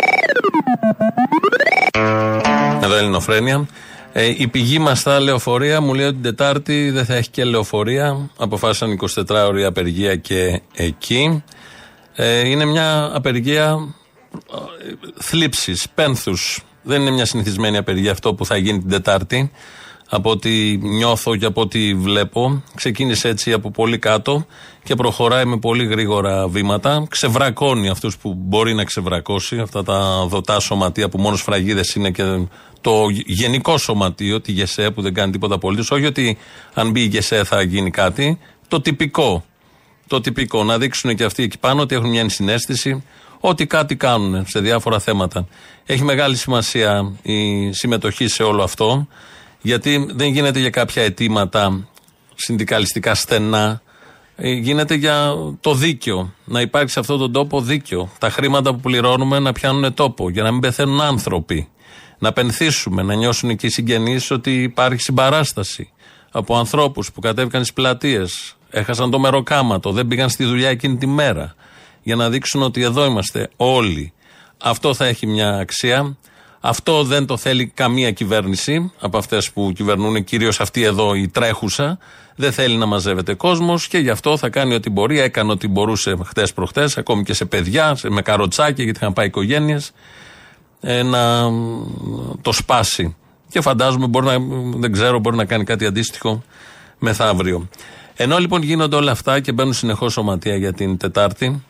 Εδώ 2.84 2.96
Ελληνοφρένια. 2.96 3.68
Ε, 4.14 4.34
η 4.38 4.48
πηγή 4.48 4.80
μας 4.80 5.00
στα 5.00 5.20
λεωφορεία 5.20 5.82
μου 5.82 5.94
λέει 5.94 6.06
ότι 6.06 6.14
την 6.14 6.24
Τετάρτη 6.24 6.90
δεν 6.90 7.06
θα 7.06 7.16
έχει 7.16 7.30
και 7.30 7.44
λεωφορεία. 7.44 8.30
Αποφάσισαν 8.38 9.00
24 9.30 9.46
ώρια 9.48 9.68
απεργία 9.68 10.16
και 10.16 10.62
εκεί. 10.76 11.44
Ε, 12.16 12.48
είναι 12.48 12.66
μια 12.66 13.12
απεργία 13.14 13.96
θλίψης, 15.20 15.88
πένθους. 15.96 16.64
Δεν 16.84 17.02
είναι 17.02 17.12
μια 17.12 17.26
συνηθισμένη 17.26 17.78
απεργία 17.78 18.12
αυτό 18.12 18.34
που 18.34 18.46
θα 18.46 18.58
γίνει 18.58 18.80
την 18.80 18.90
Τετάρτη. 18.90 19.52
Από 20.12 20.30
ό,τι 20.30 20.78
νιώθω 20.78 21.36
και 21.36 21.46
από 21.46 21.62
ό,τι 21.62 21.94
βλέπω. 21.94 22.64
Ξεκίνησε 22.76 23.28
έτσι 23.28 23.54
από 23.54 23.72
πολύ 23.72 23.98
κάτω 23.98 24.46
και 24.84 24.96
προχωράει 24.96 25.46
με 25.46 25.58
πολύ 25.58 25.86
γρήγορα 25.86 26.48
βήματα. 26.48 27.06
Ξεβρακώνει 27.10 27.90
αυτούς 27.90 28.18
που 28.18 28.34
μπορεί 28.38 28.74
να 28.74 28.84
ξεβρακώσει, 28.84 29.60
αυτά 29.60 29.84
τα 29.84 30.26
δοτά 30.28 30.60
σωματεία 30.60 31.10
που 31.10 31.20
μόνος 31.20 31.40
σφραγίδε 31.40 31.82
είναι 31.96 32.12
και 32.12 32.24
το 32.82 33.06
γενικό 33.26 33.78
σωματείο, 33.78 34.42
τη 34.42 34.52
ΓΕΣΕ 34.52 34.92
που 34.92 35.02
δεν 35.02 35.14
κάνει 35.14 35.32
τίποτα 35.32 35.56
απολύτως. 35.56 35.92
Όχι 35.92 36.06
ότι 36.06 36.38
αν 36.74 36.92
μπει 36.92 37.02
η 37.02 37.08
ΓΕΣΕ 37.08 37.44
θα 37.44 37.62
γίνει 37.62 37.92
κάτι. 37.92 38.40
Το 38.68 38.82
τυπικό. 38.82 39.44
Το 40.08 40.22
τυπικό. 40.22 40.64
Να 40.64 40.78
δείξουν 40.78 41.16
και 41.16 41.24
αυτοί 41.24 41.44
εκεί 41.44 41.58
πάνω 41.58 41.82
ότι 41.82 41.96
έχουν 41.96 42.10
μια 42.10 42.22
ενσυναίσθηση 42.22 43.04
ότι 43.40 43.66
κάτι 43.66 43.96
κάνουν 43.96 44.46
σε 44.48 44.60
διάφορα 44.60 45.00
θέματα. 45.00 45.48
Έχει 45.86 46.04
μεγάλη 46.04 46.36
σημασία 46.36 47.12
η 47.22 47.72
συμμετοχή 47.72 48.28
σε 48.28 48.44
όλο 48.44 48.64
αυτό, 48.64 49.08
γιατί 49.62 50.08
δεν 50.10 50.32
γίνεται 50.32 50.60
για 50.60 50.70
κάποια 50.70 51.04
αιτήματα 51.04 51.88
συνδικαλιστικά 52.36 53.16
στενά. 53.16 53.82
Ε, 54.36 54.52
Γίνεται 54.52 54.96
για 54.96 55.34
το 55.62 55.74
δίκαιο. 55.74 56.34
Να 56.46 56.62
υπάρχει 56.62 56.90
σε 56.90 57.00
αυτόν 57.00 57.20
τον 57.20 57.32
τόπο 57.32 57.62
δίκαιο. 57.62 58.10
Τα 58.18 58.30
χρήματα 58.30 58.74
που 58.74 58.80
πληρώνουμε 58.80 59.40
να 59.40 59.52
πιάνουν 59.52 59.94
τόπο, 59.94 60.30
για 60.30 60.44
να 60.44 60.52
μην 60.52 60.60
πεθαίνουν 60.60 61.02
άνθρωποι. 61.02 61.68
Να 62.20 62.34
πενθήσουμε, 62.34 63.04
να 63.04 63.14
νιώσουν 63.14 63.56
και 63.56 63.66
οι 63.66 63.70
συγγενείς 63.70 64.32
ότι 64.32 64.62
υπάρχει 64.64 65.02
συμπαράσταση 65.02 65.92
από 66.32 66.58
ανθρώπους 66.58 67.12
που 67.12 67.22
κατέβηκαν 67.22 67.62
στις 67.62 67.74
πλατείες, 67.74 68.58
έχασαν 68.70 69.12
το 69.12 69.20
μεροκάματο, 69.20 69.92
δεν 69.92 70.08
πήγαν 70.08 70.30
στη 70.30 70.44
δουλειά 70.44 70.70
εκείνη 70.70 70.98
τη 70.98 71.08
μέρα. 71.08 71.56
Για 72.04 72.16
να 72.16 72.30
δείξουν 72.30 72.62
ότι 72.62 72.82
εδώ 72.82 73.06
είμαστε 73.06 73.50
όλοι. 73.56 74.14
Αυτό 74.58 74.94
θα 74.94 75.06
έχει 75.06 75.28
μια 75.28 75.50
αξία. 75.50 76.18
Αυτό 76.62 77.04
δεν 77.04 77.26
το 77.26 77.38
θέλει 77.38 77.68
καμία 77.68 78.12
κυβέρνηση 78.12 78.92
από 79.00 79.18
αυτές 79.18 79.52
που 79.52 79.72
κυβερνούν, 79.76 80.24
κυρίως 80.24 80.60
αυτή 80.60 80.84
εδώ 80.84 81.16
η 81.16 81.28
τρέχουσα. 81.28 81.98
Δεν 82.36 82.52
θέλει 82.52 82.76
να 82.76 82.86
μαζεύεται 82.86 83.34
κόσμος 83.34 83.88
και 83.88 83.98
γι' 83.98 84.10
αυτό 84.10 84.38
θα 84.38 84.50
κάνει 84.50 84.74
ό,τι 84.74 84.90
μπορεί. 84.90 85.20
Έκανε 85.20 85.52
ό,τι 85.52 85.68
μπορούσε 85.68 86.18
χτες 86.26 86.54
προχτές, 86.54 86.98
ακόμη 86.98 87.24
και 87.24 87.34
σε 87.34 87.46
παιδιά, 87.46 87.96
σε, 87.96 88.10
με 88.10 88.22
καροτσάκια, 88.22 88.84
γιατί 88.84 89.00
είχαν 89.00 89.14
πάει 89.14 89.26
οικογένειες, 89.26 89.92
ε, 90.82 91.04
να 91.04 91.50
μ, 91.50 91.84
το 92.42 92.52
σπάσει. 92.52 93.16
Και 93.50 93.62
φαντάζομαι, 93.62 94.08
μπορεί 94.08 94.26
να, 94.26 94.38
δεν 94.78 94.92
ξέρω, 94.92 95.20
μπορεί 95.20 95.36
να 95.36 95.46
κάνει 95.46 95.64
κάτι 95.64 95.86
αντίστοιχο 95.86 96.44
μεθαύριο. 97.00 97.70
Ενώ 98.16 98.38
λοιπόν 98.38 98.62
γίνονται 98.62 98.96
όλα 98.96 99.12
αυτά 99.12 99.40
και 99.40 99.52
μπαίνουν 99.52 99.74
συνεχώς 99.74 100.14
σωματεία 100.14 100.56
για 100.56 100.74
την 100.74 100.98
Τετάρτη, 100.98 101.64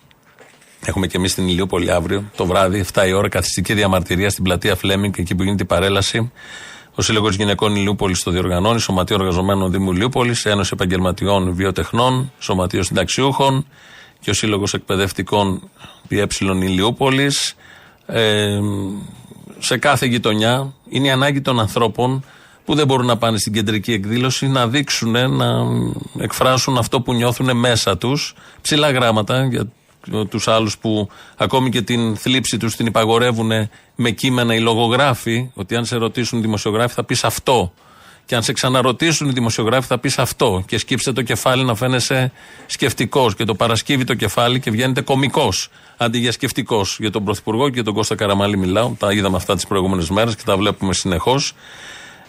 Έχουμε 0.85 1.07
και 1.07 1.17
εμείς 1.17 1.31
στην 1.31 1.47
Ηλιούπολη 1.47 1.91
αύριο 1.91 2.23
το 2.35 2.45
βράδυ, 2.45 2.85
7 2.93 3.07
η 3.07 3.13
ώρα, 3.13 3.29
καθιστική 3.29 3.73
διαμαρτυρία 3.73 4.29
στην 4.29 4.43
πλατεία 4.43 4.75
Φλέμινγκ, 4.75 5.13
εκεί 5.17 5.35
που 5.35 5.43
γίνεται 5.43 5.63
η 5.63 5.65
παρέλαση. 5.65 6.31
Ο 6.95 7.01
Σύλλογος 7.01 7.35
Γυναικών 7.35 7.75
Ηλιούπολης 7.75 8.23
το 8.23 8.31
διοργανώνει, 8.31 8.79
Σωματείο 8.79 9.15
Εργαζομένων 9.19 9.71
Δήμου 9.71 9.91
Ηλιούπολης, 9.91 10.45
Ένωση 10.45 10.71
Επαγγελματιών 10.73 11.53
Βιοτεχνών, 11.53 12.31
Σωματείο 12.39 12.83
Συνταξιούχων 12.83 13.65
και 14.19 14.29
ο 14.29 14.33
Σύλλογος 14.33 14.73
Εκπαιδευτικών 14.73 15.69
ΠΕ 16.07 16.27
Ηλιούπολης. 16.39 17.55
Ε, 18.05 18.59
σε 19.59 19.77
κάθε 19.77 20.05
γειτονιά 20.05 20.73
είναι 20.89 21.07
η 21.07 21.11
ανάγκη 21.11 21.41
των 21.41 21.59
ανθρώπων 21.59 22.23
που 22.65 22.75
δεν 22.75 22.87
μπορούν 22.87 23.05
να 23.05 23.17
πάνε 23.17 23.37
στην 23.37 23.53
κεντρική 23.53 23.93
εκδήλωση 23.93 24.47
να 24.47 24.67
δείξουν, 24.67 25.11
να 25.11 25.47
εκφράσουν 26.19 26.77
αυτό 26.77 27.01
που 27.01 27.13
νιώθουν 27.13 27.57
μέσα 27.57 27.97
τους 27.97 28.35
ψηλά 28.61 28.91
γράμματα 28.91 29.45
για 29.45 29.71
τους 30.29 30.47
άλλους 30.47 30.77
που 30.77 31.09
ακόμη 31.37 31.69
και 31.69 31.81
την 31.81 32.15
θλίψη 32.15 32.57
τους 32.57 32.75
την 32.75 32.85
υπαγορεύουν 32.85 33.51
με 33.95 34.09
κείμενα 34.11 34.55
οι 34.55 34.59
λογογράφοι 34.59 35.51
ότι 35.53 35.75
αν 35.75 35.85
σε 35.85 35.95
ρωτήσουν 35.95 36.37
οι 36.39 36.41
δημοσιογράφοι 36.41 36.93
θα 36.93 37.03
πεις 37.03 37.23
αυτό 37.23 37.73
Και 38.29 38.35
αν 38.35 38.43
σε 38.43 38.53
ξαναρωτήσουν 38.53 39.29
οι 39.29 39.31
δημοσιογράφοι, 39.31 39.87
θα 39.87 39.97
πεις 39.97 40.19
αυτό. 40.19 40.63
Και 40.67 40.77
σκύψε 40.77 41.11
το 41.11 41.21
κεφάλι 41.21 41.63
να 41.63 41.75
φαίνεσαι 41.75 42.31
σκεφτικός. 42.65 43.35
Και 43.35 43.43
το 43.43 43.55
παρασκύβει 43.55 44.03
το 44.03 44.13
κεφάλι 44.13 44.59
και 44.59 44.71
βγαίνετε 44.71 45.01
κωμικός 45.01 45.69
αντί 45.97 46.17
για 46.17 46.31
σκεφτικός. 46.31 46.97
Για 46.99 47.11
τον 47.11 47.23
Πρωθυπουργό 47.23 47.69
και 47.69 47.83
τον 47.83 47.93
Κώστα 47.93 48.15
Καραμαλή 48.15 48.57
μιλάω. 48.57 48.93
Τα 48.97 49.11
είδαμε 49.11 49.35
αυτά 49.35 49.55
τις 49.55 49.67
προηγούμενες 49.67 50.09
μέρες 50.09 50.35
και 50.35 50.41
τα 50.45 50.57
βλέπουμε 50.57 50.93
συνεχώς. 50.93 51.53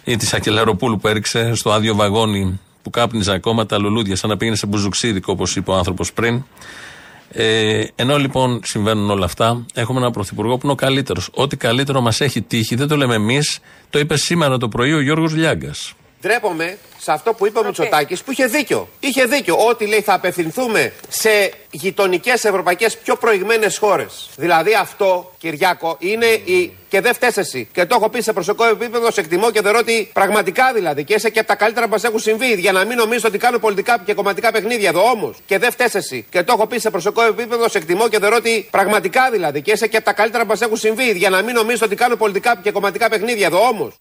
Ή 0.05 0.17
της 0.17 0.35
Ακελαροπούλου 0.35 0.99
που 0.99 1.09
έριξε 1.09 1.55
στο 1.55 1.73
άδειο 1.73 1.95
βαγόνι 1.95 2.61
που 2.83 2.91
κάπνιζε 2.91 3.33
ακόμα 3.33 3.67
τα 3.67 3.79
λουλούδια, 3.79 4.17
σαν 4.17 4.31
να 4.31 4.37
πήγαινε 4.37 4.57
σε 4.57 4.67
μπουζουξίδικο, 4.67 5.33
όπως 5.33 5.57
είπε 5.57 5.71
ο 5.71 5.75
άνθρωπος 5.75 6.13
πριν. 6.13 6.45
Ε, 7.33 7.85
ενώ 7.95 8.17
λοιπόν 8.17 8.61
συμβαίνουν 8.65 9.11
όλα 9.11 9.25
αυτά, 9.25 9.67
έχουμε 9.75 9.99
έναν 9.99 10.13
πρωθυπουργό 10.13 10.55
που 10.55 10.61
είναι 10.63 10.73
ο 10.73 10.75
καλύτερος. 10.75 11.31
Ό,τι 11.35 11.57
καλύτερο 11.57 12.01
μας 12.01 12.21
έχει 12.21 12.43
τύχει, 12.43 12.75
δεν 12.75 12.89
το 12.89 12.97
λέμε 12.97 13.15
εμείς, 13.15 13.61
το 13.91 13.99
είπε 13.99 14.17
σήμερα 14.17 14.59
το 14.59 14.69
πρωί 14.69 14.93
ο 14.93 15.01
Γιώργος 15.01 15.35
Λιάγκας. 15.35 15.95
Ντρέπομαι 16.21 16.79
σε 16.99 17.13
αυτό 17.13 17.35
που 17.35 17.47
είπε 17.47 17.59
ο 17.59 17.65
Μητσοτάκης 17.65 18.23
που 18.23 18.31
είχε 18.33 18.47
δίκιο. 18.47 18.89
Είχε 19.01 19.25
δίκιο 19.25 19.57
ότι 19.57 19.87
λέει 19.87 20.01
θα 20.01 20.13
απευθυνθούμε 20.13 20.93
σε 21.09 21.53
γειτονικές 21.71 22.45
ευρωπαϊκές 22.45 22.97
πιο 22.97 23.17
προηγμένες 23.17 23.79
χώρες. 23.79 24.29
Δηλαδή 24.37 24.75
αυτό, 24.75 25.33
Κυριάκο, 25.39 25.97
είναι 25.99 26.27
η. 26.27 26.77
Και 26.89 27.01
δεν 27.01 27.15
φταίει 27.15 27.31
εσύ. 27.35 27.69
Και 27.73 27.85
το 27.85 27.95
έχω 27.99 28.09
πει 28.09 28.21
σε 28.21 28.33
προσωπικό 28.33 28.65
επίπεδο, 28.65 29.11
σε 29.11 29.21
εκτιμώ 29.21 29.51
και 29.51 29.63
θεωρώ 29.63 29.79
ότι 29.79 30.11
πραγματικά 30.13 30.73
δηλαδή 30.73 31.05
και 31.05 31.15
είσαι 31.15 31.31
και 31.31 31.39
από 31.39 31.49
τα 31.49 31.55
καλύτερα 31.55 31.87
που 31.87 31.93
μας 31.93 32.05
έχουν 32.05 32.19
συμβεί. 32.19 32.53
Για 32.53 32.73
να 32.73 32.85
μην 32.85 32.97
νομίζω 32.97 33.29
ότι 33.29 33.39
κάνω 33.39 33.59
πολιτικά 33.59 34.03
και 34.05 34.15
κομματικά 34.15 34.51
παιχνίδια 34.51 34.89
εδώ 34.89 35.11
όμως. 35.11 35.37
Και 35.47 35.59
δεν 35.59 35.71
φταίει 35.71 35.89
εσύ. 35.93 36.27
Και 36.31 36.43
το 36.43 36.53
έχω 36.53 36.67
πει 36.67 36.79
σε 36.79 36.91
προσωπικό 36.91 37.23
επίπεδο, 37.23 37.69
σε 37.69 37.79
εκτιμώ 37.79 38.09
και 38.09 38.19
θεωρώ 38.19 38.37
ότι 38.37 38.69
πραγματικά 38.71 39.31
δηλαδή 39.31 39.63
και 39.63 39.73
είσαι 39.73 39.87
και 39.87 39.97
από 39.97 40.07
τα 40.07 40.13
καλύτερα 40.13 40.43
που 40.43 40.49
μας 40.49 40.61
έχουν 40.61 40.77
συμβεί. 40.77 41.11
Για 41.11 41.31
να 41.31 41.43
μην 41.43 41.55
νομίζω 41.55 41.87
ότι 41.87 41.97
κάνω 41.97 42.17
πολιτικά 42.17 42.61
και 42.63 42.71
κομματικά 42.71 43.09
παιχνίδια 43.09 43.47
εδώ 43.47 43.69
όμως. 43.69 43.95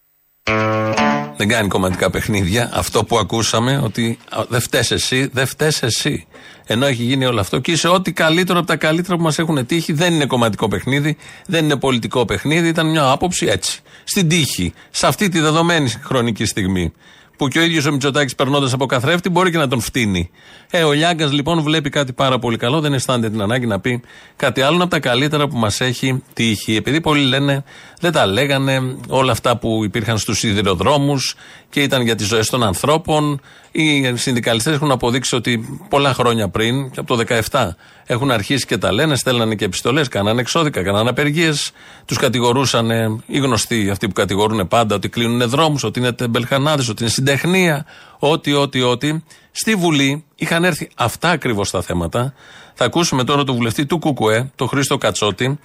Δεν 1.36 1.48
κάνει 1.48 1.68
κομματικά 1.68 2.10
παιχνίδια. 2.10 2.70
Αυτό 2.72 3.04
που 3.04 3.18
ακούσαμε, 3.18 3.80
ότι 3.84 4.18
α, 4.28 4.44
δεν 4.48 4.60
φταίει 4.60 4.84
εσύ, 4.88 5.28
δεν 5.32 5.46
φταίει 5.46 5.72
εσύ. 5.80 6.26
Ενώ 6.66 6.86
έχει 6.86 7.02
γίνει 7.02 7.24
όλο 7.24 7.40
αυτό 7.40 7.58
και 7.58 7.70
είσαι 7.72 7.88
ό,τι 7.88 8.12
καλύτερο 8.12 8.58
από 8.58 8.66
τα 8.66 8.76
καλύτερα 8.76 9.16
που 9.16 9.22
μας 9.22 9.38
έχουν 9.38 9.66
τύχει. 9.66 9.92
Δεν 9.92 10.12
είναι 10.14 10.26
κομματικό 10.26 10.68
παιχνίδι, 10.68 11.16
δεν 11.46 11.64
είναι 11.64 11.76
πολιτικό 11.76 12.24
παιχνίδι. 12.24 12.68
Ήταν 12.68 12.90
μια 12.90 13.10
άποψη 13.10 13.46
έτσι. 13.46 13.80
Στην 14.04 14.28
τύχη. 14.28 14.72
Σε 14.90 15.06
αυτή 15.06 15.28
τη 15.28 15.40
δεδομένη 15.40 15.90
χρονική 15.90 16.44
στιγμή. 16.44 16.92
Που 17.40 17.48
και 17.48 17.58
ο 17.58 17.62
ίδιος 17.62 17.86
ο 17.86 17.92
Μητσοτάκης 17.92 18.34
περνώντας 18.34 18.72
από 18.72 18.86
καθρέφτη 18.86 19.28
μπορεί 19.28 19.50
και 19.50 19.56
να 19.56 19.68
τον 19.68 19.80
φτύνει. 19.80 20.30
Ε, 20.70 20.82
ο 20.82 20.92
Λιάγκας 20.92 21.32
λοιπόν 21.32 21.62
βλέπει 21.62 21.90
κάτι 21.90 22.12
πάρα 22.12 22.38
πολύ 22.38 22.56
καλό, 22.56 22.80
δεν 22.80 22.92
αισθάνεται 22.92 23.30
την 23.30 23.40
ανάγκη 23.40 23.66
να 23.66 23.80
πει 23.80 24.00
κάτι 24.36 24.60
άλλο 24.60 24.76
από 24.76 24.90
τα 24.90 25.00
καλύτερα 25.00 25.48
που 25.48 25.56
μας 25.56 25.80
έχει 25.80 26.22
τύχει. 26.32 26.76
Επειδή 26.76 27.00
πολλοί 27.00 27.24
λένε, 27.24 27.64
δεν 28.00 28.12
τα 28.12 28.26
λέγανε 28.26 28.96
όλα 29.08 29.32
αυτά 29.32 29.56
που 29.56 29.84
υπήρχαν 29.84 30.18
στους 30.18 30.38
σιδηροδρόμους 30.38 31.34
και 31.70 31.82
ήταν 31.82 32.02
για 32.02 32.14
τις 32.14 32.26
ζωές 32.26 32.48
των 32.48 32.62
ανθρώπων. 32.62 33.40
Οι 33.72 34.16
συνδικαλιστές 34.16 34.74
έχουν 34.74 34.90
αποδείξει 34.90 35.34
ότι 35.36 35.80
πολλά 35.88 36.14
χρόνια 36.14 36.48
πριν, 36.48 36.90
και 36.90 37.00
από 37.00 37.16
το 37.16 37.24
17, 37.50 37.68
έχουν 38.06 38.30
αρχίσει 38.30 38.66
και 38.66 38.78
τα 38.78 38.92
λένε, 38.92 39.16
στέλνανε 39.16 39.54
και 39.54 39.64
επιστολές, 39.64 40.08
κάνανε 40.08 40.40
εξώδικα, 40.40 40.82
κάνανε 40.82 41.08
απεργίες. 41.10 41.72
Τους 42.04 42.16
κατηγορούσαν 42.16 42.90
οι 43.26 43.38
γνωστοί, 43.38 43.90
αυτοί 43.90 44.06
που 44.06 44.12
κατηγορούν 44.12 44.68
πάντα, 44.68 44.94
ότι 44.94 45.08
κλείνουν 45.08 45.48
δρόμους, 45.48 45.84
ότι 45.84 45.98
είναι 45.98 46.12
τεμπελχανάδες, 46.12 46.88
ότι 46.88 47.02
είναι 47.02 47.12
συντεχνία, 47.12 47.86
ό,τι, 48.18 48.52
ό,τι, 48.52 48.82
ό,τι. 48.82 49.22
Στη 49.50 49.74
Βουλή 49.74 50.24
είχαν 50.34 50.64
έρθει 50.64 50.90
αυτά 50.94 51.30
ακριβώς 51.30 51.70
τα 51.70 51.82
θέματα. 51.82 52.34
Θα 52.74 52.84
ακούσουμε 52.84 53.24
τώρα 53.24 53.44
τον 53.44 53.54
βουλευτή 53.54 53.86
του 53.86 53.98
ΚΚΕ, 53.98 54.50
τον 54.56 54.68
Χρήστο 54.68 54.98
Κατσότη, 54.98 55.58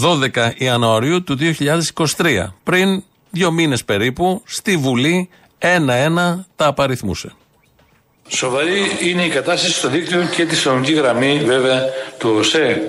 12 0.00 0.52
Ιανουαρίου 0.56 1.22
του 1.22 1.36
2023. 2.16 2.46
Πριν 2.62 3.02
δύο 3.30 3.50
μήνες 3.50 3.84
περίπου, 3.84 4.42
στη 4.44 4.76
Βουλή 4.76 5.28
ένα-ένα 5.58 6.46
τα 6.56 6.66
απαριθμούσε. 6.66 7.32
Σοβαρή 8.28 8.96
είναι 9.00 9.24
η 9.24 9.28
κατάσταση 9.28 9.72
στο 9.72 9.88
δίκτυο 9.88 10.28
και 10.36 10.44
τη 10.44 10.56
συνολική 10.56 10.92
γραμμή 10.92 11.42
βέβαια 11.44 11.82
του 12.18 12.34
ΟΣΕ. 12.38 12.80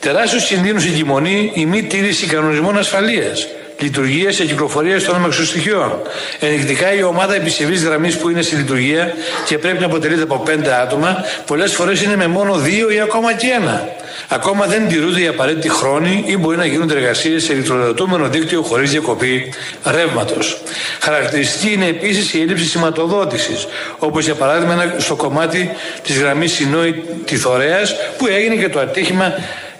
Τεράστιου 0.00 0.40
κινδύνου 0.40 0.80
εγκυμονεί 0.80 1.52
η 1.54 1.66
μη 1.66 1.82
τήρηση 1.82 2.26
κανονισμών 2.26 2.78
ασφαλείας, 2.78 3.46
λειτουργία 3.78 4.30
και 4.30 4.44
κυκλοφορία 4.44 5.02
των 5.02 5.14
αμαξοστοιχείων. 5.14 6.00
Ενδεικτικά 6.40 6.94
η 6.94 7.02
ομάδα 7.02 7.34
επισεβή 7.34 7.74
γραμμής 7.74 8.16
που 8.16 8.30
είναι 8.30 8.42
στη 8.42 8.54
λειτουργία 8.54 9.14
και 9.46 9.58
πρέπει 9.58 9.80
να 9.80 9.86
αποτελείται 9.86 10.22
από 10.22 10.38
πέντε 10.38 10.74
άτομα, 10.74 11.24
πολλές 11.46 11.72
φορές 11.72 12.02
είναι 12.02 12.16
με 12.16 12.26
μόνο 12.26 12.54
δύο 12.54 12.90
ή 12.90 13.00
ακόμα 13.00 13.32
και 13.32 13.46
ένα. 13.46 13.88
Ακόμα 14.28 14.66
δεν 14.66 14.88
τηρούνται 14.88 15.20
οι 15.20 15.26
απαραίτητοι 15.26 15.68
χρόνοι 15.68 16.24
ή 16.26 16.36
μπορεί 16.36 16.56
να 16.56 16.66
γίνονται 16.66 16.94
εργασίες 16.94 17.44
σε 17.44 17.52
ηλεκτροδοτούμενο 17.52 18.28
δίκτυο 18.28 18.62
χωρίς 18.62 18.90
διακοπή 18.90 19.52
ρεύματος. 19.84 20.60
Χαρακτηριστική 21.00 21.72
είναι 21.72 21.86
επίσης 21.86 22.34
η 22.34 22.40
έλλειψη 22.40 22.64
σηματοδότησης, 22.64 23.66
όπως 23.98 24.24
για 24.24 24.34
παράδειγμα 24.34 24.94
στο 24.96 25.14
κομμάτι 25.14 25.70
της 26.02 26.18
γραμμής 26.18 26.52
Σινόη 26.52 27.02
Τιθωρέα 27.24 27.80
που 28.18 28.26
έγινε 28.26 28.54
και 28.54 28.68
το 28.68 28.80
ατύχημα 28.80 29.34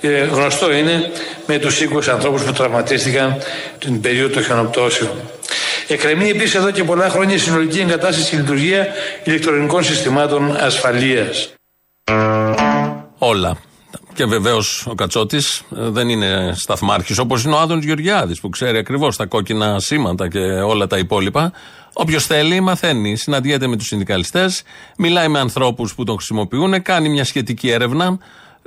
ε, 0.06 0.24
γνωστό 0.24 0.72
είναι 0.72 1.10
με 1.46 1.58
τους 1.58 1.80
20 1.80 2.08
ανθρώπους 2.10 2.42
που 2.42 2.52
τραυματίστηκαν 2.52 3.36
την 3.78 4.00
περίοδο 4.00 4.34
των 4.34 4.44
χιονοπτώσεων. 4.44 5.10
Εκκρεμεί 5.88 6.28
επίσης 6.28 6.54
εδώ 6.54 6.70
και 6.70 6.84
πολλά 6.84 7.08
χρόνια 7.08 7.34
η 7.34 7.38
συνολική 7.38 7.80
εγκατάσταση 7.80 8.30
και 8.30 8.36
λειτουργία 8.36 8.86
ηλεκτρονικών 9.24 9.84
συστημάτων 9.84 10.56
ασφαλείας. 10.56 11.52
Όλα. 13.18 13.56
Και 14.14 14.24
βεβαίως 14.24 14.86
ο 14.86 14.94
Κατσότης 14.94 15.62
δεν 15.68 16.08
είναι 16.08 16.52
σταθμάρχης 16.56 17.18
όπως 17.18 17.44
είναι 17.44 17.54
ο 17.54 17.58
Άδων 17.58 17.82
Γεωργιάδης 17.82 18.40
που 18.40 18.48
ξέρει 18.48 18.78
ακριβώς 18.78 19.16
τα 19.16 19.26
κόκκινα 19.26 19.80
σήματα 19.80 20.28
και 20.28 20.38
όλα 20.38 20.86
τα 20.86 20.98
υπόλοιπα. 20.98 21.52
Όποιος 21.92 22.26
θέλει, 22.26 22.60
μαθαίνει. 22.60 23.16
Συναντιέται 23.16 23.66
με 23.66 23.76
τους 23.76 23.86
συνδικαλιστές, 23.86 24.62
μιλάει 24.98 25.28
με 25.28 25.38
ανθρώπους 25.38 25.94
που 25.94 26.04
τον 26.04 26.16
χρησιμοποιούν, 26.16 26.82
κάνει 26.82 27.08
μια 27.08 27.24
σχετική 27.24 27.70
έρευνα. 27.70 28.18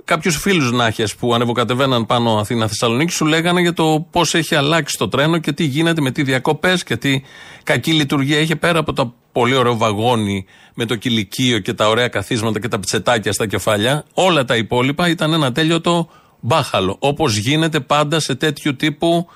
Κάποιους 0.10 0.38
φίλους 0.38 0.72
νάχε 0.72 1.08
που 1.20 1.34
ανεβοκατεβαίναν 1.34 2.06
πάνω 2.06 2.38
Αθήνα-Θεσσαλονίκη 2.38 3.12
σου 3.12 3.26
λέγανε 3.26 3.62
για 3.62 3.74
το 3.74 4.08
πώς 4.12 4.34
έχει 4.34 4.56
αλλάξει 4.56 4.98
το 4.98 5.08
τρένο 5.08 5.38
και 5.38 5.52
τι 5.52 5.64
γίνεται 5.64 6.02
με 6.02 6.12
τι 6.12 6.24
διακοπές 6.24 6.84
και 6.84 6.98
τι 6.98 7.22
κακή 7.64 7.92
λειτουργία 7.92 8.40
έχει 8.40 8.56
πέρα 8.56 8.80
από 8.80 8.94
το 8.94 9.14
πολύ 9.32 9.56
ωραίο 9.56 9.78
βαγόνι 9.78 10.46
με 10.74 10.86
το 10.86 10.96
κηλικείο 10.96 11.60
και 11.60 11.74
τα 11.74 11.90
ωραία 11.90 12.08
καθίσματα 12.08 12.60
και 12.60 12.68
τα 12.68 12.80
πιτσετάκια 12.80 13.34
στα 13.34 13.48
κεφάλια. 13.48 14.06
Όλα 14.14 14.46
τα 14.46 14.56
υπόλοιπα 14.56 15.10
ήταν 15.10 15.34
ένα 15.34 15.52
τέλειωτο 15.52 16.10
μπάχαλο. 16.40 16.96
Όπως 17.00 17.38
γίνεται 17.38 17.80
πάντα 17.80 18.20
σε 18.20 18.36
τέτοιου 18.36 18.76
τύπου 18.76 19.28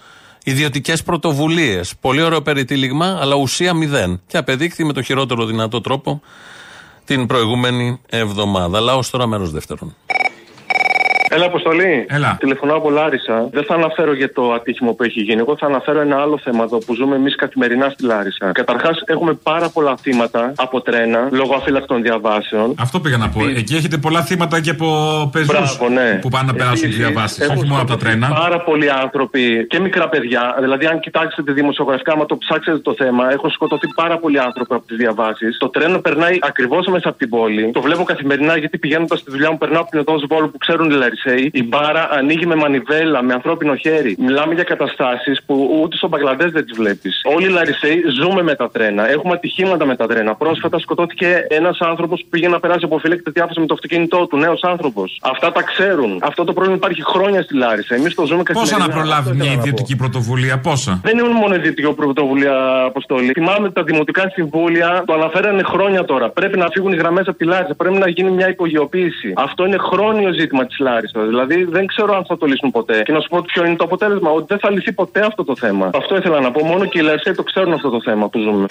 ιδιωτικές 0.44 1.04
πρωτοβουλίες. 1.04 1.94
Πολύ 2.02 2.22
ωραίο 2.22 2.42
περιτύλιγμα, 2.42 3.18
αλλά 3.22 3.36
ουσία 3.36 3.74
μηδέν. 3.74 4.22
Και 4.28 4.38
απεδείχθη 4.38 4.84
με 4.84 4.94
το 4.94 5.02
χειρότερο 5.02 5.46
δυνατό 5.46 5.82
τρόπο 5.82 6.22
την 7.06 7.26
προηγούμενη 7.26 8.00
εβδομάδα. 8.10 8.80
Λαός 8.80 9.10
τώρα 9.10 9.28
μέρος 9.28 9.52
δεύτερον. 9.52 9.96
Έλα, 11.36 11.46
Αποστολή. 11.46 12.06
Έλα. 12.10 12.38
Τηλεφωνώ 12.40 12.74
από 12.76 12.90
Λάρισα. 12.90 13.48
Δεν 13.52 13.64
θα 13.64 13.74
αναφέρω 13.74 14.14
για 14.14 14.34
το 14.34 14.52
ατύχημα 14.52 14.94
που 14.94 15.04
έχει 15.04 15.22
γίνει. 15.22 15.40
Εγώ 15.40 15.58
θα 15.58 15.66
αναφέρω 15.66 16.00
ένα 16.00 16.18
άλλο 16.22 16.40
θέμα 16.44 16.64
εδώ 16.64 16.78
που 16.78 16.94
ζούμε 16.94 17.16
εμείς 17.16 17.36
καθημερινά 17.36 17.90
στη 17.90 18.04
Λάρισα. 18.04 18.52
Καταρχάς, 18.52 19.04
έχουμε 19.06 19.34
πάρα 19.34 19.70
πολλά 19.70 19.98
θύματα 20.02 20.54
από 20.56 20.82
τρένα 20.82 21.30
λόγω 21.32 21.56
αφύλακτων 21.56 22.02
διαβάσεων. 22.02 22.76
Αυτό 22.80 23.00
πήγα 23.00 23.18
να 23.18 23.30
πω. 23.30 23.40
Εκεί 23.58 23.76
έχετε 23.76 23.98
πολλά 23.98 24.22
θύματα 24.22 24.62
και 24.62 24.70
από 24.70 24.90
πεζούς 25.32 25.80
ναι. 25.94 26.20
που 26.22 26.30
πάνε 26.30 26.52
να 26.52 26.54
περάσουν 26.54 26.88
τις 26.88 26.98
διαβάσεις. 26.98 27.50
Όχι 27.50 27.66
μόνο 27.66 27.82
από 27.82 27.92
τα 27.92 27.98
τρένα. 27.98 28.28
Πάρα 28.28 28.60
πολλοί 28.62 28.92
άνθρωποι 28.92 29.68
και 29.70 29.80
μικρά 29.80 30.10
παιδιά. 30.10 30.56
Δηλαδή, 30.60 30.86
αν 30.86 31.00
κοιτάξετε 31.00 31.52
δημοσιογραφικά, 31.52 32.12
άμα 32.14 32.26
το 32.26 32.38
ψάξετε 32.38 32.78
το 32.78 32.94
θέμα, 32.98 33.32
έχουν 33.32 33.50
σκοτωθεί 33.50 33.88
πάρα 33.96 34.18
πολλοί 34.18 34.40
άνθρωποι 34.40 34.74
από 34.74 34.86
τις 34.88 34.98
διαβάσεις. 34.98 35.58
Το 35.58 35.70
τρένο 35.70 36.00
περνάει 36.00 36.38
ακριβώς 36.42 36.88
μέσα 36.88 37.10
από 37.10 37.18
την 37.18 37.30
πόλη. 37.30 37.72
Το 37.72 37.82
βλέπω 37.82 38.04
καθημερινά 38.04 38.58
γιατί 38.58 38.78
πηγαίνοντας 38.78 39.20
στη 39.20 39.32
δουλειά 39.32 39.52
μου 39.52 39.58
περνάω 39.58 39.82
από 39.82 39.90
την 39.90 40.00
οδό 40.00 40.28
Βόλου 40.28 40.52
που 40.52 40.58
ξέρουν 40.58 40.90
οι 40.90 40.94
Λαρισαίοι. 41.26 41.50
Η 41.54 41.64
μπάρα 41.64 42.08
ανοίγει 42.12 42.46
με 42.46 42.56
μανιβέλα, 42.56 43.22
με 43.24 43.34
ανθρώπινο 43.34 43.76
χέρι. 43.76 44.16
Μιλάμε 44.20 44.54
για 44.54 44.64
καταστάσεις 44.64 45.44
που 45.46 45.80
ούτε 45.82 45.96
στο 45.96 46.08
Μπαγκλαντές 46.08 46.52
δεν 46.52 46.66
τις 46.66 46.78
βλέπεις. 46.78 47.22
Όλοι 47.36 47.46
οι 47.46 47.50
Λαρισαίοι 47.50 48.04
ζούμε 48.22 48.42
με 48.44 48.56
τα 48.56 48.70
τρένα. 48.70 49.10
Έχουμε 49.10 49.34
ατυχήματα 49.34 49.86
με 49.86 49.96
τα 49.96 50.08
τρένα. 50.08 50.36
Πρόσφατα 50.36 50.80
σκοτώθηκε 50.80 51.46
ένας 51.50 51.78
άνθρωπος 51.80 52.22
που 52.22 52.28
πήγε 52.30 52.48
να 52.48 52.60
περάσει 52.60 52.86
από 52.86 52.98
φυλάκτη 52.98 53.32
διάφαση 53.32 53.60
με 53.60 53.66
το 53.66 53.74
αυτοκίνητό 53.74 54.28
του. 54.28 54.38
Νέος 54.38 54.64
άνθρωπος. 54.64 55.20
Αυτά 55.22 55.52
τα 55.52 55.62
ξέρουν. 55.62 56.20
Αυτό 56.22 56.44
το 56.44 56.54
πρόβλημα 56.54 56.78
υπάρχει 56.78 57.04
χρόνια 57.04 57.42
στη 57.42 57.56
Λάρισα. 57.56 57.96
Εμείς 57.96 58.16
το 58.16 58.26
ζούμε 58.26 58.44
καθημερινά. 58.44 58.78
Πόσα 58.78 58.88
να 58.88 58.94
προλάβει 58.98 59.32
μια 59.36 59.52
ιδιωτική 59.52 59.96
πρωτοβουλία, 59.96 60.60
πόσα; 60.60 61.00
Δεν 61.04 61.18
είναι 61.18 61.28
μόνο 61.28 61.56
ιδιωτική 61.56 61.94
πρωτοβουλία, 61.94 62.84
Αποστόλη. 62.86 63.32
Θυμάμαι 63.32 63.72
τα 63.72 63.84
δημοτικά 63.84 64.30
συμβούλια 64.34 65.04
το 65.06 65.14
αναφέρανε 65.14 65.64
χρόνια 65.64 66.06
τώρα. 66.06 66.30
Πρέπει 66.30 66.58
να 66.58 66.68
φύγουν 66.72 66.92
οι 66.94 66.96
γραμμές 66.96 67.28
από 67.28 67.38
τη 67.38 67.46
Λάρισα. 67.46 67.76
Πρέπει 67.76 67.98
να 67.98 68.10
γίνει 68.10 68.32
μια 68.32 68.50
υπογειοποίηση. 68.50 69.34
Αυτό 69.36 69.66
είναι 69.66 69.78
χρόνιο 69.78 70.34
ζήτημα 70.34 70.66
της 70.66 70.80
Λάρισας. 70.80 71.13
Δηλαδή 71.22 71.64
δεν 71.64 71.86
ξέρω 71.86 72.16
αν 72.16 72.26
θα 72.26 72.38
το 72.38 72.46
λύσουν 72.46 72.72
ποτέ. 72.72 73.02
Και 73.04 73.12
να 73.12 73.20
σου 73.20 73.30
πω 73.30 73.42
ποιο 73.42 73.66
είναι 73.66 73.76
το 73.76 73.84
αποτέλεσμα. 73.84 74.32
Ότι 74.32 74.46
δεν 74.48 74.60
θα 74.60 74.72
λυθεί 74.72 74.94
ποτέ 74.94 75.20
αυτό 75.20 75.44
το 75.44 75.56
θέμα. 75.56 75.90
Αυτό 75.94 76.16
ήθελα 76.16 76.40
να 76.40 76.52
πω. 76.52 76.66
Μόνο 76.66 76.86
και 76.86 77.00
οι 77.00 77.02
Λαρισαίοι 77.02 77.34
το 77.34 77.44
ξέρουν 77.44 77.74
αυτό 77.74 77.90
το 77.90 78.02
θέμα 78.02 78.30
που 78.30 78.40
ζούμε. 78.40 78.66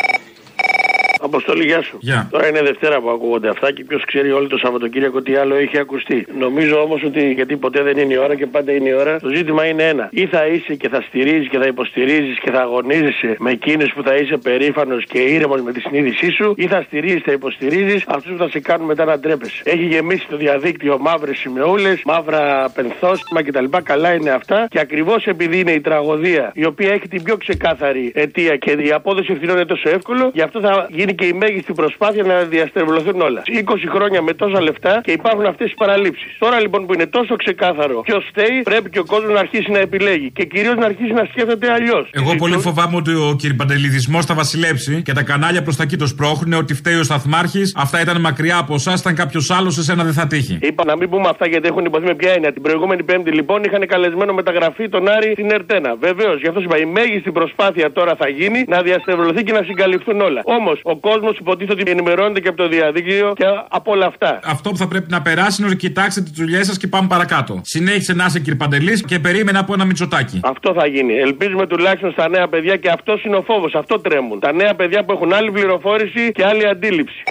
Αποστολή, 1.23 1.65
γεια 1.65 1.83
σου. 1.83 1.97
Γεια. 2.01 2.29
Τώρα 2.31 2.49
είναι 2.49 2.63
Δευτέρα 2.63 3.01
που 3.01 3.11
ακούγονται 3.11 3.49
αυτά 3.49 3.73
και 3.73 3.85
ποιος 3.85 4.05
ξέρει 4.05 4.33
όλο 4.33 4.47
το 4.47 4.57
Σαββατοκύριακο 4.57 5.23
τι 5.23 5.35
άλλο 5.35 5.55
έχει 5.55 5.79
ακουστεί. 5.79 6.27
Νομίζω 6.39 6.83
όμως 6.83 7.03
ότι 7.03 7.33
γιατί 7.33 7.57
ποτέ 7.57 7.83
δεν 7.83 7.97
είναι 7.97 8.15
η 8.15 8.17
ώρα 8.17 8.35
και 8.35 8.47
πάντα 8.47 8.73
είναι 8.73 8.89
η 8.89 8.93
ώρα, 8.93 9.21
το 9.21 9.29
ζήτημα 9.29 9.67
είναι 9.67 9.89
ένα. 9.89 10.09
Ή 10.13 10.27
θα 10.27 10.47
είσαι 10.47 10.75
και 10.75 10.89
θα 10.89 11.01
στηρίζεις 11.01 11.49
και 11.49 11.59
θα 11.59 11.67
υποστηρίζεις 11.67 12.39
και 12.39 12.51
θα 12.51 12.61
αγωνίζεσαι 12.61 13.37
με 13.39 13.51
εκείνους 13.51 13.93
που 13.93 14.03
θα 14.03 14.15
είσαι 14.15 14.37
περήφανος 14.37 15.05
και 15.05 15.19
ήρεμος 15.19 15.61
με 15.63 15.73
τη 15.73 15.81
συνείδησή 15.81 16.31
σου, 16.31 16.55
ή 16.57 16.67
θα 16.67 16.83
στηρίζεις, 16.87 17.23
θα 17.23 17.33
υποστηρίζεις 17.33 18.05
αυτούς 18.07 18.33
που 18.33 18.39
θα 18.39 18.49
σε 18.49 18.61
κάνουν 18.61 18.87
μετά 18.87 19.05
να 19.05 19.19
ντρέπεσαι. 19.19 19.63
Έχει 19.65 19.85
γεμίσει 19.85 20.27
το 20.31 20.37
διαδίκτυο 20.37 20.99
μαύρες 20.99 21.39
σημεούλες, 21.39 22.03
μαύρα 22.05 22.71
πενθόστιμα 22.75 23.43
κτλ. 23.43 23.65
Καλά 23.83 24.15
είναι 24.15 24.31
αυτά 24.31 24.67
και 24.71 24.81
ακριβώς 24.81 25.27
επειδή 25.27 25.59
είναι 25.59 25.73
η 25.73 25.81
τραγωδία 25.81 26.51
η 26.55 26.65
οποία 26.65 26.93
έχει 26.93 27.09
την 27.09 27.23
πιο 27.23 27.37
ξεκάθαρη 27.37 28.13
αιτία 28.15 28.57
και 28.57 28.71
η 28.71 28.93
απόδοση 28.93 29.33
ευθυνών 29.33 29.57
είναι 29.57 29.65
τόσο 29.65 29.89
εύκολο, 29.89 30.31
γι' 30.35 30.43
αυτό 30.43 30.61
θα 30.61 30.87
γίνει 30.91 31.12
και 31.15 31.27
η 31.27 31.33
μέγιστη 31.33 31.73
προσπάθεια 31.73 32.23
να 32.23 32.37
διαστρεβλωθούν 32.43 33.21
όλα. 33.21 33.43
20 33.47 33.53
χρόνια 33.95 34.23
με 34.23 34.33
τόσα 34.35 34.61
λεφτά 34.63 35.01
και 35.05 35.13
υπάρχουν 35.13 35.47
αυτές 35.47 35.71
οι 35.71 35.75
παραλήψεις. 35.75 36.37
Τώρα 36.39 36.61
λοιπόν 36.61 36.87
που 36.87 36.95
είναι 36.95 37.07
τόσο 37.07 37.37
ξεκάθαρο 37.37 38.01
ποιο 38.01 38.21
φταίει, 38.29 38.63
πρέπει 38.63 38.91
και 38.91 38.99
ο 38.99 39.05
κόσμος 39.05 39.33
να 39.33 39.41
αρχίσει 39.41 39.71
να 39.71 39.79
επιλέγει 39.79 40.31
και 40.31 40.45
κυρίως 40.45 40.77
να 40.77 40.87
αρχίσει 40.87 41.13
να 41.13 41.25
σκέφτεται 41.31 41.73
αλλιώς. 41.73 42.09
Εγώ 42.11 42.35
πολύ 42.35 42.59
φοβάμαι 42.59 42.97
ότι 42.97 43.15
ο 43.15 43.37
κυριπαντελιδισμό 43.39 44.23
θα 44.23 44.35
βασιλέψει 44.35 45.03
και 45.03 45.13
τα 45.13 45.23
κανάλια 45.23 45.63
προς 45.63 45.77
τα 45.77 45.83
εκεί 45.83 45.97
το 45.97 46.07
σπρώχνουν 46.07 46.53
ότι 46.53 46.75
φταίει 46.75 46.99
ο 46.99 47.03
Σταθμάρχης. 47.03 47.75
Αυτά 47.77 48.01
ήταν 48.01 48.21
μακριά 48.21 48.59
από 48.59 48.75
εσάς, 48.75 49.01
ήταν 49.01 49.15
κάποιος 49.15 49.51
άλλος, 49.51 49.79
εσένα 49.79 50.05
δεν 50.05 50.13
θα 50.13 50.27
τύχει. 50.27 50.59
Είπα 50.61 50.85
να 50.85 50.97
μην 50.97 51.11
πούμε 51.11 51.29
αυτά 51.29 51.47
γιατί 51.47 51.69
έχουν 51.69 51.85
υποθεί 51.85 52.05
με 52.05 52.15
ποια 52.15 52.33
έννοια. 52.33 52.53
Την 52.53 52.63
προηγούμενη 52.63 53.03
Πέμπτη 53.03 53.31
λοιπόν 53.31 53.65
είχαν 53.65 53.87
καλεσμένο 53.87 54.33
μεταγραφή 54.33 54.89
τον 54.89 55.09
Άρη 55.09 55.31
στην 55.33 55.51
Ερτένα. 55.51 55.97
Βεβαίως, 56.01 56.41
γι' 56.41 56.49
αυτό 56.49 56.61
σου 56.61 56.67
είπα 56.69 56.79
η 56.79 56.85
μέγιστη 56.85 57.33
προσπάθεια 57.33 57.93
τώρα 57.93 58.15
θα 58.17 58.29
γίνει 58.29 58.65
να 58.69 58.83
διαστρεβλωθεί 58.83 59.43
και 59.43 59.53
να 59.53 59.63
συγκαλυφθούν 59.63 60.21
όλα. 60.21 60.41
Όμως 60.45 60.81
ο 60.83 60.97
κόσμος 61.07 61.35
υποτίθεται 61.43 61.81
ότι 61.81 61.91
ενημερώνεται 61.91 62.41
και 62.41 62.49
από 62.49 62.57
το 62.57 62.69
διαδίκτυο 62.69 63.33
και 63.41 63.45
από 63.69 63.89
όλα 63.95 64.07
αυτά. 64.07 64.31
Αυτό 64.45 64.71
που 64.71 64.77
θα 64.77 64.89
πρέπει 64.89 65.09
να 65.11 65.23
περάσει 65.23 65.57
είναι 65.61 65.71
ότι 65.71 65.81
κοιτάξτε 65.87 66.21
τις 66.21 66.33
δουλειές 66.41 66.67
σας 66.67 66.77
και 66.81 66.87
πάμε 66.87 67.07
παρακάτω. 67.09 67.61
Συνέχισε 67.63 68.13
να 68.15 68.25
είσαι 68.25 68.41
Παντελής 68.63 69.05
και 69.05 69.19
περίμενα 69.19 69.59
από 69.59 69.73
ένα 69.73 69.85
μυτσοτάκι. 69.85 70.41
Αυτό 70.43 70.73
θα 70.79 70.87
γίνει. 70.87 71.15
Ελπίζουμε 71.15 71.67
τουλάχιστον 71.67 72.11
στα 72.13 72.29
νέα 72.29 72.49
παιδιά 72.49 72.77
και 72.77 72.91
αυτό 72.91 73.19
είναι 73.27 73.37
ο 73.37 73.43
φόβος. 73.43 73.75
Αυτό 73.75 74.01
τρέμουν. 74.01 74.41
Τα 74.41 74.53
νέα 74.53 74.75
παιδιά 74.75 75.05
που 75.05 75.13
έχουν 75.13 75.33
άλλη 75.33 75.51
πληροφόρηση 75.51 76.33
και 76.33 76.45
άλλη 76.45 76.69
αντίληψη. 76.69 77.23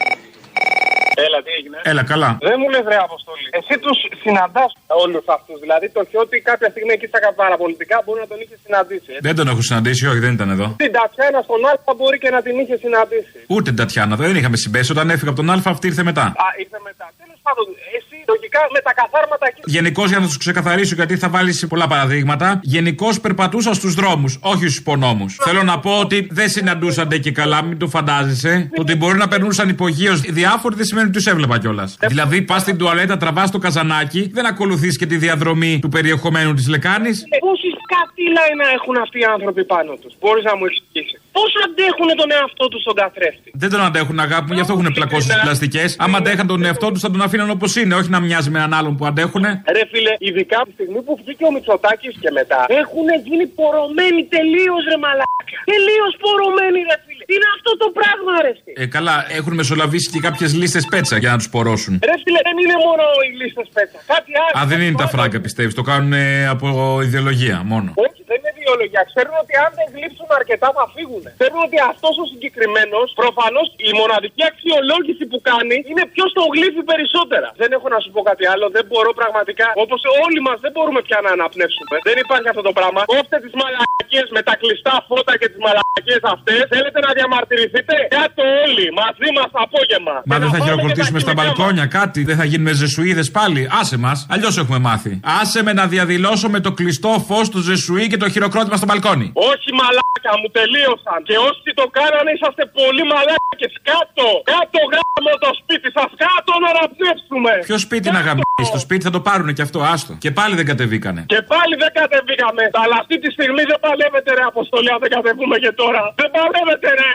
Έλα, 1.25 1.39
τι 1.45 1.51
έγινε; 1.57 1.77
Έλα, 1.91 2.03
καλά. 2.11 2.29
Δεν 2.49 2.57
μου 2.61 2.67
λες, 2.73 2.83
ρε 2.91 2.97
Αποστολή. 3.07 3.45
Εσύ 3.59 3.75
τους 3.83 3.97
συναντάς 4.23 4.71
όλους 5.03 5.25
αυτούς. 5.35 5.57
Δηλαδή 5.65 5.85
το 5.95 6.01
χιότι 6.09 6.35
κάποια 6.49 6.69
στιγμή 6.73 6.91
εκεί 6.97 7.07
στα 7.11 7.19
παραπολιτικά 7.41 7.95
μπορεί 8.03 8.19
να 8.25 8.29
τον 8.31 8.37
είχε 8.43 8.55
συναντήσει. 8.65 9.09
έτσι. 9.15 9.23
Δεν 9.27 9.35
τον 9.39 9.45
έχω 9.51 9.61
συναντήσει, 9.69 10.01
όχι, 10.11 10.19
δεν 10.25 10.33
ήταν 10.37 10.49
εδώ. 10.55 10.67
Την 10.83 10.91
Τατιάνα 10.97 11.39
στον 11.47 11.61
Α 11.69 11.93
μπορεί 11.97 12.17
και 12.23 12.29
να 12.35 12.41
την 12.45 12.55
είχε 12.61 12.75
συναντήσει. 12.83 13.37
Ούτε 13.53 13.67
την 13.71 13.79
Τατιάνα, 13.81 14.13
δεν 14.21 14.35
είχαμε 14.39 14.57
συμπέσει. 14.63 14.89
Όταν 14.95 15.05
έφυγα 15.13 15.31
από 15.33 15.39
τον 15.41 15.49
Α, 15.53 15.55
αυτή 15.73 15.85
ήρθε 15.91 16.03
μετά. 16.11 16.25
Α, 16.45 16.47
ήρθε 16.63 16.79
μετά. 16.89 17.05
Τέλος 17.21 17.39
πάντων, 17.45 17.65
εσύ 17.97 18.15
λογικά 18.31 18.61
με 18.75 18.79
τα 18.87 18.93
καθάρματα 18.99 19.45
εκεί. 19.49 19.61
Γενικώς 19.65 20.07
για 20.09 20.19
να 20.19 20.25
τους 20.25 20.37
ξεκαθαρίσω, 20.37 20.95
γιατί 20.95 21.17
θα 21.17 21.29
βάλεις 21.29 21.67
πολλά 21.67 21.87
παραδείγματα. 21.87 22.59
Γενικώς 22.63 23.19
περπατούσα 23.19 23.73
στους 23.73 23.93
δρόμους, 23.93 24.39
όχι 24.41 24.65
στους 24.67 24.77
υπονόμου. 24.77 25.25
Θέλω 25.45 25.63
να 25.63 25.79
πω 25.79 25.99
ότι 25.99 26.27
δεν 26.31 26.49
συναντούσαν 26.49 27.07
και 27.09 27.31
καλά, 27.31 27.63
μην 27.63 27.77
το 27.77 27.87
φαντάζεσαι. 27.87 28.69
Το 28.75 28.81
ότι 28.81 28.95
μπορεί 28.95 29.17
να 29.17 29.27
περνούσαν 29.27 29.69
υπογείως 29.69 30.19
διάφοροι 30.21 30.75
δεν 30.75 30.85
σημαίνει 30.85 31.00
ότι 31.03 31.11
τους 31.17 31.25
έβλεπα 31.25 31.59
κιόλας. 31.59 31.97
Δηλαδή, 32.07 32.41
πας 32.41 32.61
στην 32.61 32.77
τουαλέτα, 32.77 33.17
τραβάς 33.17 33.51
το 33.51 33.57
καζανάκι, 33.57 34.29
δεν 34.33 34.45
ακολουθείς 34.45 34.97
και 34.97 35.05
τη 35.05 35.17
διαδρομή 35.17 35.79
του 35.81 35.89
περιεχομένου 35.89 36.53
της 36.53 36.67
λεκάνης. 36.67 37.17
Πόση 37.39 37.69
κατήλα 37.93 38.43
να 38.61 38.67
έχουν 38.77 38.95
αυτοί 39.05 39.19
οι 39.19 39.27
άνθρωποι 39.35 39.65
πάνω 39.65 39.91
τους; 40.01 40.13
Μπορείς 40.19 40.43
να 40.43 40.55
μου 40.57 40.65
εξηγήσεις. 40.69 41.19
Πώς 41.37 41.51
αντέχουν 41.65 42.09
τον 42.21 42.29
εαυτό 42.37 42.65
τους 42.71 42.81
στον 42.85 42.95
καθρέφτη; 43.01 43.49
Δεν 43.63 43.69
τον 43.73 43.81
αντέχουν, 43.87 44.19
αγάπη 44.19 44.45
μου, 44.47 44.53
γι' 44.57 44.63
αυτό 44.63 44.73
έχουν 44.77 44.89
πλακώσει 44.97 45.27
τις 45.27 45.39
πλαστικές. 45.45 45.89
Άμα 46.03 46.17
αντέχαν 46.17 46.47
τον 46.47 46.65
εαυτό 46.65 46.87
τους, 46.91 47.01
θα 47.05 47.11
τον 47.13 47.21
αφήναν 47.21 47.49
όπως 47.57 47.71
είναι, 47.79 47.93
όχι 47.99 48.09
να 48.15 48.19
μοιάζει 48.19 48.49
με 48.53 48.57
έναν 48.61 48.73
άλλον 48.79 48.93
που 48.97 49.05
αντέχουν. 49.05 49.43
Ρε 49.77 49.83
φίλε, 49.91 50.13
ειδικά 50.27 50.55
από 50.61 50.67
τη 50.69 50.73
στιγμή 50.77 51.01
που 51.05 51.13
βγήκε 51.21 51.43
ο 51.49 51.51
Μητσοτάκης 51.55 52.13
και 52.23 52.31
μετά 52.39 52.59
έχουν 52.81 53.07
γίνει 53.27 53.45
πορωμένοι 53.57 54.21
τελείως 54.35 54.81
ρε 54.91 54.97
μαλάκα. 55.03 55.57
Τελείως 55.73 56.11
πορωμένοι 56.23 56.79
ρε 56.89 56.97
φίλε. 57.05 57.10
Τι 57.31 57.37
είναι 57.39 57.51
αυτό 57.57 57.71
το 57.83 57.87
πράγμα 57.99 58.31
ρε 58.45 58.53
φίλε. 58.61 58.77
Ε, 58.83 58.85
καλά, 58.97 59.15
έχουν 59.39 59.53
μεσολαβήσει 59.53 60.07
και 60.13 60.19
κάποιες 60.27 60.51
λίστες 60.59 60.85
πέτσα 60.93 61.15
για 61.23 61.31
να 61.31 61.37
τους 61.37 61.49
πορώσουν. 61.55 61.93
Ρε 62.09 62.15
φίλε, 62.23 62.39
δεν 62.47 62.55
είναι 62.61 62.77
μόνο 62.87 63.03
οι 63.25 63.29
λίστες 63.41 63.67
πέτσα. 63.75 63.99
Κάτι 64.13 64.31
άλλο. 64.43 64.53
Α, 64.59 64.61
δεν 64.71 64.79
είναι 64.85 64.97
τα 65.03 65.07
φράγκα, 65.13 65.39
πιστεύεις. 65.45 65.73
Το 65.79 65.83
κάνουν 65.91 66.13
ε, 66.13 66.47
από 66.55 66.67
ιδεολογία 67.07 67.57
μόνο. 67.71 67.89
Όχι, 68.05 68.21
δεν 68.29 68.37
είναι 68.39 68.50
ιδεολογία. 68.71 69.03
Ξέρουν 69.11 69.35
ότι 69.43 69.53
αν 69.63 69.71
δεν 69.79 69.87
γλύψουν 69.95 70.27
αρκετά 70.39 70.67
θα 70.77 70.85
φύγουν. 70.95 71.23
Ξέρουν 71.39 71.59
ότι 71.67 71.77
αυτός 71.91 72.13
ο 72.23 72.25
συγκεκριμένος 72.31 73.07
προφανώς 73.21 73.67
η 73.89 73.91
μοναδική 74.01 74.43
αξιολόγηση 74.51 75.23
που 75.31 75.39
κάνει 75.49 75.75
είναι 75.89 76.03
ποιος 76.13 76.29
το 76.37 76.43
γλύφει 76.53 76.81
περισσότερα. 76.91 77.47
Δεν 77.61 77.69
έχω 77.75 77.87
να 77.95 77.99
σου 78.03 78.09
πω 78.15 78.21
κάτι 78.29 78.45
άλλο. 78.53 78.65
Δεν 78.77 78.83
μπορώ 78.89 79.11
πραγματικά. 79.21 79.67
Όπως 79.83 80.01
όλοι 80.23 80.39
μας 80.47 80.57
δεν 80.65 80.71
μπορούμε 80.75 80.99
πια 81.07 81.19
να 81.25 81.29
αναπνεύσουμε. 81.37 81.95
Δεν 82.07 82.17
υπάρχει 82.23 82.47
αυτό 82.53 82.63
το 82.69 82.73
πράγμα. 82.77 83.01
Κόφτε 83.13 83.37
τις 83.45 83.53
μαλακίες 83.61 84.27
με 84.35 84.41
τα 84.47 84.53
κλειστά 84.61 84.93
φώτα 85.09 85.33
και 85.39 85.47
τις 85.51 85.59
μαλακίες 85.65 86.23
αυτές. 86.35 86.61
Θέλετε 86.73 86.99
να 87.05 87.11
διαμαρτυρηθείτε; 87.17 87.95
Κάτω 88.19 88.41
όλοι 88.63 88.85
μαζί 89.01 89.29
μας 89.37 89.49
απόγευμα. 89.65 90.15
Μα 90.31 90.35
δεν 90.43 90.49
θα 90.53 90.59
χειροκροτήσουμε 90.65 91.19
στα 91.25 91.33
μπαλκόνια 91.37 91.85
κάτι, 91.99 92.19
δεν 92.29 92.37
θα 92.39 92.45
γίνουμε 92.51 92.71
ζεσουίδες 92.81 93.27
πάλι. 93.37 93.61
Άσε 93.79 93.97
μας, 94.05 94.17
αλλιώς 94.33 94.53
έχουμε 94.61 94.79
μάθει. 94.87 95.11
Άσε 95.41 95.59
με 95.67 95.73
να 95.79 95.85
διαδηλώσω 95.93 96.47
με 96.55 96.59
το 96.65 96.71
κλειστό 96.79 97.11
φως 97.27 97.49
του 97.49 97.59
ζεσουί 97.69 98.05
και 98.07 98.17
το 98.17 98.27
χειροκρότημα 98.29 98.60
στο 98.81 98.87
μπαλκόνι. 98.89 99.27
Όχι 99.49 99.69
μαλάκα, 99.79 100.31
μου 100.41 100.49
τελείωσαν. 100.57 101.19
Και 101.27 101.35
όσοι 101.47 101.69
το 101.79 101.85
κάνανε 101.97 102.29
είσαστε 102.35 102.63
πολύ 102.79 103.03
μαλάκες. 103.11 103.73
Κάτω, 103.91 104.25
κάτω 104.53 104.79
γάμο 104.93 105.31
το 105.45 105.51
σπίτι 105.59 105.89
σας. 105.97 106.09
Κάτω 106.25 106.51
να 106.63 106.69
αναπνεύσουμε. 106.73 107.51
Ποιο 107.69 107.77
σπίτι 107.87 108.07
να 108.17 108.21
γαμίσει, 108.27 108.69
το 108.77 108.81
σπίτι 108.85 109.03
θα 109.07 109.13
το 109.17 109.21
πάρουν 109.27 109.49
και 109.57 109.63
αυτό, 109.67 109.79
άστο. 109.93 110.13
Και 110.23 110.31
πάλι 110.39 110.53
δεν 110.59 110.65
κατεβήκανε. 110.71 111.21
Και 111.33 111.41
πάλι 111.53 111.73
δεν 111.83 111.91
κατεβήκαμε. 111.99 112.63
Αλλά 112.83 112.95
αυτή 113.01 113.15
τη 113.23 113.29
στιγμή 113.35 113.63
δεν 113.71 113.79
παλεύετε 113.85 114.29
ρε 114.37 114.43
Αποστολή, 114.51 114.89
αν 114.95 114.99
δεν 115.03 115.11
κατεβούμε 115.15 115.55
και 115.63 115.71
τώρα. 115.81 116.01
Δεν 116.19 116.29
παλεύετε 116.35 116.87
ρε. 116.99 117.11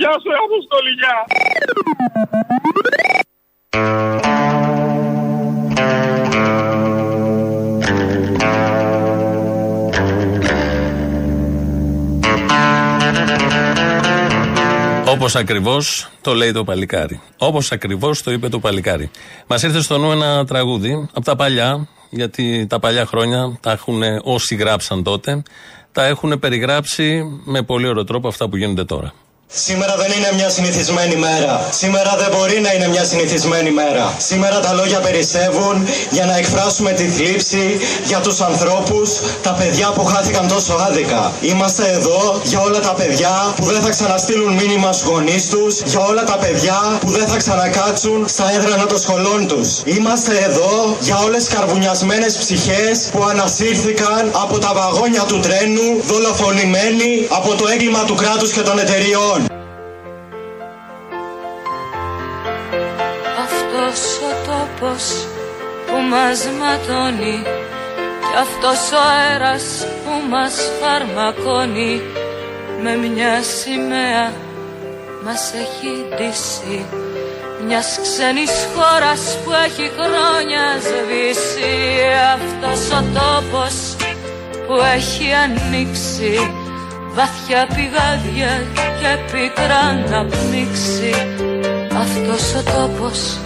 Γεια 0.00 0.12
σου 0.20 0.28
ρε 0.32 0.38
Αποστολή, 0.48 0.92
γεια. 1.00 1.16
Όπως 15.08 15.36
ακριβώς 15.36 16.10
το 16.20 16.34
λέει 16.34 16.52
το 16.52 16.64
παλικάρι. 16.64 17.20
Όπως 17.38 17.72
ακριβώς 17.72 18.22
το 18.22 18.32
είπε 18.32 18.48
το 18.48 18.58
παλικάρι. 18.58 19.10
Μας 19.46 19.62
ήρθε 19.62 19.80
στο 19.80 19.98
νου 19.98 20.10
ένα 20.10 20.44
τραγούδι 20.44 21.08
από 21.12 21.24
τα 21.24 21.36
παλιά, 21.36 21.88
γιατί 22.10 22.66
τα 22.68 22.78
παλιά 22.78 23.06
χρόνια 23.06 23.58
τα 23.60 23.72
έχουν 23.72 24.02
όσοι 24.22 24.54
γράψαν 24.54 25.02
τότε, 25.02 25.42
τα 25.92 26.04
έχουν 26.04 26.38
περιγράψει 26.38 27.22
με 27.44 27.62
πολύ 27.62 27.88
ωραίο 27.88 28.04
τρόπο 28.04 28.28
αυτά 28.28 28.48
που 28.48 28.56
γίνονται 28.56 28.84
τώρα. 28.84 29.12
Σήμερα 29.56 29.94
δεν 29.96 30.10
είναι 30.16 30.30
μια 30.34 30.48
συνηθισμένη 30.48 31.16
μέρα. 31.16 31.68
Σήμερα 31.70 32.14
δεν 32.18 32.28
μπορεί 32.36 32.60
να 32.60 32.72
είναι 32.72 32.88
μια 32.88 33.04
συνηθισμένη 33.04 33.70
μέρα. 33.70 34.14
Σήμερα 34.18 34.60
τα 34.60 34.72
λόγια 34.72 34.98
περισσεύουν 35.00 35.86
για 36.10 36.24
να 36.24 36.36
εκφράσουμε 36.36 36.90
τη 36.92 37.08
θλίψη 37.08 37.78
για 38.04 38.20
τους 38.20 38.40
ανθρώπους, 38.40 39.10
τα 39.42 39.50
παιδιά 39.50 39.88
που 39.94 40.04
χάθηκαν 40.04 40.48
τόσο 40.48 40.74
άδικα. 40.88 41.32
Είμαστε 41.40 41.90
εδώ 41.90 42.40
για 42.44 42.60
όλα 42.60 42.80
τα 42.80 42.94
παιδιά 42.94 43.54
που 43.56 43.64
δεν 43.64 43.80
θα 43.80 43.90
ξαναστείλουν 43.90 44.52
μήνυμα 44.52 44.92
στους 44.92 45.08
γονείς 45.08 45.48
τους, 45.48 45.80
για 45.80 46.00
όλα 46.00 46.24
τα 46.24 46.36
παιδιά 46.36 46.98
που 47.00 47.10
δεν 47.10 47.26
θα 47.26 47.36
ξανακάτσουν 47.36 48.24
στα 48.28 48.52
έδρανα 48.56 48.86
των 48.86 48.98
σχολών 48.98 49.46
τους. 49.48 49.68
Είμαστε 49.84 50.38
εδώ 50.38 50.96
για 51.00 51.18
όλες 51.18 51.44
τις 51.44 51.54
καρβουνιασμένες 51.54 52.36
ψυχές 52.36 53.08
που 53.12 53.24
ανασύρθηκαν 53.24 54.30
από 54.32 54.58
τα 54.58 54.72
βαγόνια 54.74 55.22
του 55.22 55.40
τρένου, 55.40 56.02
δολοφονημένοι 56.06 57.26
από 57.28 57.54
το 57.54 57.64
έγκλημα 57.68 58.04
του 58.04 58.14
κράτους 58.14 58.50
και 58.52 58.60
των 58.60 58.78
εταιριών. 58.78 59.43
Αυτός 63.94 64.18
ο 64.30 64.50
τόπος 64.50 65.04
που 65.86 65.96
μας 66.10 66.38
ματώνει. 66.60 67.42
Κι 68.26 68.36
αυτός 68.44 68.80
ο 68.92 69.00
αέρας 69.14 69.64
που 70.02 70.28
μας 70.30 70.54
φαρμακώνει. 70.80 72.02
Με 72.82 72.96
μια 72.96 73.42
σημαία 73.42 74.32
μας 75.24 75.52
έχει 75.62 75.92
ντύσει. 76.08 76.84
Μιας 77.66 77.98
ξένης 78.02 78.54
χώρας 78.74 79.38
που 79.44 79.50
έχει 79.66 79.90
χρόνια 79.96 80.64
σβήσει. 80.86 81.72
Αυτός 82.36 82.80
ο 82.98 83.02
τόπος 83.18 83.74
που 84.66 84.74
έχει 84.96 85.26
ανοίξει. 85.44 86.32
Βαθιά 87.16 87.66
πηγάδια 87.74 88.52
και 89.00 89.10
πικρά 89.32 89.84
να 90.10 90.20
πνίξει. 90.24 91.12
Αυτός 92.04 92.54
ο 92.54 92.62
τόπος, 92.74 93.38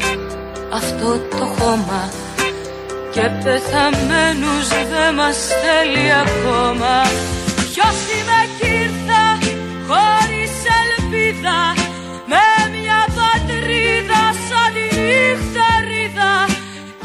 αυτό 0.72 1.18
το 1.30 1.44
χώμα. 1.44 2.10
Και 3.12 3.30
πεθαμένους 3.44 4.68
δε 4.90 5.12
μας 5.16 5.36
θέλει 5.60 6.06
ακόμα. 6.24 6.94
Ποιος 7.72 7.96
είμαι 8.12 8.40
κι 8.58 8.66
ήρθα 8.82 9.24
χωρίς 9.88 10.54
ελπίδα 10.80 11.60
με 12.30 12.46
μια 12.74 13.00
πατρίδα 13.16 14.22
σαν 14.46 14.68
τη 14.74 14.86
νυχτερίδα. 15.06 16.34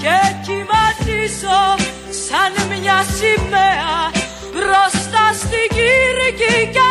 Και 0.01 0.17
κυματίζω 0.45 1.61
σαν 2.27 2.53
μια 2.71 2.97
σημαία 3.17 3.97
μπροστά 4.53 5.25
στην 5.41 5.67
Κυρική 5.75 6.57
και 6.75 6.89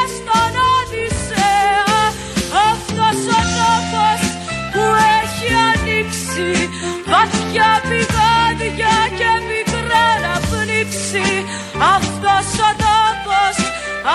βαθιά 7.53 7.81
πηγάδια 7.89 8.95
και 9.19 9.31
μικρά 9.51 10.07
να 10.25 10.41
πνίξει 10.41 11.45
αυτός 11.97 12.47
ο 12.69 12.71
τόπος, 12.85 13.57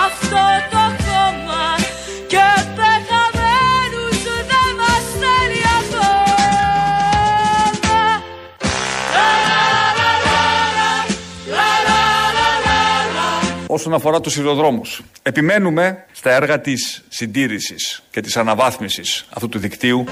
αυτό 0.06 0.44
το 0.70 0.84
κόμμα 1.04 1.66
και 2.26 2.46
πεθαμένους 2.76 4.22
δεν 4.50 4.68
μας 4.78 5.04
θέλει 5.20 5.62
ακόμα. 5.80 6.26
Όσον 13.66 13.94
αφορά 13.94 14.20
τους 14.20 14.32
σιδηροδρόμους, 14.32 15.02
επιμένουμε 15.22 16.04
στα 16.12 16.30
έργα 16.30 16.60
της 16.60 17.04
συντήρησης 17.08 18.02
και 18.10 18.20
της 18.20 18.36
αναβάθμισης 18.36 19.24
αυτού 19.30 19.48
του 19.48 19.58
δικτύου. 19.58 20.04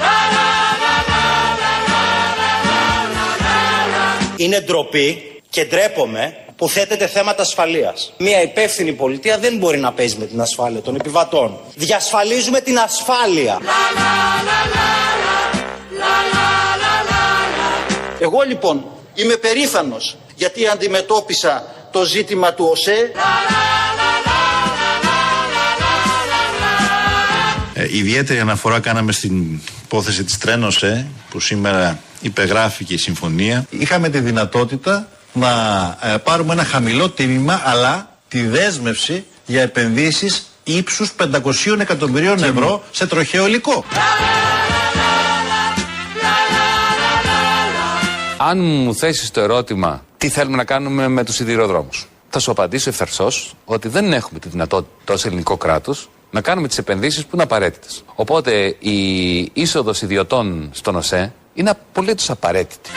Είναι 4.37 4.61
ντροπή 4.61 5.41
και 5.51 5.65
ντρέπομαι 5.65 6.37
που 6.57 6.69
θέτεται 6.69 7.07
θέματα 7.07 7.43
ασφαλείας. 7.43 8.13
Μια 8.19 8.43
υπεύθυνη 8.43 8.93
πολιτεία 8.93 9.39
δεν 9.39 9.57
μπορεί 9.57 9.79
να 9.79 9.93
παίζει 9.93 10.17
με 10.19 10.27
την 10.27 10.41
ασφάλεια 10.41 10.81
των 10.81 10.95
επιβατών. 10.95 11.59
Διασφαλίζουμε 11.75 12.61
την 12.61 12.79
ασφάλεια. 12.79 13.59
Εγώ 18.19 18.43
λοιπόν 18.47 18.85
είμαι 19.15 19.37
περήφανος 19.37 20.17
γιατί 20.35 20.67
αντιμετώπισα 20.67 21.75
το 21.93 22.05
ζήτημα 22.05 22.55
του 22.55 22.69
ΟΣΕ 22.71 23.13
ιδιαίτερη 27.91 28.41
αναφορά 28.41 28.81
κάναμε 28.81 29.13
στην 29.13 29.61
υπόθεση 29.85 30.25
της 30.25 30.39
Τρένοσέ 30.39 31.07
που 31.31 31.41
σήμερα 31.41 31.99
υπεγράφηκε 32.21 32.95
η 32.95 32.99
συμφωνία. 32.99 33.67
Είχαμε 33.71 34.09
τη 34.09 34.21
δυνατότητα 34.21 35.09
να 35.33 35.51
ε, 36.03 36.17
πάρουμε 36.17 36.53
ένα 36.53 36.65
χαμηλό 36.65 37.11
τίμημα 37.11 37.63
αλλά 37.65 38.11
τη 38.29 38.43
δέσμευση 38.43 39.25
για 39.47 39.63
επενδύσεις 39.63 40.47
ύψους 40.65 41.13
500 41.19 41.81
εκατομμυρίων 41.81 42.45
ευρώ 42.45 42.83
σε 42.91 43.07
τροχαίο 43.07 43.47
υλικό. 43.47 43.85
Αν 48.37 48.59
μου 48.59 48.95
θέσεις 48.95 49.31
το 49.31 49.41
ερώτημα 49.41 50.05
τι 50.17 50.29
θέλουμε 50.29 50.57
να 50.57 50.65
κάνουμε 50.65 51.09
με 51.09 51.25
τους 51.25 51.35
σιδηροδρόμους, 51.35 52.09
θα 52.31 52.39
σου 52.39 52.51
απαντήσω 52.51 52.91
ευθερσώ 52.91 53.29
ότι 53.65 53.89
δεν 53.89 54.13
έχουμε 54.13 54.39
τη 54.39 54.49
δυνατότητα 54.49 55.13
ως 55.15 55.25
ελληνικό 55.25 55.57
κράτος 55.57 56.09
να 56.37 56.43
κάνουμε 56.43 56.69
τις 56.69 56.79
επενδύσεις 56.79 57.23
που 57.23 57.31
είναι 57.33 57.43
απαραίτητες. 57.43 58.05
Οπότε 58.15 58.77
η 58.79 59.51
είσοδος 59.53 60.03
ιδιωτών 60.03 60.71
στον 60.73 60.97
ΟΣΕ 60.97 61.33
είναι 61.55 61.71
απολύτως 61.71 62.31
απαραίτητη. 62.31 62.91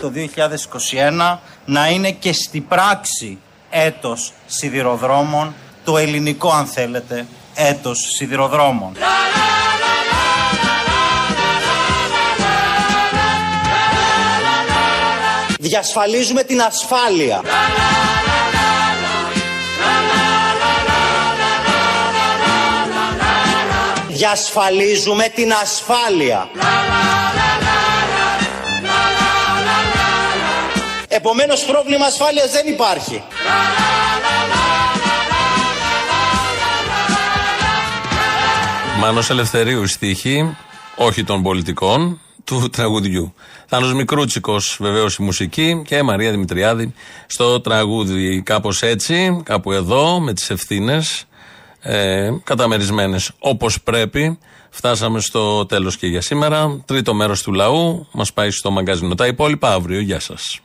το 0.00 0.12
2021 1.34 1.38
να 1.64 1.88
είναι 1.88 2.10
και 2.10 2.32
στη 2.32 2.60
πράξη 2.60 3.38
έτος 3.70 4.32
σιδηροδρόμων, 4.46 5.54
το 5.84 5.98
ελληνικό 5.98 6.50
αν 6.50 6.66
θέλετε 6.66 7.26
έτος 7.54 7.98
σιδηροδρόμων. 8.16 8.92
Διασφαλίζουμε 15.64 16.42
την 16.42 16.60
ασφάλεια. 16.60 17.42
Διασφαλίζουμε 24.08 25.28
την 25.28 25.52
ασφάλεια. 25.52 26.50
Επομένως 31.08 31.64
πρόβλημα 31.64 32.06
ασφάλειας 32.06 32.50
δεν 32.50 32.66
υπάρχει. 32.66 33.22
Μάνος 38.98 39.30
Ελευθερίου 39.30 39.86
στίχη, 39.86 40.56
όχι 40.96 41.24
των 41.24 41.42
πολιτικών, 41.42 42.20
του 42.44 42.68
τραγουδιού. 42.72 43.34
Θάνος 43.66 43.94
Μικρούτσικος 43.94 44.76
βεβαίως 44.80 45.16
η 45.16 45.22
μουσική 45.22 45.82
και 45.86 46.02
Μαρία 46.02 46.30
Δημητριάδη 46.30 46.94
στο 47.26 47.60
τραγούδι. 47.60 48.42
Κάπως 48.42 48.82
έτσι, 48.82 49.40
κάπου 49.44 49.72
εδώ, 49.72 50.20
με 50.20 50.32
τις 50.32 50.50
ευθύνες 50.50 51.24
ε, 51.80 52.30
καταμερισμένες 52.44 53.30
όπως 53.38 53.82
πρέπει. 53.82 54.38
Φτάσαμε 54.70 55.20
στο 55.20 55.66
τέλος 55.66 55.96
και 55.96 56.06
για 56.06 56.20
σήμερα. 56.20 56.82
Τρίτο 56.86 57.14
μέρος 57.14 57.42
του 57.42 57.52
λαού 57.52 58.06
μας 58.12 58.32
πάει 58.32 58.50
στο 58.50 58.70
μαγκαζίνο. 58.70 59.14
Τα 59.14 59.26
υπόλοιπα 59.26 59.72
αύριο. 59.72 60.00
Γεια 60.00 60.20
σας. 60.20 60.60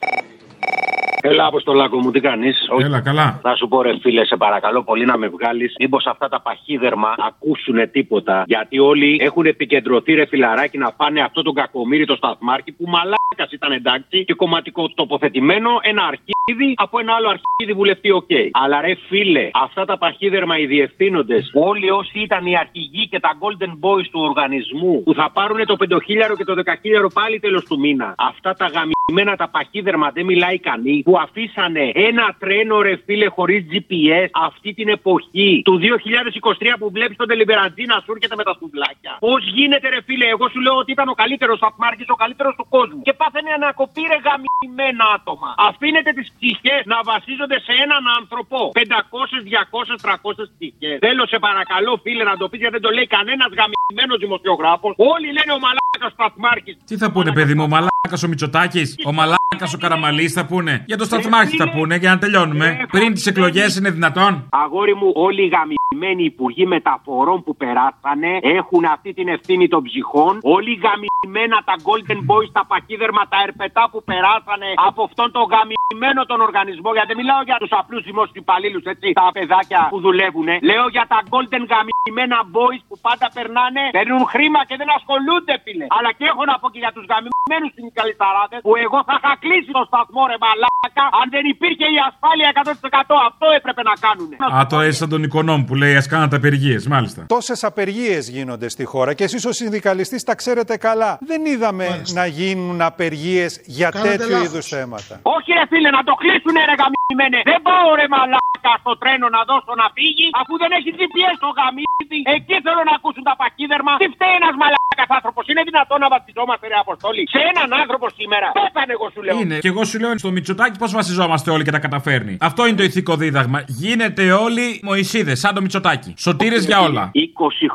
Έλα, 1.21 1.45
Αποστολάκο 1.45 1.97
μου, 1.97 2.11
τι 2.11 2.19
κάνεις; 2.19 2.67
Έλα, 2.81 3.01
καλά. 3.01 3.39
Θα 3.41 3.55
σου 3.55 3.67
πω, 3.67 3.81
ρε 3.81 3.93
φίλε, 4.01 4.25
σε 4.25 4.35
παρακαλώ 4.37 4.83
πολύ 4.83 5.05
να 5.05 5.17
με 5.17 5.27
βγάλεις. 5.27 5.75
Μήπως 5.79 6.05
αυτά 6.05 6.27
τα 6.29 6.41
παχύδερμα 6.41 7.15
ακούσουν 7.17 7.91
τίποτα; 7.91 8.43
Γιατί 8.47 8.79
όλοι 8.79 9.17
έχουν 9.21 9.45
επικεντρωθεί, 9.45 10.13
ρε 10.13 10.25
φιλαράκι, 10.25 10.77
να 10.77 10.91
πάνε 10.91 11.21
αυτό 11.21 11.41
τον 11.41 11.53
κακομοίρη 11.53 12.05
το 12.05 12.15
σταθμάρχη 12.15 12.71
που 12.71 12.83
μαλάκας 12.87 13.51
ήταν 13.51 13.71
εντάξει 13.71 14.25
και 14.25 14.33
κομματικά 14.33 14.89
τοποθετημένο 14.95 15.69
ένα 15.81 16.03
αρχίδι 16.03 16.73
από 16.75 16.99
ένα 16.99 17.13
άλλο 17.13 17.27
αρχίδι 17.29 17.73
βουλευτή, 17.73 18.11
οκ. 18.11 18.31
Αλλά 18.51 18.81
ρε 18.81 18.93
φίλε, 19.07 19.49
αυτά 19.53 19.85
τα 19.85 19.97
παχύδερμα 19.97 20.57
οι 20.57 20.65
διευθύνοντες, 20.65 21.51
όλοι 21.53 21.89
όσοι 21.91 22.19
ήταν 22.19 22.45
οι 22.45 22.57
αρχηγοί 22.57 23.07
και 23.07 23.19
τα 23.19 23.29
golden 23.41 23.71
boys 23.71 24.07
του 24.11 24.21
οργανισμού 24.21 25.03
που 25.03 25.13
θα 25.13 25.31
πάρουν 25.33 25.65
το 25.65 25.75
5.000 25.79 25.97
και 26.37 26.43
το 26.43 26.53
10.000 26.65 27.07
πάλι 27.13 27.39
τέλος 27.39 27.63
του 27.63 27.79
μήνα. 27.79 28.15
Αυτά 28.17 28.53
τα 28.53 28.65
γαμμένα 28.65 29.35
τα 29.35 29.49
παχύδερμα 29.49 30.11
δεν 30.11 30.25
μιλάει 30.25 30.59
κανείς 30.59 31.03
που 31.07 31.15
αφήσανε 31.25 31.85
ένα 32.07 32.25
τρένο 32.41 32.75
ρε 32.81 32.95
φίλε 33.05 33.27
χωρίς 33.37 33.61
GPS 33.71 34.29
αυτή 34.47 34.69
την 34.73 34.87
εποχή 34.97 35.61
του 35.65 35.79
2023 35.81 36.79
που 36.79 36.87
βλέπεις 36.95 37.17
τον 37.17 37.27
Τελιμπεραντζή 37.27 37.83
να 37.93 37.97
σου 38.03 38.11
έρχεται 38.15 38.35
με 38.35 38.43
τα 38.43 38.53
σουβλάκια. 38.59 39.13
Πώς 39.19 39.41
γίνεται 39.55 39.87
ρε 39.93 40.01
φίλε, 40.07 40.25
εγώ 40.35 40.45
σου 40.53 40.59
λέω 40.65 40.75
ότι 40.83 40.91
ήταν 40.91 41.07
ο 41.13 41.15
καλύτερος 41.21 41.57
Σταθμάρχη, 41.57 42.03
ο 42.17 42.19
καλύτερος 42.23 42.53
του 42.59 42.65
κόσμου. 42.75 43.01
Και 43.07 43.13
πάθαινε 43.21 43.51
να 43.63 43.69
κοπεί 43.79 44.03
ρε 44.11 44.19
γαμμένα 44.25 45.05
άτομα. 45.15 45.49
Αφήνετε 45.69 46.11
τις 46.17 46.27
ψυχές 46.35 46.81
να 46.93 46.97
βασίζονται 47.11 47.59
σε 47.67 47.73
έναν 47.85 48.03
άνθρωπο. 48.19 48.57
500, 48.73 49.37
200, 49.55 49.95
300 50.05 50.45
ψυχές. 50.55 50.97
Θέλω 51.05 51.23
σε 51.31 51.37
παρακαλώ 51.47 51.93
φίλε 52.03 52.23
να 52.31 52.35
το 52.39 52.45
πεις 52.49 52.59
γιατί 52.59 52.75
δεν 52.77 52.83
το 52.85 52.91
λέει 52.97 53.07
κανένας 53.17 53.49
γαμμένο 53.59 54.13
δημοσιογράφος. 54.23 54.93
Όλοι 55.13 55.27
λένε 55.37 55.51
ο 55.57 55.59
μαλάκας 55.97 56.11
Σταθμάρχης. 56.11 56.77
Τι 56.85 56.97
θα 56.97 57.11
πούνε, 57.11 57.31
παιδί 57.33 57.53
μου, 57.53 57.63
ο 57.63 57.67
μαλάκας 57.67 58.23
ο 58.23 58.27
Μητσοτάκης, 58.27 58.95
ο 59.05 59.11
μαλάκας 59.13 59.73
ο 59.73 59.77
Καραμαλής 59.77 60.33
θα 60.33 60.45
πούνε. 60.45 60.83
Για 60.85 60.97
το 60.97 61.05
σταθμάρχη 61.05 61.57
θα 61.57 61.69
πούνε 61.69 61.95
για 61.95 62.09
να 62.09 62.17
τελειώνουμε. 62.17 62.85
Πριν 62.91 63.13
τις 63.13 63.25
εκλογές 63.25 63.75
είναι 63.75 63.89
δυνατόν. 63.89 64.47
Αγόρι 64.49 64.95
μου, 64.95 65.11
όλοι 65.15 65.41
οι 65.45 65.51
γαμημένοι 65.55 66.23
υπουργοί 66.23 66.65
μεταφορών 66.65 67.43
που 67.43 67.55
περάσανε 67.55 68.31
έχουν 68.41 68.85
αυτή 68.85 69.13
την 69.13 69.27
ευθύνη 69.27 69.67
των 69.67 69.83
ψυχών. 69.83 70.39
Όλοι 70.41 70.71
οι 70.71 70.79
γαμημένα 70.85 71.57
τα 71.65 71.75
Golden 71.87 72.19
Boys, 72.29 72.49
τα 72.51 72.65
παχύδερμα, 72.65 73.27
τα 73.27 73.37
ερπετά 73.45 73.89
που 73.91 74.03
περάσανε 74.03 74.69
από 74.87 75.03
αυτόν 75.03 75.31
τον 75.31 75.45
γαμημένο 75.91 76.21
τον 76.31 76.39
οργανισμό. 76.47 76.89
Γιατί 76.95 77.07
δεν 77.11 77.17
μιλάω 77.21 77.41
για 77.49 77.57
τους 77.61 77.71
απλούς 77.79 78.03
δημόσιους 78.09 78.37
υπαλλήλους, 78.43 78.83
έτσι, 78.93 79.07
τα 79.19 79.25
παιδάκια 79.37 79.81
που 79.91 79.99
δουλεύουν. 80.07 80.47
Λέω 80.69 80.85
για 80.95 81.05
τα 81.13 81.19
Golden 81.33 81.63
γαμημένα 81.73 82.37
Boys 82.55 82.81
που 82.89 82.95
πάντα 83.07 83.27
περνάνε, 83.37 83.83
παίρνουν 83.97 84.23
χρήμα 84.33 84.61
και 84.69 84.75
δεν 84.81 84.89
ασχολούνται, 84.97 85.53
φίλε. 85.65 85.85
Αλλά 85.97 86.09
και 86.17 86.25
έχω 86.31 86.43
να 86.51 86.55
πω 86.61 86.67
και 86.73 86.79
για 86.83 86.91
τους 86.95 87.05
γαμημένους 87.11 87.71
συνδικαλισταράδε 87.77 88.57
που 88.65 88.73
εγώ 88.85 88.99
θα 89.07 89.13
είχα 89.19 89.31
κλείσει 89.43 89.69
το 89.77 89.83
σταθμό, 89.89 90.21
ρε 90.31 90.37
μαλάκα, 90.43 91.05
αν 91.19 91.25
δεν 91.35 91.43
υπήρχε 91.53 91.85
η 91.95 91.97
ασφάλεια 92.09 92.47
100%. 92.61 93.15
Αυτό 93.29 93.45
έπρεπε 93.59 93.81
να 93.89 93.95
κάνουν. 94.05 94.29
Α, 94.57 94.59
το 94.71 94.77
έτσι 94.85 94.97
σαν 95.01 95.09
τον 95.13 95.21
οικονόμ 95.27 95.59
που 95.67 95.75
λέει 95.81 95.93
Α 96.01 96.03
κάνατε 96.13 96.35
απεργίες, 96.41 96.81
μάλιστα. 96.93 97.19
Τόσες 97.35 97.59
απεργίες 97.69 98.23
γίνονται 98.35 98.67
στη 98.75 98.83
χώρα 98.91 99.11
και 99.17 99.23
εσείς 99.27 99.41
ως 99.51 99.55
συνδικαλιστής 99.61 100.21
τα 100.29 100.33
ξέρετε 100.41 100.73
καλά. 100.87 101.11
Δεν 101.31 101.41
είδαμε 101.51 101.85
να 102.19 102.25
γίνουν 102.37 102.77
απεργίες 102.91 103.51
για 103.77 103.89
Κάνατε 103.89 104.09
τέτοιου 104.15 104.31
λάθος. 104.31 104.47
είδους 104.47 104.65
θέματα. 104.75 105.13
Όχι 105.35 105.49
ρε 105.59 105.65
φίλε, 105.77 105.89
να 105.97 106.03
το 106.09 106.13
κλείσουνε 106.21 106.61
ρε 106.69 106.75
γαμημένε. 106.81 107.39
Δεν 107.51 107.59
πάω 107.67 107.87
ρε 107.99 108.07
μαλάκα 108.13 108.73
στο 108.83 108.93
τρένο 109.01 109.27
να 109.35 109.41
δώσω 109.49 109.73
να 109.81 109.87
φύγει, 109.95 110.27
αφού 110.41 110.53
δεν 110.61 110.71
έχει 110.77 110.89
GPS 110.97 111.35
το 111.43 111.49
γαμίδι. 111.57 112.19
Εκεί 112.35 112.55
θέλω 112.65 112.81
να 112.89 112.93
ακούσουν 112.97 113.23
τα 113.29 113.35
πακίδερμα. 113.41 113.93
Τι 114.01 114.07
φταίει 114.15 114.33
ένας 114.41 114.55
μαλάκας 114.97 115.15
άνθρωπος. 115.17 115.43
Είναι 115.47 115.63
δυνατόν 115.69 115.99
να 115.99 116.07
βασιζόμαστε, 116.15 116.67
ρε 116.67 116.77
Αποστόλη, 116.85 117.21
σε 117.33 117.39
έναν 117.51 117.79
άνθρωπο 117.81 118.07
σήμερα. 118.19 118.47
Πέθανε, 118.59 118.91
εγώ 118.97 119.07
σου 119.13 119.21
λέω. 119.25 119.39
Είναι. 119.39 119.57
Και 119.63 119.67
εγώ 119.73 119.83
σου 119.89 119.99
λέω 119.99 120.17
στο 120.17 120.31
Μητσοτάκι 120.31 120.77
πώς 120.83 120.91
βασιζόμαστε 120.99 121.51
όλοι 121.51 121.63
και 121.63 121.71
τα 121.77 121.81
καταφέρνει. 121.85 122.37
Αυτό 122.49 122.61
είναι 122.67 122.77
το 122.81 122.83
ηθικό 122.83 123.13
δίδαγμα. 123.15 123.59
Γίνεται 123.67 124.23
όλοι 124.31 124.65
Μωησίδε, 124.83 125.35
σαν 125.35 125.53
το 125.55 125.61
Μητσοτάκι. 125.61 126.13
Σωτήρες 126.17 126.65
για 126.65 126.79
όλα. 126.87 127.03
20 127.13 127.19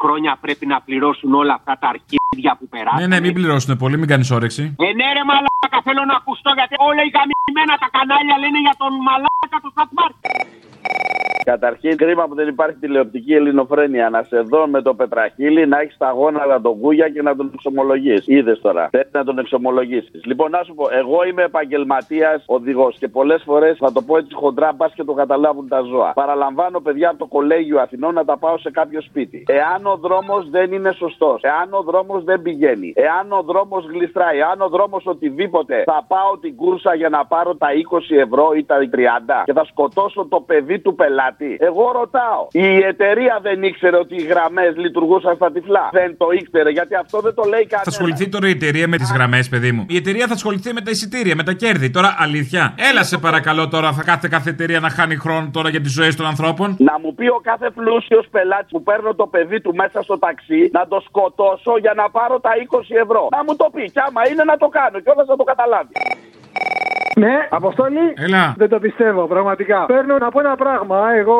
χρόνια 0.02 0.32
πρέπει 0.40 0.66
να 0.66 0.80
πληρώσουν 0.86 1.34
όλα 1.34 1.54
αυτά 1.58 1.72
τα 1.80 1.88
αρχίδια 1.94 2.52
που 2.58 2.66
περάσουν. 2.74 3.00
Ναι, 3.00 3.06
ναι, 3.12 3.20
μην 3.20 3.32
πληρώσουν 3.38 3.76
πολύ, 3.82 3.96
μην 3.98 4.08
κάνεις 4.12 4.30
όρεξη. 4.30 4.62
Ε, 4.62 4.92
ναι, 4.98 5.06
ρε 5.16 5.24
μαλάκα, 5.30 5.78
θέλω 5.86 6.02
να 6.10 6.14
ακουστώ 6.20 6.50
γιατί 6.58 6.74
όλα 6.88 7.02
οι 7.06 7.10
γαμημένα 7.16 7.74
τα 7.82 7.88
κανάλια 7.96 8.36
λένε 8.42 8.58
για 8.66 8.74
τον 8.82 8.92
μαλάκα 9.06 9.58
του 9.62 9.70
Σταθμάρκη. 9.74 10.30
Καταρχήν, 11.44 11.96
κρίμα 11.96 12.24
που 12.28 12.34
δεν 12.34 12.48
υπάρχει 12.48 12.76
τηλεοπτική 12.76 13.32
ελληνοφρένεια. 13.34 14.10
Να 14.10 14.22
σε 14.22 14.40
δω 14.40 14.66
με 14.66 14.82
το 14.82 14.94
πετραχίλι, 14.94 15.66
να 15.66 15.80
έχεις 15.80 15.96
τα 15.96 16.10
γόνατα 16.10 16.60
τον 16.60 16.80
κούγια 16.80 17.06
και 17.12 17.22
να 17.22 17.36
τον 17.36 17.50
εξομολογείς. 17.54 18.24
Είδες 18.26 18.60
τώρα. 18.60 18.88
Πρέπει 18.90 19.08
να 19.12 19.24
τον 19.24 19.38
εξομολογήσεις. 19.38 20.24
Λοιπόν, 20.24 20.50
να 20.50 20.62
σου 20.62 20.74
πω, 20.74 20.86
εγώ 20.90 21.24
είμαι 21.24 21.42
επαγγελματίας 21.42 22.44
οδηγός 22.46 22.96
και 22.98 23.08
πολλές 23.08 23.42
φορές 23.44 23.76
θα 23.78 23.92
το 23.92 24.02
πω 24.02 24.16
έτσι 24.16 24.34
χοντρά, 24.34 24.72
μπας 24.72 24.92
και 24.94 25.04
το 25.04 25.12
καταλάβουν 25.12 25.68
τα 25.68 25.80
ζώα. 25.80 26.12
Παραλαμβάνω 26.12 26.80
παιδιά 26.80 27.08
από 27.08 27.18
το 27.18 27.26
κολέγιο 27.26 27.80
Αθηνών 27.80 28.14
να 28.14 28.24
τα 28.24 28.38
πάω 28.38 28.58
σε 28.58 28.70
κάποιο 28.70 29.00
σπίτι. 29.00 29.44
Εάν 29.46 29.86
ο 29.86 29.96
δρόμος 29.96 30.50
δεν 30.50 30.72
είναι 30.72 30.92
σωστός, 30.92 31.42
εάν 31.42 31.68
ο 31.72 31.82
δρόμος 31.82 32.24
δεν 32.24 32.42
πηγαίνει, 32.42 32.92
εάν 32.96 33.32
ο 33.32 33.42
δρόμος 33.42 33.86
γλιστράει, 33.92 34.38
εάν 34.38 34.60
ο 34.60 34.68
δρόμος 34.68 35.06
οτιδήποτε, 35.06 35.82
θα 35.86 36.04
πάω 36.08 36.38
την 36.38 36.56
κούρσα 36.56 36.94
για 36.94 37.08
να 37.08 37.26
πάρω 37.26 37.56
τα 37.56 37.68
20 37.72 38.16
ευρώ 38.16 38.52
ή 38.56 38.64
τα 38.64 38.76
30 38.78 39.42
και 39.44 39.52
θα 39.52 39.64
σκοτώσω 39.64 40.26
το 40.28 40.40
παιδί 40.40 40.78
του 40.78 40.94
πελάτη. 40.94 41.56
Εγώ 41.60 41.92
ρωτάω. 41.92 42.46
Η 42.52 42.76
εταιρεία 42.76 43.38
δεν 43.42 43.62
ήξερε 43.62 43.96
ότι 43.96 44.14
οι 44.14 44.22
γραμμές 44.22 44.76
λειτουργούσαν 44.76 45.34
στα 45.34 45.52
τυφλά; 45.52 45.88
Δεν 45.92 46.16
το 46.16 46.26
ήξερε 46.30 46.70
γιατί 46.70 46.94
αυτό 47.04 47.20
δεν 47.20 47.34
το 47.34 47.42
λέει 47.42 47.64
κανένα. 47.66 47.82
Θα 47.88 47.90
ασχοληθεί 47.94 48.28
τώρα 48.28 48.46
η 48.48 48.50
εταιρεία 48.50 48.88
με 48.88 48.96
τις 48.96 49.10
γραμμές, 49.12 49.48
παιδί 49.48 49.72
μου. 49.72 49.82
Η 49.88 49.96
εταιρεία 49.96 50.26
θα 50.26 50.34
ασχοληθεί 50.34 50.72
με 50.72 50.80
τα 50.80 50.90
εισιτήρια, 50.90 51.34
με 51.36 51.42
τα 51.42 51.52
κέρδη. 51.52 51.90
Τώρα 51.90 52.10
αλήθεια. 52.18 52.74
Έλα 52.90 53.02
σε 53.02 53.18
παρακαλώ 53.18 53.68
τώρα, 53.68 53.92
θα 53.92 54.02
κάθε 54.02 54.28
κάθε 54.28 54.50
εταιρεία 54.50 54.80
να 54.80 54.90
χάνει 54.90 55.16
χρόνο 55.16 55.48
τώρα 55.52 55.68
για 55.68 55.80
τις 55.80 55.92
ζωές 55.92 56.16
των 56.16 56.26
ανθρώπων. 56.26 56.76
Να 56.78 56.98
μου 57.02 57.14
πει 57.14 57.26
ο 57.26 57.40
κάθε 57.42 57.70
πλούσιος 57.70 58.26
πελάτης 58.30 58.70
που 58.70 58.82
παίρνω 58.82 59.14
το 59.14 59.26
παιδί 59.26 59.60
του 59.60 59.74
μέσα 59.74 60.02
στο 60.02 60.18
ταξί 60.18 60.68
να 60.72 60.86
το 60.86 60.98
σκοτώσω 61.06 61.72
για 61.78 61.92
να 61.96 62.10
πάρω 62.10 62.40
τα 62.40 62.50
20 62.70 63.02
ευρώ. 63.04 63.28
Να 63.36 63.44
μου 63.44 63.56
το 63.56 63.66
πει. 63.74 63.84
Κι 63.90 64.00
άμα 64.06 64.20
είναι 64.30 64.44
να 64.44 64.56
το 64.56 64.68
κάνω 64.68 64.96
και 65.00 65.10
όλα 65.14 65.24
θα 65.24 65.36
το 65.36 65.44
καταλάβει. 65.44 65.92
Ναι, 67.16 67.46
Αποστόλη. 67.50 67.98
Έλα. 68.16 68.54
Δεν 68.56 68.68
το 68.68 68.78
πιστεύω, 68.78 69.26
πραγματικά. 69.26 69.86
Παίρνω 69.86 70.18
να 70.18 70.30
πω 70.30 70.40
ένα 70.40 70.54
πράγμα. 70.56 70.98
Εγώ 71.14 71.38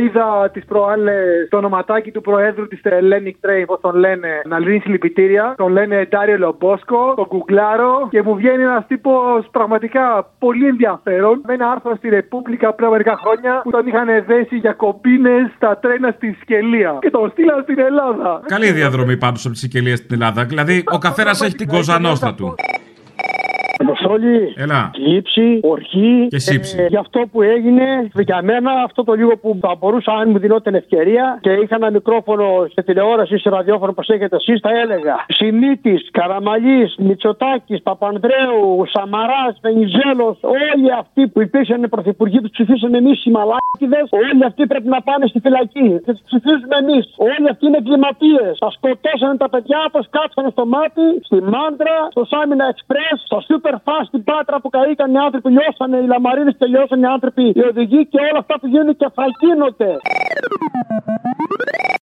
είδα 0.00 0.50
τις 0.52 0.64
προάλλες 0.64 1.48
το 1.50 1.56
ονοματάκι 1.56 2.10
του 2.10 2.20
Προέδρου 2.20 2.68
της 2.68 2.80
Hellenic 2.84 3.46
Train, 3.46 3.64
πώς 3.66 3.80
τον 3.80 3.96
λένε, 3.96 4.28
να 4.46 4.58
λύνει 4.58 4.78
συλληπιτήρια. 4.78 5.54
Τον 5.56 5.72
λένε 5.72 6.06
Ντάριο 6.08 6.38
Λομπόσκο, 6.38 7.14
τον 7.16 7.26
κουκλάρο 7.26 8.08
και 8.10 8.22
μου 8.22 8.34
βγαίνει 8.34 8.62
ένας 8.62 8.86
τύπος 8.86 9.48
πραγματικά 9.50 10.30
πολύ 10.38 10.66
ενδιαφέρον. 10.66 11.40
Με 11.46 11.52
ένα 11.54 11.70
άρθρο 11.70 11.94
στη 11.96 12.08
Ρεπούμπλικα 12.08 12.72
πριν 12.74 12.88
μερικά 12.88 13.18
χρόνια 13.22 13.60
που 13.62 13.70
τον 13.70 13.86
είχαν 13.86 14.06
δέσει 14.26 14.56
για 14.56 14.72
κομπίνες 14.72 15.52
στα 15.56 15.78
τρένα 15.78 16.10
στη 16.16 16.36
Σκελία. 16.40 16.98
Και 17.00 17.10
τον 17.10 17.30
στείλαν 17.30 17.62
στην 17.62 17.78
Ελλάδα. 17.78 18.40
Καλή 18.46 18.70
διαδρομή 18.70 19.16
πάντως 19.16 19.44
από 19.44 19.54
τη 19.54 19.60
Σικελία 19.60 19.96
στην 19.96 20.08
Ελλάδα. 20.12 20.44
Δηλαδή, 20.44 20.84
ο 20.92 20.98
καθένας 20.98 21.40
έχει 21.40 21.54
την 21.54 21.68
κοζανόστα 21.68 22.34
του. 22.34 22.54
Αποστόλη, 23.78 24.54
Έλα. 24.56 24.90
λήψη, 25.06 25.60
ορχή. 25.62 26.26
Και 26.28 26.38
σύψη. 26.38 26.76
Ε, 26.80 26.86
για 26.86 27.00
αυτό 27.00 27.20
που 27.32 27.42
έγινε, 27.42 28.10
για 28.14 28.42
μένα, 28.42 28.70
αυτό 28.84 29.04
το 29.04 29.12
λίγο 29.12 29.36
που 29.36 29.58
θα 29.60 29.74
μπορούσα, 29.78 30.12
αν 30.12 30.30
μου 30.30 30.38
δινόταν 30.38 30.74
ευκαιρία 30.74 31.38
και 31.40 31.50
είχα 31.50 31.74
ένα 31.74 31.90
μικρόφωνο 31.90 32.66
σε 32.72 32.82
τηλεόραση 32.82 33.34
ή 33.34 33.38
σε 33.38 33.48
ραδιόφωνο 33.50 33.92
που 33.92 34.02
έχετε 34.06 34.36
εσείς, 34.36 34.60
θα 34.60 34.70
έλεγα 34.82 35.24
Σιμίτη, 35.28 35.94
Καραμαλής, 36.10 36.94
Μητσοτάκης, 36.98 37.82
Παπανδρέου, 37.82 38.84
Σαμαράς, 38.86 39.58
Βενιζέλος, 39.62 40.38
όλοι 40.42 40.92
αυτοί 40.98 41.28
που 41.28 41.40
υπήρξαν 41.42 41.86
πρωθυπουργοί 41.90 42.40
τους 42.40 42.50
ψηφίσαμε 42.50 42.98
εμείς 42.98 43.24
οι 43.24 43.30
μαλάκιδε, 43.78 44.00
όλοι 44.20 44.44
αυτοί 44.50 44.66
πρέπει 44.66 44.88
να 44.96 45.00
πάνε 45.08 45.26
στη 45.26 45.38
φυλακή. 45.40 45.88
Και 46.04 46.12
τους 46.16 46.24
ψηφίζουμε 46.28 46.76
εμείς. 46.82 47.04
Όλοι 47.16 47.46
αυτοί 47.52 47.64
είναι 47.66 47.78
εγκληματίες. 47.82 48.52
Θα 48.62 48.70
σκοτώσανε 48.76 49.36
τα 49.42 49.48
παιδιά 49.52 49.80
τους, 49.92 50.06
κάτσανε 50.16 50.50
στο 50.56 50.64
μάτι, 50.74 51.06
στη 51.26 51.38
Μάντρα, 51.52 51.96
στο 52.14 52.22
Σάμινα 52.30 52.64
Express, 52.72 53.18
στο 53.28 53.38
Super 53.48 53.76
Fast 53.86 54.06
στην 54.10 54.22
Πάτρα 54.28 54.56
που 54.60 54.68
καήκαν 54.74 55.08
οι 55.14 55.18
άνθρωποι, 55.26 55.48
λιώσανε 55.56 55.96
οι 56.02 56.06
λαμαρίνε 56.12 56.52
και 56.58 56.66
λιώσανε 56.72 57.02
οι 57.06 57.10
άνθρωποι, 57.16 57.44
οι 57.58 57.62
οδηγοί 57.70 58.00
και 58.12 58.18
όλα 58.28 58.40
αυτά 58.42 58.54
που 58.60 58.66
γίνουν 58.72 58.96
και 59.00 59.08
θα 59.16 59.24
γίνονται. 59.40 59.90